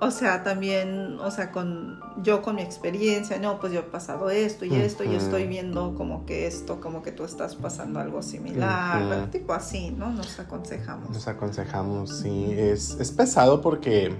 o 0.00 0.10
sea, 0.10 0.42
también, 0.42 1.18
o 1.20 1.30
sea, 1.30 1.50
con 1.52 2.00
yo 2.22 2.42
con 2.42 2.56
mi 2.56 2.62
experiencia, 2.62 3.38
no, 3.38 3.58
pues 3.60 3.72
yo 3.72 3.80
he 3.80 3.84
pasado 3.84 4.30
esto 4.30 4.64
y 4.64 4.74
esto 4.74 5.04
y 5.04 5.14
estoy 5.14 5.46
viendo 5.46 5.94
como 5.94 6.26
que 6.26 6.46
esto, 6.46 6.80
como 6.80 7.02
que 7.02 7.12
tú 7.12 7.24
estás 7.24 7.54
pasando 7.54 8.00
algo 8.00 8.22
similar, 8.22 9.30
tipo 9.30 9.52
así, 9.52 9.90
¿no? 9.90 10.10
Nos 10.10 10.38
aconsejamos. 10.38 11.10
Nos 11.10 11.28
aconsejamos, 11.28 12.18
sí. 12.18 12.54
Es, 12.56 12.98
es 13.00 13.10
pesado 13.12 13.60
porque, 13.60 14.14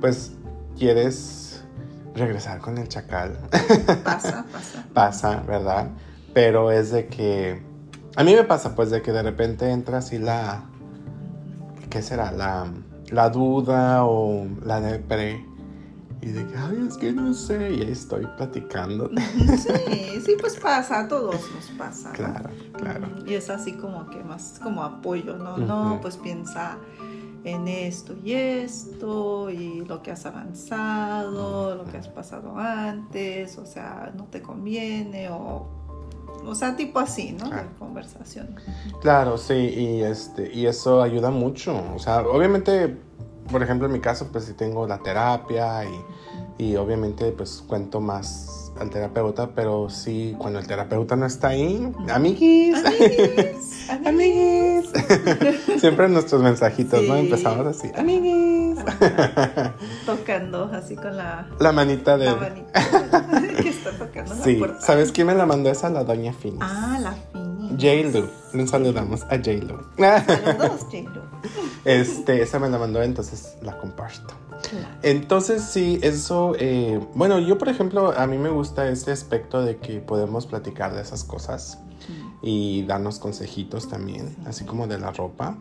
pues, 0.00 0.32
quieres 0.78 1.62
regresar 2.14 2.60
con 2.60 2.78
el 2.78 2.88
chacal. 2.88 3.38
Pasa, 4.04 4.44
pasa. 4.52 4.84
pasa, 4.92 5.42
¿verdad? 5.46 5.88
Pero 6.34 6.70
es 6.70 6.90
de 6.90 7.06
que. 7.06 7.62
A 8.16 8.24
mí 8.24 8.34
me 8.34 8.44
pasa, 8.44 8.74
pues, 8.74 8.90
de 8.90 9.02
que 9.02 9.12
de 9.12 9.22
repente 9.22 9.70
entra 9.70 9.98
así 9.98 10.18
la. 10.18 10.64
¿Qué 11.88 12.02
será? 12.02 12.32
La, 12.32 12.66
la 13.10 13.30
duda 13.30 14.04
o 14.04 14.46
la 14.64 14.80
depre. 14.80 15.44
Y 16.22 16.26
de 16.26 16.46
que, 16.46 16.56
ay, 16.56 16.86
es 16.86 16.98
que 16.98 17.12
no 17.12 17.32
sé. 17.32 17.72
Y 17.72 17.82
ahí 17.82 17.92
estoy 17.92 18.26
platicando. 18.36 19.10
Sí, 19.56 20.20
sí, 20.24 20.36
pues 20.38 20.56
pasa, 20.56 21.00
a 21.00 21.08
todos 21.08 21.34
nos 21.54 21.64
pasa. 21.78 22.10
¿no? 22.10 22.14
claro, 22.14 22.50
claro. 22.76 23.08
Y 23.26 23.34
es 23.34 23.48
así 23.48 23.72
como 23.72 24.08
que 24.10 24.22
más 24.22 24.60
como 24.62 24.82
apoyo, 24.82 25.36
¿no? 25.36 25.56
No, 25.56 25.98
pues 26.02 26.16
piensa 26.16 26.78
en 27.44 27.68
esto 27.68 28.14
y 28.22 28.32
esto 28.32 29.48
y 29.50 29.84
lo 29.86 30.02
que 30.02 30.10
has 30.10 30.26
avanzado, 30.26 31.74
lo 31.74 31.84
que 31.84 31.96
has 31.96 32.08
pasado 32.08 32.58
antes, 32.58 33.56
o 33.56 33.64
sea, 33.64 34.12
no 34.14 34.24
te 34.24 34.42
conviene 34.42 35.30
o 35.30 35.79
o 36.46 36.54
sea, 36.54 36.76
tipo 36.76 36.98
así, 36.98 37.32
¿no? 37.32 37.48
De 37.48 37.64
conversación. 37.78 38.56
Claro, 39.00 39.38
sí, 39.38 39.54
y 39.54 40.02
este, 40.02 40.52
y 40.52 40.66
eso 40.66 41.02
ayuda 41.02 41.30
mucho. 41.30 41.82
O 41.94 41.98
sea, 41.98 42.20
obviamente 42.20 42.96
por 43.50 43.62
ejemplo, 43.62 43.86
en 43.86 43.92
mi 43.92 44.00
caso, 44.00 44.28
pues 44.30 44.44
sí 44.44 44.52
tengo 44.54 44.86
la 44.86 44.98
terapia 44.98 45.84
y, 45.84 46.64
y 46.64 46.76
obviamente 46.76 47.32
pues 47.32 47.62
cuento 47.66 48.00
más 48.00 48.72
al 48.78 48.90
terapeuta, 48.90 49.50
pero 49.54 49.90
sí, 49.90 50.34
cuando 50.38 50.58
el 50.58 50.66
terapeuta 50.66 51.16
no 51.16 51.26
está 51.26 51.48
ahí, 51.48 51.92
amiguis, 52.08 52.76
Amiguis, 52.84 53.90
amiguis. 54.06 54.90
Siempre 55.80 56.08
nuestros 56.08 56.42
mensajitos, 56.42 57.02
¿no? 57.02 57.16
Empezamos 57.16 57.66
así, 57.66 57.90
amiguis. 57.96 58.59
Tocando 60.06 60.70
así 60.72 60.96
con 60.96 61.16
la, 61.16 61.46
La 61.58 61.72
manita 61.72 62.16
de... 62.16 62.26
la 62.26 62.36
manita 62.36 62.82
que 63.62 63.68
está 63.68 63.90
tocando 63.92 64.34
la 64.34 64.44
Sí, 64.44 64.54
puerta. 64.54 64.80
¿sabes 64.80 65.12
quién 65.12 65.26
me 65.26 65.34
la 65.34 65.46
mandó 65.46 65.70
esa? 65.70 65.90
La 65.90 66.04
doña 66.04 66.32
Finis. 66.32 66.60
Ah, 66.62 66.98
la 67.00 67.12
Fini. 67.12 67.70
J-Lu. 67.70 68.28
Le 68.52 68.66
saludamos 68.66 69.22
a 69.24 69.36
J-Lu. 69.36 69.78
Saludos, 69.98 70.80
J-Lo. 70.90 71.22
Este, 71.84 72.42
esa 72.42 72.58
me 72.58 72.68
la 72.68 72.78
mandó, 72.78 73.02
entonces 73.02 73.56
la 73.62 73.78
comparto. 73.78 74.34
Claro. 74.68 74.88
Entonces 75.02 75.62
sí, 75.62 75.98
eso, 76.02 76.52
eh, 76.58 77.00
bueno, 77.14 77.38
yo 77.38 77.56
por 77.56 77.70
ejemplo, 77.70 78.12
a 78.14 78.26
mí 78.26 78.36
me 78.36 78.50
gusta 78.50 78.88
este 78.90 79.10
aspecto 79.12 79.62
de 79.62 79.78
que 79.78 80.00
podemos 80.00 80.46
platicar 80.46 80.94
de 80.94 81.00
esas 81.00 81.24
cosas 81.24 81.78
y 82.42 82.84
darnos 82.84 83.18
consejitos 83.18 83.88
también, 83.88 84.36
así 84.46 84.64
como 84.66 84.86
de 84.86 84.98
la 84.98 85.12
ropa. 85.12 85.56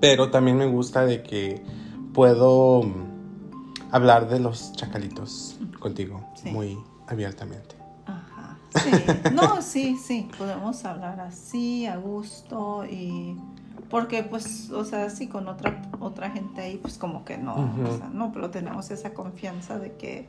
Pero 0.00 0.30
también 0.30 0.58
me 0.58 0.66
gusta 0.66 1.06
de 1.06 1.22
que 1.22 1.62
puedo 2.16 2.82
mm, 2.82 3.92
hablar 3.92 4.28
de 4.28 4.40
los 4.40 4.72
chacalitos 4.72 5.58
contigo 5.78 6.24
Sí. 6.34 6.50
muy 6.50 6.78
abiertamente. 7.06 7.76
Ajá. 8.06 8.56
Sí. 8.74 8.90
No, 9.34 9.60
sí, 9.60 9.96
sí. 9.98 10.28
Podemos 10.38 10.82
hablar 10.86 11.20
así, 11.20 11.86
a 11.86 11.96
gusto 11.96 12.84
y. 12.86 13.36
Porque, 13.90 14.22
pues, 14.24 14.70
o 14.70 14.84
sea, 14.84 15.10
sí, 15.10 15.28
con 15.28 15.46
otra, 15.46 15.82
otra 16.00 16.30
gente 16.30 16.60
ahí, 16.62 16.76
pues 16.78 16.98
como 16.98 17.24
que 17.24 17.38
no, 17.38 17.54
o 17.86 17.96
sea, 17.96 18.08
no, 18.08 18.32
pero 18.32 18.50
tenemos 18.50 18.90
esa 18.90 19.14
confianza 19.14 19.78
de 19.78 19.92
que, 19.92 20.26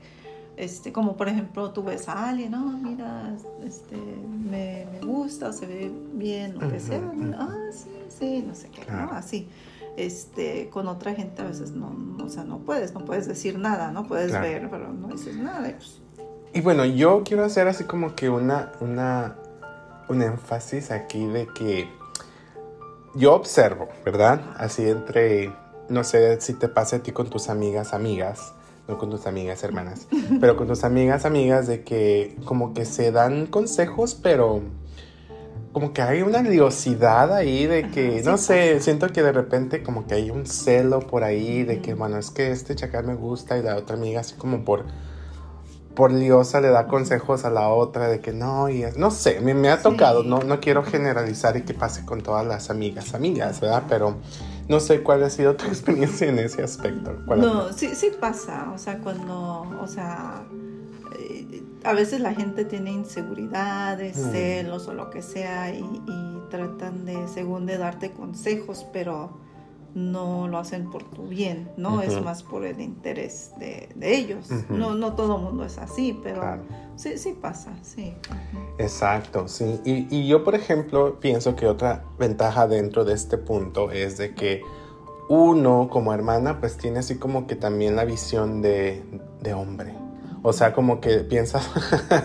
este, 0.57 0.91
como 0.91 1.15
por 1.17 1.27
ejemplo, 1.27 1.71
tú 1.71 1.81
ves 1.81 2.07
a 2.07 2.29
alguien, 2.29 2.51
no, 2.51 2.65
mira, 2.77 3.33
este, 3.65 3.95
me, 3.97 4.85
me 4.91 4.99
gusta, 4.99 5.53
se 5.53 5.65
ve 5.65 5.91
bien, 6.13 6.59
lo 6.59 6.69
que 6.69 6.79
sea, 6.79 7.01
ah, 7.39 7.55
sí, 7.71 7.89
sí, 8.19 8.43
no 8.47 8.53
sé 8.53 8.69
qué, 8.69 8.81
Claro. 8.83 9.07
¿no? 9.07 9.17
Así. 9.17 9.47
Este, 9.97 10.69
con 10.69 10.87
otra 10.87 11.13
gente 11.15 11.41
a 11.41 11.45
veces 11.45 11.71
no, 11.71 11.89
no, 11.89 12.25
o 12.25 12.29
sea, 12.29 12.43
no 12.43 12.59
puedes, 12.59 12.93
no 12.93 13.03
puedes 13.03 13.27
decir 13.27 13.57
nada, 13.57 13.91
no 13.91 14.05
puedes 14.05 14.29
Claro. 14.29 14.45
ver, 14.45 14.69
pero 14.69 14.93
no 14.93 15.07
dices 15.07 15.35
nada, 15.35 15.67
y 15.67 15.73
pues, 15.73 16.01
Y 16.53 16.61
bueno, 16.61 16.85
yo 16.85 17.23
quiero 17.25 17.43
hacer 17.43 17.67
así 17.67 17.83
como 17.83 18.15
que 18.15 18.29
una, 18.29 18.71
una, 18.79 19.35
un 20.07 20.21
énfasis 20.21 20.91
aquí 20.91 21.25
de 21.25 21.47
que 21.47 21.89
yo 23.15 23.33
observo, 23.33 23.89
¿verdad? 24.05 24.39
Así 24.57 24.87
entre, 24.87 25.51
no 25.89 26.03
sé 26.03 26.39
si 26.41 26.53
te 26.53 26.67
pasa 26.67 26.97
a 26.97 26.99
ti 26.99 27.11
con 27.11 27.29
tus 27.29 27.49
amigas, 27.49 27.93
amigas, 27.93 28.53
no 28.87 28.97
con 28.99 29.09
tus 29.09 29.25
amigas, 29.25 29.63
hermanas, 29.63 30.07
pero 30.39 30.55
con 30.55 30.67
tus 30.67 30.83
amigas, 30.83 31.25
amigas, 31.25 31.65
de 31.67 31.83
que 31.83 32.37
como 32.45 32.73
que 32.75 32.85
se 32.85 33.11
dan 33.11 33.47
consejos, 33.47 34.13
pero 34.13 34.61
como 35.79 35.93
que 35.93 36.01
hay 36.01 36.23
una 36.23 36.41
liosidad 36.41 37.31
ahí 37.31 37.67
de 37.67 37.91
que, 37.91 38.23
no 38.25 38.39
sé, 38.39 38.79
siento 38.81 39.09
que 39.09 39.21
de 39.21 39.31
repente 39.31 39.83
como 39.83 40.07
que 40.07 40.15
hay 40.15 40.31
un 40.31 40.47
celo 40.47 41.01
por 41.01 41.23
ahí 41.23 41.63
de 41.65 41.81
que, 41.83 41.93
bueno, 41.93 42.17
es 42.17 42.31
que 42.31 42.49
este 42.51 42.73
chacal 42.75 43.05
me 43.05 43.13
gusta 43.13 43.59
y 43.59 43.61
la 43.61 43.75
otra 43.75 43.95
amiga 43.95 44.21
así 44.21 44.33
como 44.33 44.65
por 44.65 44.85
por 45.93 46.11
liosa 46.11 46.61
le 46.61 46.69
da 46.69 46.87
consejos 46.87 47.45
a 47.45 47.51
la 47.51 47.69
otra 47.69 48.07
de 48.07 48.21
que 48.21 48.31
no, 48.33 48.69
y 48.69 48.81
es- 48.81 48.97
no 48.97 49.11
sé, 49.11 49.39
me, 49.39 49.53
me 49.53 49.69
ha 49.69 49.77
Sí. 49.77 49.83
tocado, 49.83 50.23
no, 50.23 50.39
no 50.39 50.59
quiero 50.59 50.81
generalizar 50.83 51.55
y 51.57 51.61
que 51.61 51.75
pase 51.75 52.05
con 52.05 52.21
todas 52.21 52.43
las 52.47 52.71
amigas, 52.71 53.13
amigas, 53.13 53.61
¿verdad? 53.61 53.83
Pero 53.87 54.15
no 54.67 54.79
sé 54.79 55.03
cuál 55.03 55.23
ha 55.23 55.29
sido 55.29 55.55
tu 55.57 55.65
experiencia 55.67 56.27
en 56.27 56.39
ese 56.39 56.63
aspecto. 56.63 57.11
¿Cuál 57.27 57.41
ha 57.41 57.45
No, 57.45 57.71
sí, 57.73 57.93
sí 57.93 58.11
pasa, 58.19 58.71
o 58.73 58.79
sea, 58.79 58.97
cuando, 58.97 59.61
o 59.79 59.87
sea, 59.87 60.41
a 61.83 61.93
veces 61.93 62.19
la 62.21 62.33
gente 62.33 62.65
tiene 62.65 62.91
inseguridades, 62.91 64.17
Mm. 64.17 64.31
celos 64.31 64.87
o 64.87 64.93
lo 64.93 65.09
que 65.09 65.21
sea 65.21 65.73
y, 65.73 65.79
y 65.83 66.41
tratan 66.49 67.05
de, 67.05 67.27
según 67.27 67.65
de 67.65 67.77
darte 67.77 68.11
consejos, 68.11 68.85
pero 68.93 69.45
no 69.95 70.47
lo 70.47 70.59
hacen 70.59 70.91
por 70.91 71.03
tu 71.03 71.27
bien, 71.27 71.71
¿no? 71.75 72.01
Es 72.03 72.21
más 72.21 72.43
por 72.43 72.65
el 72.65 72.79
interés 72.81 73.51
de, 73.59 73.89
de 73.95 74.15
ellos. 74.15 74.47
No, 74.69 74.93
no 74.93 75.13
todo 75.13 75.37
el 75.37 75.41
mundo 75.43 75.63
es 75.65 75.77
así, 75.79 76.19
pero 76.21 76.41
Claro. 76.41 76.61
sí, 76.95 77.17
sí 77.17 77.35
pasa, 77.41 77.75
sí. 77.81 78.13
Exacto, 78.77 79.47
sí. 79.47 79.79
Y, 79.85 80.07
y 80.15 80.27
yo, 80.27 80.43
por 80.43 80.53
ejemplo, 80.53 81.19
pienso 81.19 81.55
que 81.55 81.65
otra 81.67 82.03
ventaja 82.19 82.67
dentro 82.67 83.05
de 83.05 83.13
este 83.15 83.37
punto 83.39 83.89
es 83.91 84.17
de 84.19 84.35
que 84.35 84.61
uno 85.29 85.89
como 85.91 86.13
hermana 86.13 86.59
pues 86.59 86.77
tiene 86.77 86.99
así 86.99 87.17
como 87.17 87.47
que 87.47 87.55
también 87.55 87.95
la 87.95 88.05
visión 88.05 88.61
de, 88.61 89.03
de 89.41 89.53
hombre. 89.53 89.93
O 90.47 90.53
sea, 90.53 90.71
como 90.71 91.01
que 91.01 91.17
piensas, 91.19 91.69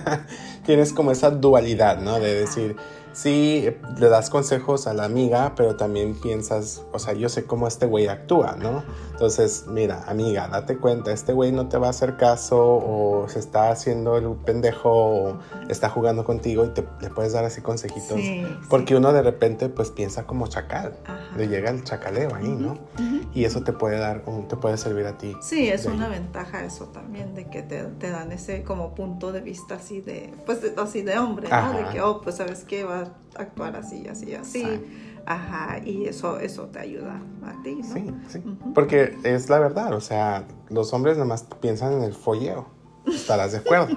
tienes 0.65 0.93
como 0.93 1.11
esa 1.11 1.31
dualidad, 1.31 1.99
¿no? 2.01 2.21
De 2.21 2.33
decir, 2.35 2.77
sí, 3.13 3.69
le 3.99 4.09
das 4.09 4.31
consejos 4.31 4.87
a 4.87 4.95
la 4.95 5.05
amiga, 5.05 5.53
pero 5.57 5.77
también 5.77 6.15
piensas, 6.15 6.83
o 6.93 6.99
sea, 6.99 7.13
yo 7.15 7.29
sé 7.29 7.45
cómo 7.45 7.67
este 7.69 7.87
güey 7.87 8.09
actúa, 8.09 8.57
¿no? 8.59 8.83
Entonces, 9.13 9.67
mira, 9.69 10.03
amiga, 10.09 10.49
date 10.49 10.79
cuenta, 10.79 11.13
este 11.13 11.33
güey 11.33 11.53
no 11.53 11.69
te 11.69 11.79
va 11.79 11.89
a 11.89 11.91
hacer 11.91 12.17
caso 12.17 12.59
o 12.61 13.27
se 13.29 13.39
está 13.39 13.71
haciendo 13.71 14.17
el 14.17 14.29
pendejo 14.45 14.91
o 14.91 15.39
está 15.69 15.89
jugando 15.89 16.25
contigo 16.25 16.65
y 16.65 16.69
te, 16.71 16.85
le 17.01 17.11
puedes 17.11 17.33
dar 17.33 17.45
así 17.45 17.61
consejitos. 17.61 18.19
Sí, 18.19 18.45
Porque 18.69 18.95
sí. 18.95 18.95
uno 18.95 19.13
de 19.13 19.23
repente 19.23 19.69
pues 19.69 19.91
piensa 19.91 20.27
como 20.27 20.49
chacal, 20.49 20.97
Ajá. 21.05 21.37
le 21.37 21.47
llega 21.49 21.71
el 21.71 21.85
chacaleo 21.85 22.35
ahí, 22.35 22.49
¿no? 22.49 22.73
Ujú. 22.73 23.21
Y 23.35 23.45
eso 23.45 23.63
te 23.63 23.73
puede 23.73 23.99
dar, 23.99 24.25
un- 24.27 24.49
te 24.49 24.57
puede 24.57 24.77
servir 24.77 25.07
a 25.07 25.17
ti. 25.19 25.37
Sí, 25.41 25.69
es 25.69 25.87
una 25.87 26.07
ahí. 26.07 26.13
ventaja 26.13 26.65
eso 26.65 26.87
también, 26.87 27.35
de 27.35 27.49
que 27.49 27.63
te, 27.63 27.83
te 27.85 28.11
dan 28.11 28.33
ese 28.33 28.63
como 28.65 28.95
punto 28.95 29.33
de 29.33 29.41
vista 29.41 29.77
así 29.77 30.01
de, 30.01 30.35
pues 30.47 30.63
de- 30.63 30.75
así 30.83 31.03
de 31.03 31.19
hombre, 31.19 31.49
¿no? 31.49 31.55
Ajá. 31.55 31.73
De 31.79 31.85
que, 31.93 32.01
oh, 32.03 32.21
pues 32.21 32.37
sabes 32.37 32.65
que 32.65 32.85
va 32.85 33.02
a 33.03 33.43
actuar 33.43 33.77
así, 33.77 34.09
así, 34.09 34.35
así. 34.35 34.63
Exacto. 34.63 34.87
Ajá, 35.25 35.81
y 35.85 36.07
eso, 36.07 36.41
eso 36.41 36.65
te 36.67 36.81
ayuda 36.81 37.23
a 37.45 37.63
ti, 37.63 37.77
¿no? 37.77 37.95
Sí, 37.95 38.13
sí. 38.29 38.43
Porque 38.75 39.17
es 39.23 39.49
la 39.49 39.61
verdad, 39.61 39.95
o 39.95 40.01
sea, 40.01 40.47
los 40.69 40.93
hombres 40.93 41.17
nomás 41.17 41.45
piensan 41.61 41.93
en 41.93 42.03
el 42.03 42.13
folleo. 42.13 42.67
¿Estarás 43.07 43.53
de 43.53 43.59
acuerdo? 43.59 43.87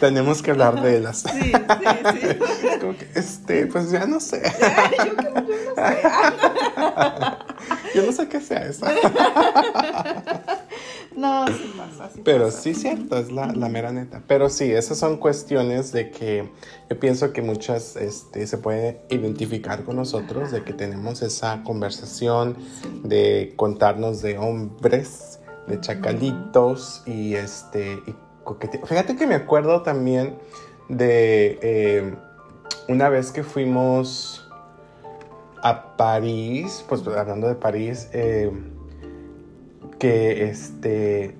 Tenemos 0.00 0.40
que 0.42 0.50
hablar 0.50 0.82
de 0.82 1.00
las... 1.00 1.20
Sí, 1.20 1.28
sí, 1.40 1.50
sí. 1.50 2.38
Como 2.80 2.96
que, 2.96 3.10
este, 3.14 3.66
pues 3.66 3.90
ya 3.90 4.06
no 4.06 4.18
sé. 4.20 4.42
Yo, 4.98 5.04
yo 5.22 5.30
no 5.30 5.46
sé. 5.46 5.64
Yo 7.94 8.04
no 8.04 8.12
sé 8.12 8.28
qué 8.28 8.40
sea 8.40 8.66
eso. 8.66 8.86
No, 11.16 11.46
sí 11.46 11.72
pasa, 11.76 12.10
sí 12.12 12.22
Pero 12.24 12.46
pasa. 12.46 12.60
sí, 12.60 12.74
cierto, 12.74 13.16
es 13.16 13.30
la, 13.30 13.46
la 13.52 13.68
mera 13.68 13.92
neta. 13.92 14.22
Pero 14.26 14.48
sí, 14.48 14.72
esas 14.72 14.98
son 14.98 15.18
cuestiones 15.18 15.92
de 15.92 16.10
que 16.10 16.50
yo 16.90 16.98
pienso 16.98 17.32
que 17.32 17.40
muchas 17.40 17.94
este, 17.94 18.46
se 18.48 18.58
pueden 18.58 18.98
identificar 19.10 19.84
con 19.84 19.94
nosotros, 19.94 20.50
de 20.50 20.64
que 20.64 20.72
tenemos 20.72 21.22
esa 21.22 21.62
conversación, 21.62 22.56
de 23.04 23.52
contarnos 23.54 24.22
de 24.22 24.38
hombres, 24.38 25.38
de 25.68 25.80
chacalitos 25.80 27.02
y 27.06 27.34
este. 27.34 27.92
Y 28.06 28.14
Fíjate 28.84 29.16
que 29.16 29.26
me 29.26 29.36
acuerdo 29.36 29.82
también 29.82 30.36
de 30.88 31.58
eh, 31.62 32.14
una 32.88 33.08
vez 33.08 33.30
que 33.30 33.42
fuimos 33.42 34.43
a 35.64 35.96
París, 35.96 36.84
pues 36.88 37.04
hablando 37.06 37.48
de 37.48 37.54
París, 37.54 38.08
eh, 38.12 38.52
que 39.98 40.48
este 40.50 41.36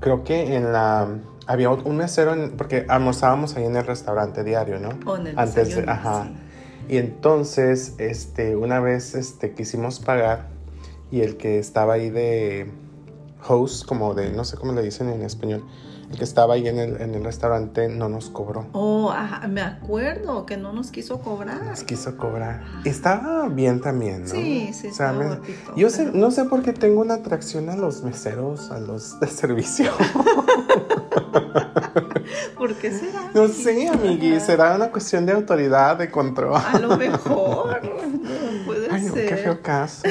creo 0.00 0.22
que 0.22 0.54
en 0.56 0.72
la 0.72 1.08
había 1.46 1.70
un 1.70 1.96
mesero 1.96 2.32
en- 2.32 2.52
porque 2.52 2.86
almorzábamos 2.88 3.56
ahí 3.56 3.64
en 3.64 3.76
el 3.76 3.84
restaurante 3.84 4.44
diario, 4.44 4.78
¿no? 4.78 4.90
O 5.04 5.16
en 5.16 5.26
el 5.26 5.38
Antes 5.38 5.74
de, 5.76 5.84
ajá. 5.90 6.24
sí. 6.24 6.94
Y 6.94 6.96
entonces, 6.98 7.94
este, 7.98 8.56
una 8.56 8.78
vez, 8.80 9.14
este, 9.14 9.52
quisimos 9.52 9.98
pagar 10.00 10.48
y 11.10 11.20
el 11.22 11.36
que 11.36 11.58
estaba 11.58 11.94
ahí 11.94 12.10
de 12.10 12.70
host, 13.46 13.84
como 13.86 14.14
de, 14.14 14.30
no 14.30 14.44
sé 14.44 14.56
cómo 14.56 14.72
le 14.72 14.82
dicen 14.82 15.08
en 15.08 15.22
español, 15.22 15.64
el 16.10 16.18
que 16.18 16.24
estaba 16.24 16.54
ahí 16.54 16.68
en 16.68 16.78
el, 16.78 17.00
en 17.00 17.14
el 17.14 17.24
restaurante 17.24 17.88
no 17.88 18.08
nos 18.08 18.30
cobró. 18.30 18.66
Oh, 18.72 19.10
ajá, 19.10 19.46
me 19.48 19.60
acuerdo 19.62 20.46
que 20.46 20.56
no 20.56 20.72
nos 20.72 20.90
quiso 20.90 21.20
cobrar. 21.20 21.62
Nos 21.64 21.82
quiso 21.84 22.16
cobrar. 22.16 22.62
Estaba 22.84 23.48
bien 23.48 23.80
también, 23.80 24.22
¿no? 24.22 24.28
Sí, 24.28 24.70
sí, 24.72 24.88
O 24.88 24.94
sea, 24.94 25.12
me- 25.12 25.38
yo 25.76 25.90
sé, 25.90 26.10
no 26.12 26.30
sé 26.30 26.44
por 26.44 26.62
qué 26.62 26.72
tengo 26.72 27.00
una 27.00 27.14
atracción 27.14 27.68
a 27.70 27.76
los 27.76 28.02
meseros, 28.02 28.70
a 28.70 28.78
los 28.78 29.18
de 29.20 29.26
servicio. 29.28 29.90
¿Por 32.56 32.74
qué 32.76 32.90
será? 32.92 33.30
no 33.34 33.48
sé, 33.48 33.88
amigui, 33.88 34.40
será 34.40 34.74
una 34.74 34.90
cuestión 34.90 35.26
de 35.26 35.32
autoridad, 35.32 35.96
de 35.98 36.10
control. 36.10 36.56
A 36.72 36.78
lo 36.78 36.96
mejor. 36.96 37.80
No 38.24 38.64
puede 38.66 38.88
Ay, 38.90 39.02
ser. 39.08 39.28
qué 39.28 39.36
feo 39.36 39.60
caso. 39.62 40.02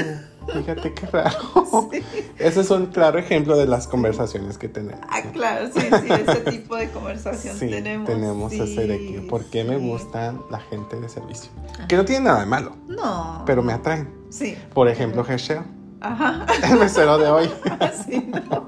Fíjate 0.51 0.93
qué 0.93 1.05
raro. 1.07 1.37
Ese 2.39 2.61
es 2.61 2.69
un 2.69 2.87
claro 2.87 3.19
ejemplo 3.19 3.57
de 3.57 3.65
las 3.65 3.87
conversaciones 3.87 4.57
que 4.57 4.67
tenemos. 4.67 5.01
Ah, 5.09 5.21
claro, 5.31 5.67
sí, 5.73 5.79
sí, 5.81 6.13
ese 6.27 6.51
tipo 6.51 6.75
de 6.75 6.89
conversación 6.89 7.55
Sí, 7.57 7.67
tenemos. 7.69 8.07
tenemos 8.09 8.51
sí, 8.51 8.59
ese 8.59 8.87
de 8.87 8.97
que, 8.99 9.21
¿por 9.21 9.45
qué 9.45 9.63
me 9.63 9.77
sí. 9.79 9.87
gusta 9.87 10.33
la 10.51 10.59
gente 10.59 10.99
de 10.99 11.07
servicio? 11.09 11.51
Que 11.87 11.95
no 11.95 12.05
tiene 12.05 12.25
nada 12.25 12.41
de 12.41 12.45
malo, 12.45 12.75
No. 12.87 13.43
pero 13.45 13.63
me 13.63 13.73
atraen. 13.73 14.09
Sí. 14.29 14.57
Por 14.73 14.87
ejemplo, 14.89 15.25
Herschel, 15.27 15.61
Ajá. 16.01 16.45
el 16.71 16.79
mesero 16.79 17.17
de 17.17 17.29
hoy. 17.29 17.49
Sí, 18.05 18.29
no. 18.49 18.67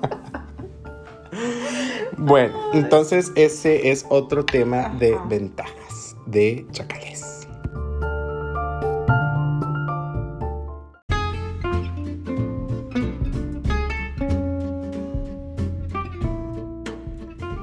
Bueno, 2.18 2.56
entonces 2.74 3.32
ese 3.36 3.92
es 3.92 4.06
otro 4.10 4.46
tema 4.46 4.90
de 5.00 5.18
ventajas 5.28 6.16
de 6.26 6.66
chacales. 6.72 7.35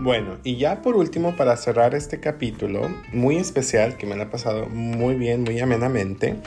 Bueno, 0.02 0.38
y 0.42 0.56
ya 0.56 0.82
por 0.82 0.96
último, 0.96 1.36
para 1.36 1.56
cerrar 1.56 1.94
este 1.94 2.18
capítulo 2.18 2.88
muy 3.12 3.36
especial, 3.36 3.96
que 3.96 4.04
me 4.04 4.16
lo 4.16 4.24
ha 4.24 4.30
pasado 4.30 4.66
muy 4.66 5.14
bien, 5.14 5.44
muy 5.44 5.60
amenamente, 5.60 6.38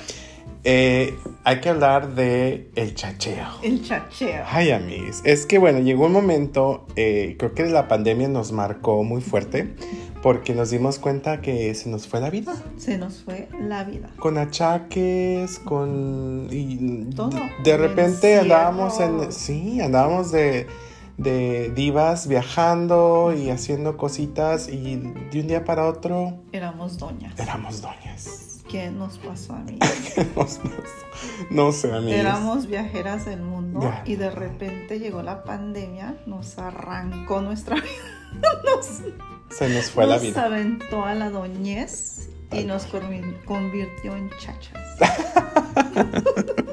eh, 0.65 1.15
hay 1.45 1.61
que 1.61 1.69
hablar 1.69 2.15
de 2.15 2.69
el 2.75 2.95
chacheo. 2.95 3.47
El 3.63 3.81
chacheo. 3.81 4.43
Ay, 4.45 4.71
amigos. 4.71 5.21
Es 5.23 5.45
que 5.45 5.57
bueno, 5.57 5.79
llegó 5.79 6.07
un 6.07 6.11
momento, 6.11 6.85
eh, 6.97 7.37
creo 7.39 7.53
que 7.53 7.63
la 7.67 7.87
pandemia 7.87 8.27
nos 8.27 8.51
marcó 8.51 9.05
muy 9.05 9.21
fuerte 9.21 9.73
porque 10.21 10.53
nos 10.53 10.71
dimos 10.71 10.99
cuenta 10.99 11.39
que 11.39 11.73
se 11.75 11.87
nos 11.87 12.09
fue 12.09 12.19
la 12.19 12.29
vida. 12.29 12.53
Se 12.77 12.97
nos 12.97 13.23
fue 13.23 13.47
la 13.57 13.85
vida. 13.85 14.09
Con 14.19 14.37
achaques, 14.37 15.59
con... 15.59 16.49
Y 16.51 17.05
Todo. 17.15 17.39
De 17.63 17.77
repente 17.77 18.37
andábamos 18.37 18.99
en... 18.99 19.31
Sí, 19.31 19.79
andábamos 19.79 20.33
de, 20.33 20.67
de 21.17 21.69
divas 21.69 22.27
viajando 22.27 23.33
y 23.35 23.49
haciendo 23.49 23.95
cositas 23.97 24.67
y 24.67 24.95
de 24.97 25.39
un 25.41 25.47
día 25.47 25.63
para 25.63 25.85
otro 25.87 26.39
Éramos 26.51 26.97
doñas. 26.97 27.39
éramos 27.39 27.81
doñas. 27.81 28.61
¿Qué 28.69 28.89
nos 28.89 29.19
pasó 29.19 29.53
a 29.53 29.59
mí? 29.59 29.77
no, 30.35 30.43
no- 30.43 30.47
no 31.67 31.71
sé, 31.71 31.93
amigos. 31.93 32.19
Éramos 32.19 32.67
viajeras 32.67 33.25
del 33.25 33.41
mundo 33.41 33.93
y 34.05 34.15
de 34.15 34.29
repente 34.31 34.99
llegó 34.99 35.21
la 35.21 35.43
pandemia, 35.43 36.17
nos 36.25 36.57
arrancó 36.57 37.41
nuestra 37.41 37.75
vida, 38.33 38.49
nos, 38.65 39.01
Se 39.55 39.69
nos 39.69 39.91
fue 39.91 40.07
la 40.07 40.15
nos 40.15 40.23
vida. 40.23 40.45
aventó 40.45 41.05
a 41.05 41.13
la 41.13 41.29
doñez 41.29 42.29
y 42.51 42.63
nos 42.63 42.91
convi- 42.91 43.43
convirtió 43.45 44.15
en 44.15 44.29
chachas. 44.39 44.81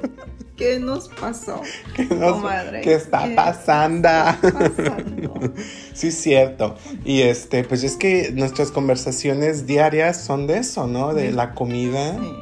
¿Qué 0.63 0.79
nos 0.81 1.09
pasó? 1.09 1.61
¿Qué, 1.95 2.05
nos- 2.07 2.35
Comadre, 2.35 2.81
¿Qué 2.83 2.95
está 2.95 3.29
¿qué 3.29 3.35
pasando? 3.35 4.09
pasando? 4.09 5.35
Sí, 5.95 6.11
cierto. 6.11 6.77
Y 7.05 7.21
este, 7.23 7.65
pues 7.65 7.83
es 7.85 7.97
que 7.97 8.31
nuestras 8.33 8.71
conversaciones 8.71 9.67
diarias 9.67 10.17
son 10.25 10.47
de 10.47 10.59
eso, 10.59 10.87
¿no? 10.87 11.13
De 11.15 11.29
Sí. 11.31 11.35
la 11.35 11.55
comida, 11.55 12.17
Sí, 12.19 12.33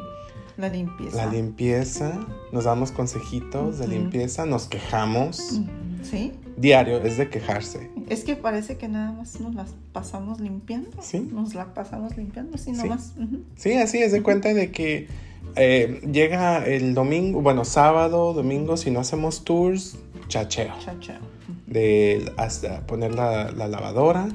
la 0.57 0.68
limpieza. 0.68 1.16
la 1.16 1.33
limpieza, 1.33 2.21
nos 2.53 2.64
damos 2.64 2.93
consejitos 2.93 3.79
de 3.79 3.89
limpieza, 3.89 4.47
nos 4.47 4.66
quejamos. 4.68 5.61
Sí, 6.03 6.33
Diario 6.57 6.99
es 7.03 7.16
de 7.18 7.29
quejarse. 7.31 7.91
es 8.09 8.25
que 8.25 8.37
parece 8.37 8.77
que 8.77 8.89
nada 8.89 9.12
más 9.12 9.41
nos 9.41 9.55
las 9.55 9.75
pasamos 9.93 10.41
limpiando. 10.41 10.91
Sí. 11.03 11.29
Nos 11.33 11.55
la 11.55 11.75
pasamos 11.75 12.16
limpiando, 12.16 12.57
sí, 12.59 12.75
Sí. 12.75 12.83
nomás. 12.83 13.14
Sí, 13.57 13.73
así 13.75 13.99
es 13.99 14.12
de 14.12 14.23
cuenta 14.23 14.53
de 14.55 14.71
que 14.71 15.09
eh, 15.57 16.01
llega 16.11 16.65
el 16.67 16.95
domingo, 16.95 17.41
bueno, 17.43 17.65
sábado, 17.65 18.33
domingo, 18.33 18.77
si 18.77 18.91
no 18.91 19.01
hacemos 19.01 19.45
tours, 19.45 19.99
chacheo. 20.29 20.73
Chacheo. 20.85 21.17
de 21.67 22.33
hasta 22.37 22.87
poner 22.87 23.15
la, 23.15 23.51
la 23.53 23.69
lavadora, 23.69 24.29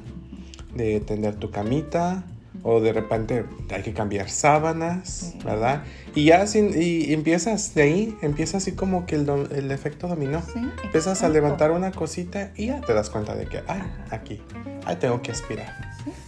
de 0.73 0.99
tender 1.01 1.35
tu 1.35 1.51
camita, 1.51 2.23
o 2.63 2.79
de 2.81 2.93
repente 2.93 3.45
hay 3.69 3.83
que 3.83 3.93
cambiar 3.93 4.29
sábanas. 4.29 5.33
¿verdad? 5.43 5.83
Y 6.15 6.25
ya 6.25 6.47
sin, 6.47 6.71
y 6.81 7.13
empiezas 7.13 7.75
de 7.75 7.81
ahí, 7.83 8.17
empieza 8.21 8.57
así 8.57 8.71
como 8.73 9.05
que 9.05 9.15
el, 9.15 9.25
do- 9.25 9.49
el 9.51 9.69
efecto 9.71 10.07
dominó. 10.07 10.41
Sí, 10.41 10.59
Empiezas 10.83 11.23
a 11.23 11.29
levantar 11.29 11.71
una 11.71 11.91
cosita 11.91 12.51
y 12.55 12.67
ya 12.67 12.81
te 12.81 12.93
das 12.93 13.09
cuenta 13.09 13.35
de 13.35 13.45
que, 13.47 13.61
ay, 13.67 13.81
aquí, 14.09 14.41
ay, 14.85 14.95
tengo 14.95 15.21
que 15.21 15.31
aspirar, 15.31 15.73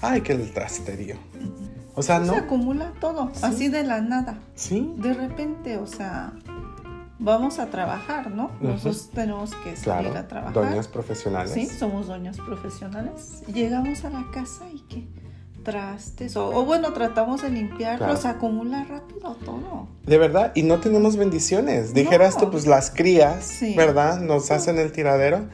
ay, 0.01 0.21
que 0.21 0.33
el 0.33 0.51
trasterío. 0.53 1.15
O 1.97 2.03
sea, 2.03 2.19
Se 2.19 2.25
no, 2.27 2.35
acumula 2.35 2.93
todo, 3.01 3.31
Sí. 3.33 3.39
así 3.43 3.67
de 3.69 3.83
la 3.83 4.01
nada. 4.01 4.37
sí, 4.55 4.93
De 4.97 5.13
repente, 5.13 5.77
o 5.77 5.87
sea, 5.87 6.31
vamos 7.19 7.57
a 7.57 7.65
trabajar, 7.67 8.29
¿no? 8.29 8.45
Ujú. 8.61 8.67
Nosotros 8.67 9.09
tenemos 9.13 9.49
que 9.63 9.75
salir 9.75 10.11
claro, 10.11 10.19
a 10.25 10.27
trabajar. 10.27 10.53
doñas 10.53 10.87
profesionales. 10.87 11.51
Sí, 11.53 11.65
somos 11.65 12.05
doñas 12.07 12.37
profesionales. 12.37 13.41
Llegamos 13.51 14.05
a 14.05 14.11
la 14.11 14.25
casa 14.31 14.65
y 14.71 14.79
que 14.81 15.07
trastes, 15.63 16.37
o, 16.37 16.47
o 16.49 16.63
bueno, 16.65 16.93
tratamos 16.93 17.41
de 17.41 17.49
limpiar, 17.49 17.97
Claro. 17.97 18.13
pero 18.13 18.21
se 18.21 18.27
acumula 18.29 18.85
rápido 18.85 19.35
todo. 19.43 19.87
De 20.05 20.17
verdad, 20.17 20.51
y 20.55 20.63
no 20.63 20.79
tenemos 20.79 21.17
bendiciones. 21.17 21.93
Dijeras 21.95 22.35
No. 22.35 22.41
tú, 22.41 22.51
pues 22.51 22.67
las 22.67 22.89
crías, 22.91 23.43
Sí. 23.43 23.73
¿verdad? 23.75 24.21
Nos 24.21 24.49
hacen 24.51 24.77
el 24.77 24.91
tiradero. 24.93 25.49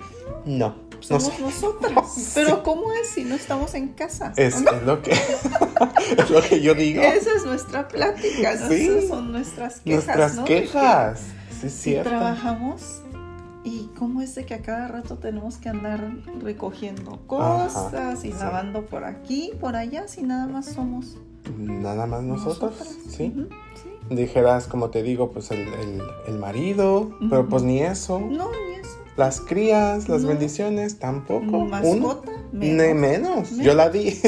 No. 0.46 0.76
Somos 1.08 1.24
sé. 1.24 1.42
nosotras. 1.42 2.14
Sí. 2.16 2.32
Pero 2.36 2.64
¿cómo 2.64 2.92
es 2.94 3.10
si 3.10 3.24
no 3.24 3.36
estamos 3.36 3.74
en 3.74 3.90
casa? 3.90 4.34
Es, 4.38 4.62
¿No? 4.62 4.72
es 4.72 4.84
lo 4.84 5.02
que 5.02 5.12
es 6.18 6.30
lo 6.30 6.42
que 6.42 6.62
yo 6.62 6.74
digo. 6.74 7.02
Esa 7.02 7.32
es 7.36 7.46
nuestra 7.46 7.88
plática, 7.88 8.56
¿no? 8.56 8.68
Sí. 8.70 8.88
Esas 8.88 9.08
son 9.10 9.32
nuestras 9.32 9.80
quejas, 9.82 10.06
Nuestras 10.06 10.36
¿no? 10.36 10.46
quejas. 10.46 11.20
Sí, 11.60 11.68
es 11.68 11.74
Si 11.74 11.80
cierto. 11.92 12.10
trabajamos 12.10 13.02
y 13.66 13.90
cómo 13.98 14.22
es 14.22 14.36
de 14.36 14.46
que 14.46 14.54
a 14.56 14.62
cada 14.62 14.88
rato 14.90 15.18
tenemos 15.18 15.58
que 15.58 15.70
andar 15.70 16.12
recogiendo 16.42 17.26
cosas 17.28 18.24
y 18.26 18.32
sí. 18.32 18.38
lavando 18.38 18.86
por 18.86 19.06
aquí, 19.06 19.52
por 19.60 19.76
allá, 19.76 20.08
si 20.08 20.22
nada 20.24 20.48
más 20.48 20.66
somos 20.68 21.18
Nada 21.58 22.06
más 22.06 22.24
nosotros. 22.24 22.74
Sí. 23.10 23.34
Sí. 23.76 23.90
Dijeras, 24.10 24.68
como 24.68 24.90
te 24.92 25.04
digo, 25.04 25.32
pues 25.32 25.52
el, 25.52 25.60
el- 25.62 26.02
el 26.28 26.38
marido, 26.40 27.12
pero 27.30 27.48
pues 27.50 27.64
ni 27.64 27.82
eso. 27.82 28.20
No, 28.20 28.50
ni 28.52 28.76
eso. 28.76 28.98
Las 29.16 29.42
crías, 29.42 30.10
las 30.10 30.22
No. 30.24 30.30
bendiciones, 30.30 30.98
tampoco. 31.00 31.66
Mascota, 31.66 32.32
menos. 32.52 32.76
ne- 32.78 32.94
menos. 32.96 33.58
Yo 33.58 33.74
la 33.76 33.90
di. 33.90 34.20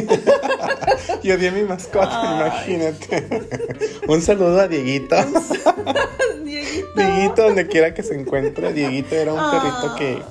Yo 1.23 1.37
di 1.37 1.47
a 1.47 1.51
mi 1.51 1.63
mascota, 1.63 2.09
Ay. 2.21 2.35
imagínate. 2.73 3.47
Un 4.07 4.21
saludo 4.21 4.59
a 4.61 4.67
Dieguito. 4.67 5.15
Dieguito. 6.43 6.87
Dieguito, 6.95 7.43
donde 7.43 7.67
quiera 7.67 7.93
que 7.93 8.03
se 8.03 8.13
encuentre. 8.19 8.73
Dieguito 8.73 9.15
era 9.15 9.33
un 9.33 9.39
Ah. 9.39 9.51
perrito 9.51 9.95
que, 9.95 10.21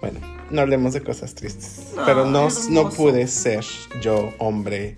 bueno, 0.00 0.20
no 0.50 0.60
hablemos 0.62 0.94
de 0.94 1.02
cosas 1.02 1.34
tristes. 1.34 1.88
Pero 2.06 2.24
no, 2.24 2.48
no 2.70 2.88
pude 2.90 3.26
ser 3.26 3.64
yo 4.00 4.32
hombre, 4.38 4.96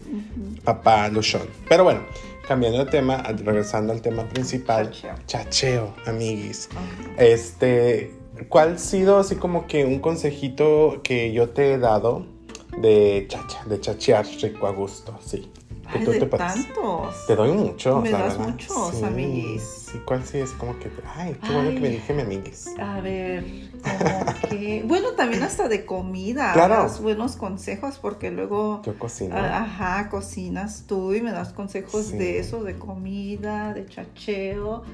papá, 0.65 1.09
luchón. 1.09 1.43
Pero 1.69 1.83
bueno, 1.85 2.03
cambiando 2.47 2.85
de 2.85 2.91
tema, 2.91 3.23
regresando 3.23 3.93
al 3.93 4.01
tema 4.03 4.29
principal. 4.29 4.91
Chacheo. 4.93 5.15
Chacheo, 5.27 5.95
amiguis. 6.07 6.69
Este, 7.17 8.13
¿cuál 8.49 8.75
ha 8.75 8.79
sido 8.79 9.19
así 9.19 9.37
como 9.37 9.67
que 9.67 9.85
un 9.85 9.99
consejito 10.01 11.01
que 11.03 11.33
yo 11.33 11.51
te 11.51 11.75
he 11.75 11.79
dado 11.79 12.27
de 12.79 13.27
chacha, 13.29 13.65
de 13.67 13.81
chachear 13.81 14.27
rico 14.43 14.67
a 14.67 14.73
gusto? 14.73 15.19
Sí. 15.25 15.51
Que 15.93 15.99
Ay, 15.99 16.05
tú 16.05 16.11
de 16.13 16.21
te 16.21 16.27
tantos. 16.27 17.27
Te 17.27 17.35
doy 17.35 17.51
muchos. 17.51 18.01
Me 18.01 18.13
la 18.13 18.19
das 18.19 18.39
verdad. 18.39 18.53
muchos, 18.53 18.95
sí, 18.95 19.03
amiguis. 19.05 19.63
Sí, 19.91 19.99
¿cuál 20.05 20.25
sí 20.25 20.39
es 20.39 20.53
como 20.53 20.79
que, 20.79 20.89
ay, 21.17 21.37
qué 21.45 21.53
bueno 21.53 21.71
que 21.71 21.81
me 21.81 21.89
dije 21.89 22.15
mi 22.15 22.23
amiguis. 22.23 22.69
A 22.79 23.01
ver, 23.01 23.45
como 23.83 24.25
que. 24.49 24.85
Bueno, 24.87 25.09
también 25.17 25.43
hasta 25.43 25.67
de 25.67 25.85
comida. 25.85 26.53
Claro. 26.53 26.77
Das 26.85 27.03
buenos 27.03 27.35
consejos 27.35 27.99
porque 28.01 28.31
luego. 28.31 28.83
Yo 28.85 28.97
cocino. 29.01 29.35
ah, 29.37 29.63
Ajá, 29.65 30.09
cocinas 30.11 30.85
tú 30.87 31.13
y 31.13 31.23
me 31.23 31.33
das 31.33 31.53
consejos 31.53 32.05
Sí. 32.07 32.19
de 32.19 32.39
eso, 32.39 32.63
de 32.63 32.79
comida, 32.79 33.75
de 33.75 33.85
chacheo, 33.87 34.85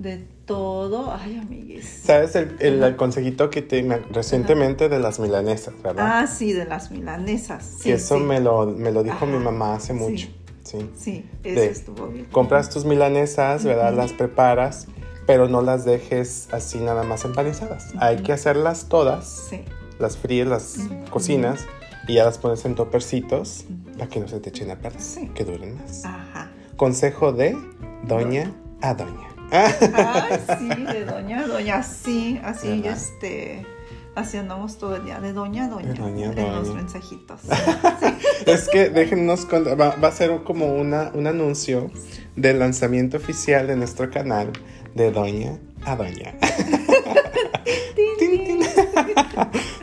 de 0.00 0.26
todo. 0.52 1.12
Ay, 1.12 1.38
amiguis. 1.42 2.02
¿Sabes 2.04 2.34
el, 2.36 2.56
el- 2.60 2.82
el 2.82 2.96
consejito 2.96 3.48
que 3.50 3.62
te 3.62 3.82
me- 3.82 3.98
recientemente 4.10 4.88
de 4.88 4.98
las 4.98 5.18
milanesas, 5.18 5.74
verdad? 5.82 6.06
Ah, 6.22 6.26
sí, 6.26 6.52
de 6.52 6.64
las 6.66 6.90
milanesas. 6.90 7.64
Sí, 7.78 7.84
que 7.84 7.92
eso 7.94 8.18
sí. 8.18 8.22
me 8.24 8.40
lo, 8.40 8.66
me 8.66 8.92
lo 8.92 9.02
dijo 9.02 9.16
Ajá, 9.16 9.26
mi 9.26 9.38
mamá 9.38 9.74
hace 9.76 9.92
sí. 9.94 9.98
mucho. 9.98 10.28
Sí. 10.64 10.90
Sí, 10.96 11.24
de- 11.42 11.52
ese 11.52 11.70
estuvo 11.70 12.06
bien. 12.08 12.26
Compras 12.26 12.70
tus 12.70 12.84
milanesas, 12.84 13.64
¿verdad? 13.64 13.92
Las 13.94 14.12
preparas, 14.12 14.86
pero 15.26 15.48
no 15.48 15.60
las 15.62 15.84
dejes 15.84 16.48
así 16.52 16.78
nada 16.78 17.02
más 17.02 17.24
empanizadas. 17.24 17.88
Hay 17.98 18.18
que 18.22 18.32
hacerlas 18.32 18.86
todas, 18.88 19.46
Sí. 19.50 19.62
las 19.98 20.16
fríes, 20.16 20.46
las 20.46 20.76
cocinas 21.10 21.64
y 22.08 22.14
ya 22.14 22.24
las 22.24 22.38
pones 22.38 22.64
en 22.64 22.74
topercitos 22.74 23.64
para 23.98 24.08
que 24.08 24.20
no 24.20 24.28
se 24.28 24.38
te 24.40 24.50
echen 24.50 24.70
a 24.70 24.76
perder, 24.76 25.00
Sí. 25.00 25.30
que 25.34 25.44
duren 25.44 25.76
más. 25.76 26.04
Ajá. 26.04 26.50
Consejo 26.76 27.32
de 27.32 27.56
doña 28.06 28.52
a 28.80 28.94
doña. 28.94 29.28
Ay, 29.52 30.40
sí, 30.58 30.68
de 30.68 31.04
doña 31.04 31.40
a 31.40 31.46
doña, 31.46 31.82
sí, 31.82 32.40
así, 32.42 32.80
¿Verdad? 32.80 32.92
este, 32.96 33.66
así 34.14 34.38
andamos 34.38 34.78
todo 34.78 34.96
el 34.96 35.04
día, 35.04 35.20
de 35.20 35.32
doña 35.32 35.66
a 35.66 35.68
doña, 35.68 35.92
doña 35.94 36.32
en 36.32 36.54
los 36.54 36.74
mensajitos. 36.74 37.40
Es 38.46 38.68
que 38.68 38.88
déjennos 38.88 39.44
contar, 39.46 39.80
va, 39.80 39.94
va 39.96 40.08
a 40.08 40.12
ser 40.12 40.42
como 40.42 40.74
una, 40.74 41.12
un 41.14 41.26
anuncio 41.28 41.90
del 42.34 42.58
lanzamiento 42.58 43.16
oficial 43.16 43.66
de 43.68 43.76
nuestro 43.76 44.10
canal 44.10 44.52
de 44.94 45.12
Doña 45.12 45.58
a 45.84 45.94
Doña. 45.94 46.34
Tin, 48.18 48.44
tin. 48.44 48.60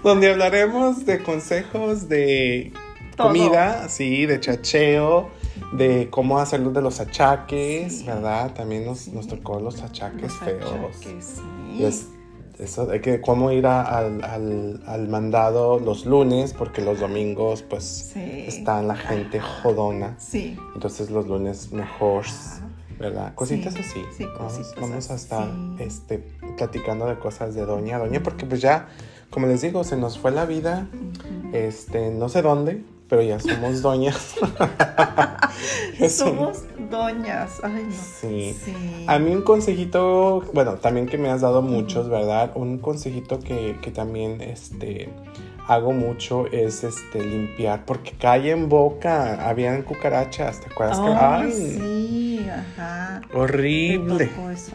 Donde 0.04 0.32
hablaremos 0.32 1.06
de 1.06 1.22
consejos 1.24 2.10
de 2.10 2.74
Todo. 3.16 3.28
comida, 3.28 3.88
sí, 3.90 4.26
de 4.26 4.40
chacheo, 4.40 5.30
de 5.74 6.10
cómo 6.10 6.40
hacerlo 6.40 6.72
de 6.72 6.82
los 6.82 7.00
achaques, 7.00 8.06
¿verdad? 8.06 8.54
También 8.54 8.86
nos, 8.86 9.08
nos 9.10 9.28
tocó 9.28 9.60
los 9.60 9.82
achaques 9.82 10.22
Los 10.24 10.34
feos. 10.34 10.72
achaques, 10.72 11.26
sí. 11.76 11.84
Es- 11.84 12.08
eso 12.58 12.86
de 12.86 13.00
que 13.00 13.22
cómo 13.22 13.52
ir 13.52 13.66
a- 13.68 13.84
al, 13.84 14.22
al- 14.22 14.84
al 14.86 15.08
mandado 15.08 15.80
los 15.80 16.06
lunes, 16.06 16.54
porque 16.54 16.82
los 16.82 17.00
domingos 17.00 17.62
pues 17.62 18.14
está 18.18 18.82
la 18.82 18.98
gente 18.98 19.40
jodona. 19.40 20.16
Sí. 20.20 20.58
Entonces 20.76 21.10
los 21.10 21.26
lunes 21.28 21.72
mejor, 21.72 22.26
¿verdad? 23.00 23.34
Cositas 23.36 23.76
Sí, 23.76 23.80
así. 23.80 24.02
sí, 24.18 24.26
vamos, 24.38 24.54
cositas 24.58 24.82
vamos 24.82 25.10
a 25.10 25.14
así. 25.14 25.24
estar 25.24 25.48
este, 25.80 26.18
platicando 26.58 27.06
de 27.06 27.18
cosas 27.18 27.56
de 27.56 27.66
doña 27.66 27.96
a 27.96 28.00
doña, 28.00 28.22
porque 28.22 28.46
pues 28.46 28.60
ya, 28.60 28.90
como 29.30 29.48
les 29.48 29.62
digo, 29.62 29.86
se 29.86 29.96
nos 29.96 30.20
fue 30.20 30.32
la 30.32 30.46
vida, 30.46 30.86
este, 31.54 32.12
no 32.12 32.28
sé 32.28 32.42
dónde, 32.42 32.84
pero 33.10 33.22
ya 33.22 33.40
somos 33.40 33.82
doñas. 33.82 34.36
Ya 36.00 36.08
Somos 36.08 36.64
doñas. 36.90 37.60
Ay, 37.62 37.86
no. 37.90 37.92
Sí. 37.92 38.56
Sí. 38.64 38.74
A 39.08 39.20
mí 39.20 39.32
un 39.32 39.42
consejito, 39.42 40.42
bueno, 40.54 40.76
también 40.76 41.08
que 41.08 41.18
me 41.18 41.30
has 41.30 41.42
dado 41.42 41.62
muchos, 41.62 42.08
¿verdad? 42.08 42.52
Un 42.56 42.78
consejito 42.78 43.40
que, 43.40 43.78
que 43.82 43.92
también 43.92 44.40
este, 44.40 45.10
hago 45.70 45.94
mucho 45.94 46.48
es 46.48 46.84
este, 46.84 47.24
limpiar, 47.24 47.86
porque 47.86 48.14
cae 48.20 48.50
en 48.50 48.68
boca, 48.70 49.48
habían 49.48 49.84
cucarachas, 49.84 50.62
¿te 50.62 50.68
acuerdas? 50.68 51.00
que, 51.00 51.10
ay, 51.16 51.52
sí, 51.52 52.50
ajá. 52.50 53.22
Horrible. 53.34 54.32
eso. 54.52 54.74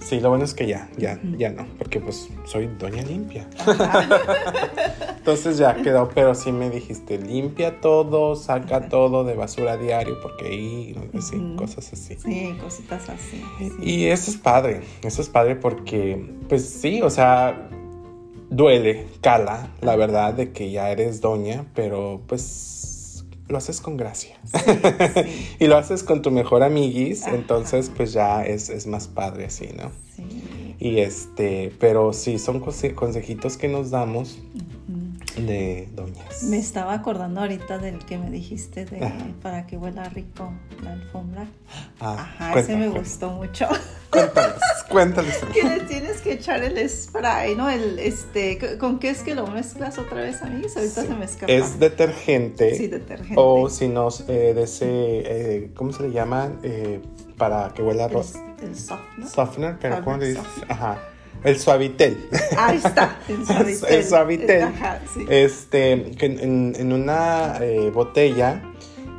Sí, 0.00 0.20
lo 0.20 0.28
bueno 0.28 0.44
es 0.44 0.52
que 0.52 0.66
ya, 0.66 0.90
ya, 0.98 1.18
ya 1.38 1.50
no, 1.50 1.66
porque 1.78 1.98
pues 1.98 2.28
soy 2.44 2.66
doña 2.78 3.02
limpia. 3.04 3.48
Entonces 5.16 5.56
ya 5.56 5.76
quedó, 5.76 6.10
pero 6.14 6.34
sí 6.34 6.52
me 6.52 6.68
dijiste, 6.68 7.16
limpia 7.16 7.80
todo, 7.80 8.36
saca 8.36 8.90
todo 8.90 9.24
de 9.24 9.34
basura 9.34 9.78
diario, 9.78 10.20
porque 10.20 10.44
ahí, 10.48 11.10
sí, 11.22 11.36
Ujú. 11.36 11.56
cosas 11.56 11.90
así. 11.90 12.16
Sí, 12.18 12.54
cositas 12.60 13.08
así. 13.08 13.42
sí. 13.58 13.72
Y 13.82 14.06
eso 14.08 14.30
es 14.30 14.36
padre, 14.36 14.82
eso 15.02 15.22
es 15.22 15.30
padre 15.30 15.56
porque, 15.56 16.22
pues 16.50 16.68
sí, 16.68 17.00
o 17.00 17.08
sea, 17.08 17.70
duele, 18.54 19.06
cala, 19.20 19.68
la 19.80 19.96
verdad, 19.96 20.34
de 20.34 20.52
que 20.52 20.70
ya 20.70 20.90
eres 20.90 21.20
doña, 21.20 21.64
pero 21.74 22.20
pues 22.26 23.24
lo 23.48 23.58
haces 23.58 23.80
con 23.80 23.96
gracia. 23.96 24.36
Sí, 24.44 25.56
Y 25.60 25.66
lo 25.66 25.76
haces 25.76 26.02
con 26.02 26.22
tu 26.22 26.30
mejor 26.30 26.62
amiguis, 26.62 27.26
Ajá. 27.26 27.34
entonces 27.36 27.90
pues 27.94 28.12
ya 28.12 28.44
es, 28.44 28.70
es 28.70 28.86
más 28.86 29.08
padre 29.08 29.46
así, 29.46 29.68
¿no? 29.76 29.90
sí. 30.16 30.76
Y 30.80 30.98
este, 30.98 31.72
pero 31.78 32.12
sí, 32.12 32.38
son 32.38 32.60
conse- 32.60 32.94
consejitos 32.94 33.56
que 33.56 33.68
nos 33.68 33.90
damos. 33.90 34.38
De 35.36 35.88
doñas. 35.94 36.42
Me 36.44 36.58
estaba 36.58 36.94
acordando 36.94 37.40
ahorita 37.40 37.78
del 37.78 37.98
que 38.04 38.18
me 38.18 38.30
dijiste 38.30 38.84
de 38.84 39.04
Ajá. 39.04 39.14
para 39.42 39.66
que 39.66 39.76
huela 39.76 40.08
rico 40.08 40.52
la 40.82 40.92
alfombra. 40.92 41.46
Ah, 42.00 42.14
Ajá, 42.18 42.52
cuenta, 42.52 42.72
ese 42.72 42.76
me 42.78 42.84
cuenta. 42.86 42.98
gustó 43.00 43.30
mucho. 43.30 43.68
Cuéntanos, 44.10 44.60
cuéntanos. 44.88 45.34
que 45.52 45.62
le 45.64 45.80
tienes 45.80 46.20
que 46.20 46.32
echar 46.34 46.62
el 46.62 46.88
spray, 46.88 47.56
¿no? 47.56 47.68
El 47.68 47.98
este, 47.98 48.78
¿con 48.78 48.98
qué 49.00 49.10
es 49.10 49.22
que 49.22 49.34
lo 49.34 49.46
mezclas 49.48 49.98
otra 49.98 50.22
vez, 50.22 50.40
amigos? 50.42 50.76
Ahorita 50.76 51.02
se 51.02 51.14
me 51.14 51.24
escapa. 51.24 51.52
Es 51.52 51.80
detergente. 51.80 52.76
Sí, 52.76 52.86
detergente. 52.86 53.34
O 53.36 53.68
si 53.68 53.88
no, 53.88 54.08
eh, 54.28 54.52
de 54.54 54.62
ese, 54.62 54.86
eh, 54.86 55.70
¿cómo 55.74 55.92
se 55.92 56.04
le 56.04 56.12
llama? 56.12 56.52
Eh, 56.62 57.00
para 57.36 57.70
que 57.74 57.82
huela 57.82 58.04
el, 58.04 58.12
rosa. 58.12 58.40
el 58.62 58.76
soft, 58.76 59.00
¿no? 59.18 59.28
Softener, 59.28 59.76
pero 59.80 60.04
¿cómo 60.04 60.16
le 60.18 60.28
dices? 60.28 60.44
Ajá. 60.68 60.98
El 61.44 61.58
suavitel. 61.58 62.28
Ahí 62.56 62.78
está, 62.78 63.18
el 63.28 63.46
suavitel. 63.46 63.94
El 63.94 64.04
suavitel. 64.04 64.62
Ajá, 64.62 65.00
sí. 65.12 65.24
Este, 65.28 66.12
que 66.18 66.26
en, 66.26 66.74
en 66.76 66.92
una 66.92 67.58
eh, 67.60 67.90
botella 67.94 68.62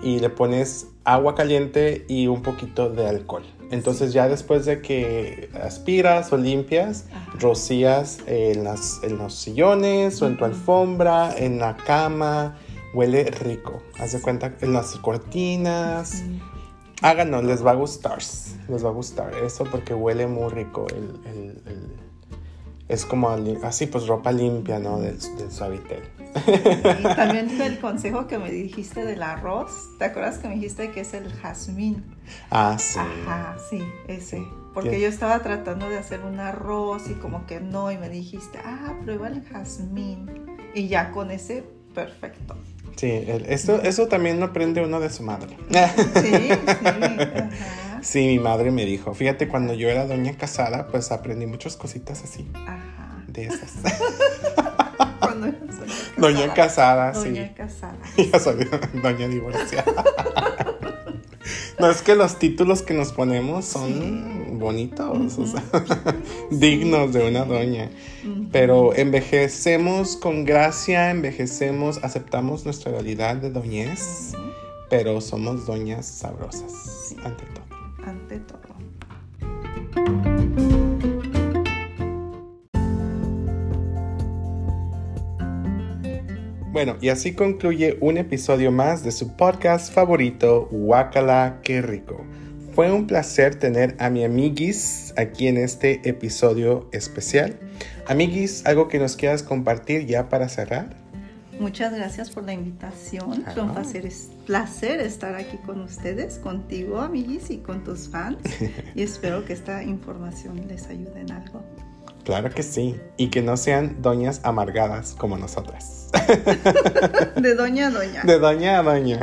y 0.02 0.20
le 0.20 0.30
pones 0.30 0.88
agua 1.04 1.36
caliente 1.36 2.06
y 2.08 2.28
un 2.28 2.42
poquito 2.42 2.90
de 2.90 3.08
alcohol. 3.08 3.44
Entonces 3.72 4.14
ya 4.14 4.28
después 4.28 4.66
de 4.66 4.82
que 4.82 5.50
aspiras 5.64 6.32
o 6.34 6.38
limpias, 6.38 7.06
Ajá. 7.12 7.32
rocías 7.40 8.20
en, 8.28 8.64
las, 8.64 9.00
en 9.04 9.18
los 9.18 9.34
sillones 9.36 10.22
o 10.22 10.28
en 10.28 10.38
tu 10.38 10.46
alfombra, 10.46 11.34
en 11.38 11.60
la 11.60 11.76
cama. 11.78 12.58
Huele 12.94 13.26
rico. 13.26 13.82
Haz 14.00 14.14
de 14.14 14.22
cuenta 14.22 14.54
en 14.62 14.72
las 14.72 14.96
cortinas. 14.98 16.24
Háganos, 17.02 17.44
les 17.44 17.66
va 17.66 17.72
a 17.72 17.76
gustar. 17.76 18.20
Les 18.70 18.86
va 18.86 18.90
a 18.90 18.94
gustar 18.94 19.34
eso 19.44 19.66
porque 19.70 19.94
huele 19.94 20.28
muy 20.28 20.50
rico. 20.50 20.88
El, 20.90 21.20
el- 21.30 21.62
el- 21.66 22.05
es 22.88 23.06
como 23.06 23.30
así, 23.64 23.88
pues 23.88 24.08
ropa 24.08 24.32
limpia, 24.32 24.80
¿no? 24.80 25.00
Del, 25.00 25.18
del 25.38 25.52
suavitel. 25.52 26.04
Y 27.00 27.04
también 27.16 27.50
el 27.62 27.80
consejo 27.80 28.28
que 28.28 28.38
me 28.38 28.52
dijiste 28.52 29.04
del 29.06 29.24
arroz, 29.24 29.72
¿te 29.98 30.06
acuerdas 30.06 30.38
que 30.38 30.48
me 30.48 30.56
dijiste 30.56 30.92
que 30.92 31.02
es 31.02 31.14
el 31.14 31.32
jazmín? 31.34 32.04
Ah, 32.52 32.76
sí. 32.80 33.00
Ajá, 33.00 33.56
sí, 33.70 33.82
ese. 34.08 34.44
Porque 34.74 34.92
¿Qué? 34.92 35.00
yo 35.02 35.08
estaba 35.08 35.40
tratando 35.40 35.90
de 35.90 35.98
hacer 35.98 36.20
un 36.22 36.40
arroz 36.42 37.04
y 37.10 37.14
como 37.14 37.46
que 37.46 37.62
no, 37.62 37.92
y 37.92 37.98
me 37.98 38.10
dijiste, 38.10 38.60
ah, 38.66 38.94
prueba 39.04 39.30
el 39.30 39.42
jazmín. 39.46 40.30
Y 40.74 40.90
ya 40.90 41.12
con 41.12 41.32
ese, 41.32 41.64
perfecto. 41.94 42.56
Sí, 42.98 43.08
el- 43.08 43.46
esto, 43.48 43.82
eso 43.82 44.08
también 44.08 44.40
lo 44.40 44.48
aprende 44.48 44.84
uno 44.84 45.00
de 45.00 45.10
su 45.10 45.24
madre. 45.24 45.56
Sí, 46.22 46.32
sí, 46.32 46.50
ajá, 46.86 47.95
Sí, 48.06 48.28
mi 48.28 48.40
madre 48.40 48.72
me 48.72 48.86
dijo. 48.86 49.14
Fíjate, 49.14 49.48
cuando 49.48 49.74
yo 49.74 49.90
era 49.90 50.06
doña 50.06 50.38
casada, 50.38 50.88
pues 50.88 51.12
aprendí 51.12 51.46
muchas 51.48 51.76
cositas 51.76 52.24
así, 52.24 52.48
ajá. 52.54 53.24
de 53.28 53.46
esas. 53.46 53.72
Cuando 55.20 55.48
doña 56.18 56.54
casada, 56.54 57.12
Doña 57.12 57.48
sí. 57.48 57.54
casada. 57.56 57.98
Ya 58.32 58.40
soy 58.40 58.68
doña 59.02 59.28
divorciada. 59.28 60.04
No 61.80 61.90
es 61.90 62.02
que 62.02 62.16
los 62.16 62.38
títulos 62.40 62.82
que 62.84 62.94
nos 62.94 63.12
ponemos 63.12 63.66
son 63.66 63.88
Sí. 63.94 64.52
bonitos, 64.54 65.38
o 65.38 65.48
sea, 65.48 65.62
Sí. 65.72 66.16
dignos 66.52 67.12
de 67.12 67.28
una 67.28 67.44
doña. 67.44 67.90
Pero 68.52 68.96
envejecemos 68.96 70.16
con 70.16 70.46
gracia, 70.46 71.10
envejecemos, 71.12 72.00
aceptamos 72.04 72.66
nuestra 72.66 72.92
realidad 72.92 73.36
de 73.38 73.50
doñez, 73.52 74.34
pero 74.90 75.20
somos 75.22 75.66
doñas 75.66 76.06
sabrosas 76.06 76.72
Sí. 77.10 77.18
ante 77.24 77.44
todo. 77.48 77.65
Bueno, 86.76 86.98
y 87.00 87.08
así 87.08 87.32
concluye 87.32 87.98
un 88.02 88.18
episodio 88.18 88.70
más 88.70 89.02
de 89.02 89.14
su 89.14 89.38
podcast 89.38 89.94
favorito, 89.94 90.68
Guacala, 90.70 91.62
qué 91.64 91.82
rico. 91.82 92.26
Fue 92.74 92.92
un 92.92 93.08
placer 93.08 93.56
tener 93.56 93.96
a 93.98 94.10
mi 94.10 94.26
amiguis 94.26 95.14
aquí 95.16 95.48
en 95.48 95.56
este 95.56 96.02
episodio 96.04 96.90
especial. 96.92 97.58
Amiguis, 98.08 98.66
¿algo 98.66 98.90
que 98.90 99.00
nos 99.00 99.16
quieras 99.16 99.42
compartir 99.42 100.06
ya 100.06 100.28
para 100.28 100.50
cerrar? 100.50 100.98
Muchas 101.62 101.94
gracias 101.94 102.30
por 102.30 102.44
la 102.44 102.52
invitación. 102.52 103.46
Fue 103.54 103.64
un 103.64 103.74
placer, 103.74 104.12
placer 104.46 105.00
estar 105.00 105.34
aquí 105.34 105.56
con 105.66 105.80
ustedes, 105.80 106.40
contigo, 106.40 107.00
amiguis, 107.00 107.52
y 107.52 107.60
con 107.60 107.86
tus 107.86 108.10
fans. 108.10 108.40
y 108.96 109.02
espero 109.02 109.46
que 109.46 109.54
esta 109.54 109.82
información 109.82 110.68
les 110.68 110.88
ayude 110.88 111.22
en 111.22 111.32
algo. 111.32 111.64
Claro 112.26 112.50
que 112.50 112.64
sí, 112.64 113.00
y 113.18 113.30
que 113.30 113.44
no 113.44 113.56
sean 113.56 114.02
doñas 114.02 114.42
amargadas 114.44 115.14
como 115.14 115.38
nosotras. 115.38 116.10
De 117.36 117.54
doña 117.54 117.88
a 117.88 117.92
doña. 117.92 118.24
De 118.24 118.40
doña 118.40 118.80
a 118.80 118.84
doña. 118.84 119.20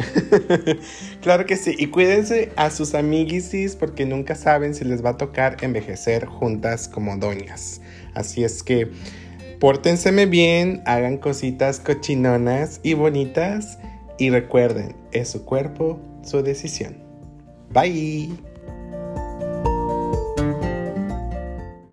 claro 1.21 1.45
que 1.45 1.57
sí. 1.57 1.75
Y 1.77 1.89
cuídense 1.89 2.53
a 2.55 2.71
sus 2.71 2.95
amiguisis 2.95 3.75
porque 3.75 4.07
nunca 4.07 4.37
saben 4.37 4.73
si 4.73 4.85
les 4.85 5.05
va 5.05 5.11
a 5.11 5.17
tocar 5.17 5.57
envejecer 5.63 6.27
juntas 6.27 6.87
como 6.87 7.17
doñas. 7.17 7.81
Así 8.15 8.45
es 8.45 8.63
que 8.63 8.93
pórtenseme 9.59 10.27
bien, 10.27 10.81
hagan 10.87 11.19
cositas 11.19 11.81
cochinonas 11.81 12.79
y 12.85 12.95
bonitas. 12.95 13.79
Y 14.17 14.31
recuerden, 14.31 14.95
es 15.11 15.29
su 15.31 15.45
cuerpo, 15.45 15.99
su 16.23 16.43
decisión. 16.45 16.99
Bye. 17.71 18.52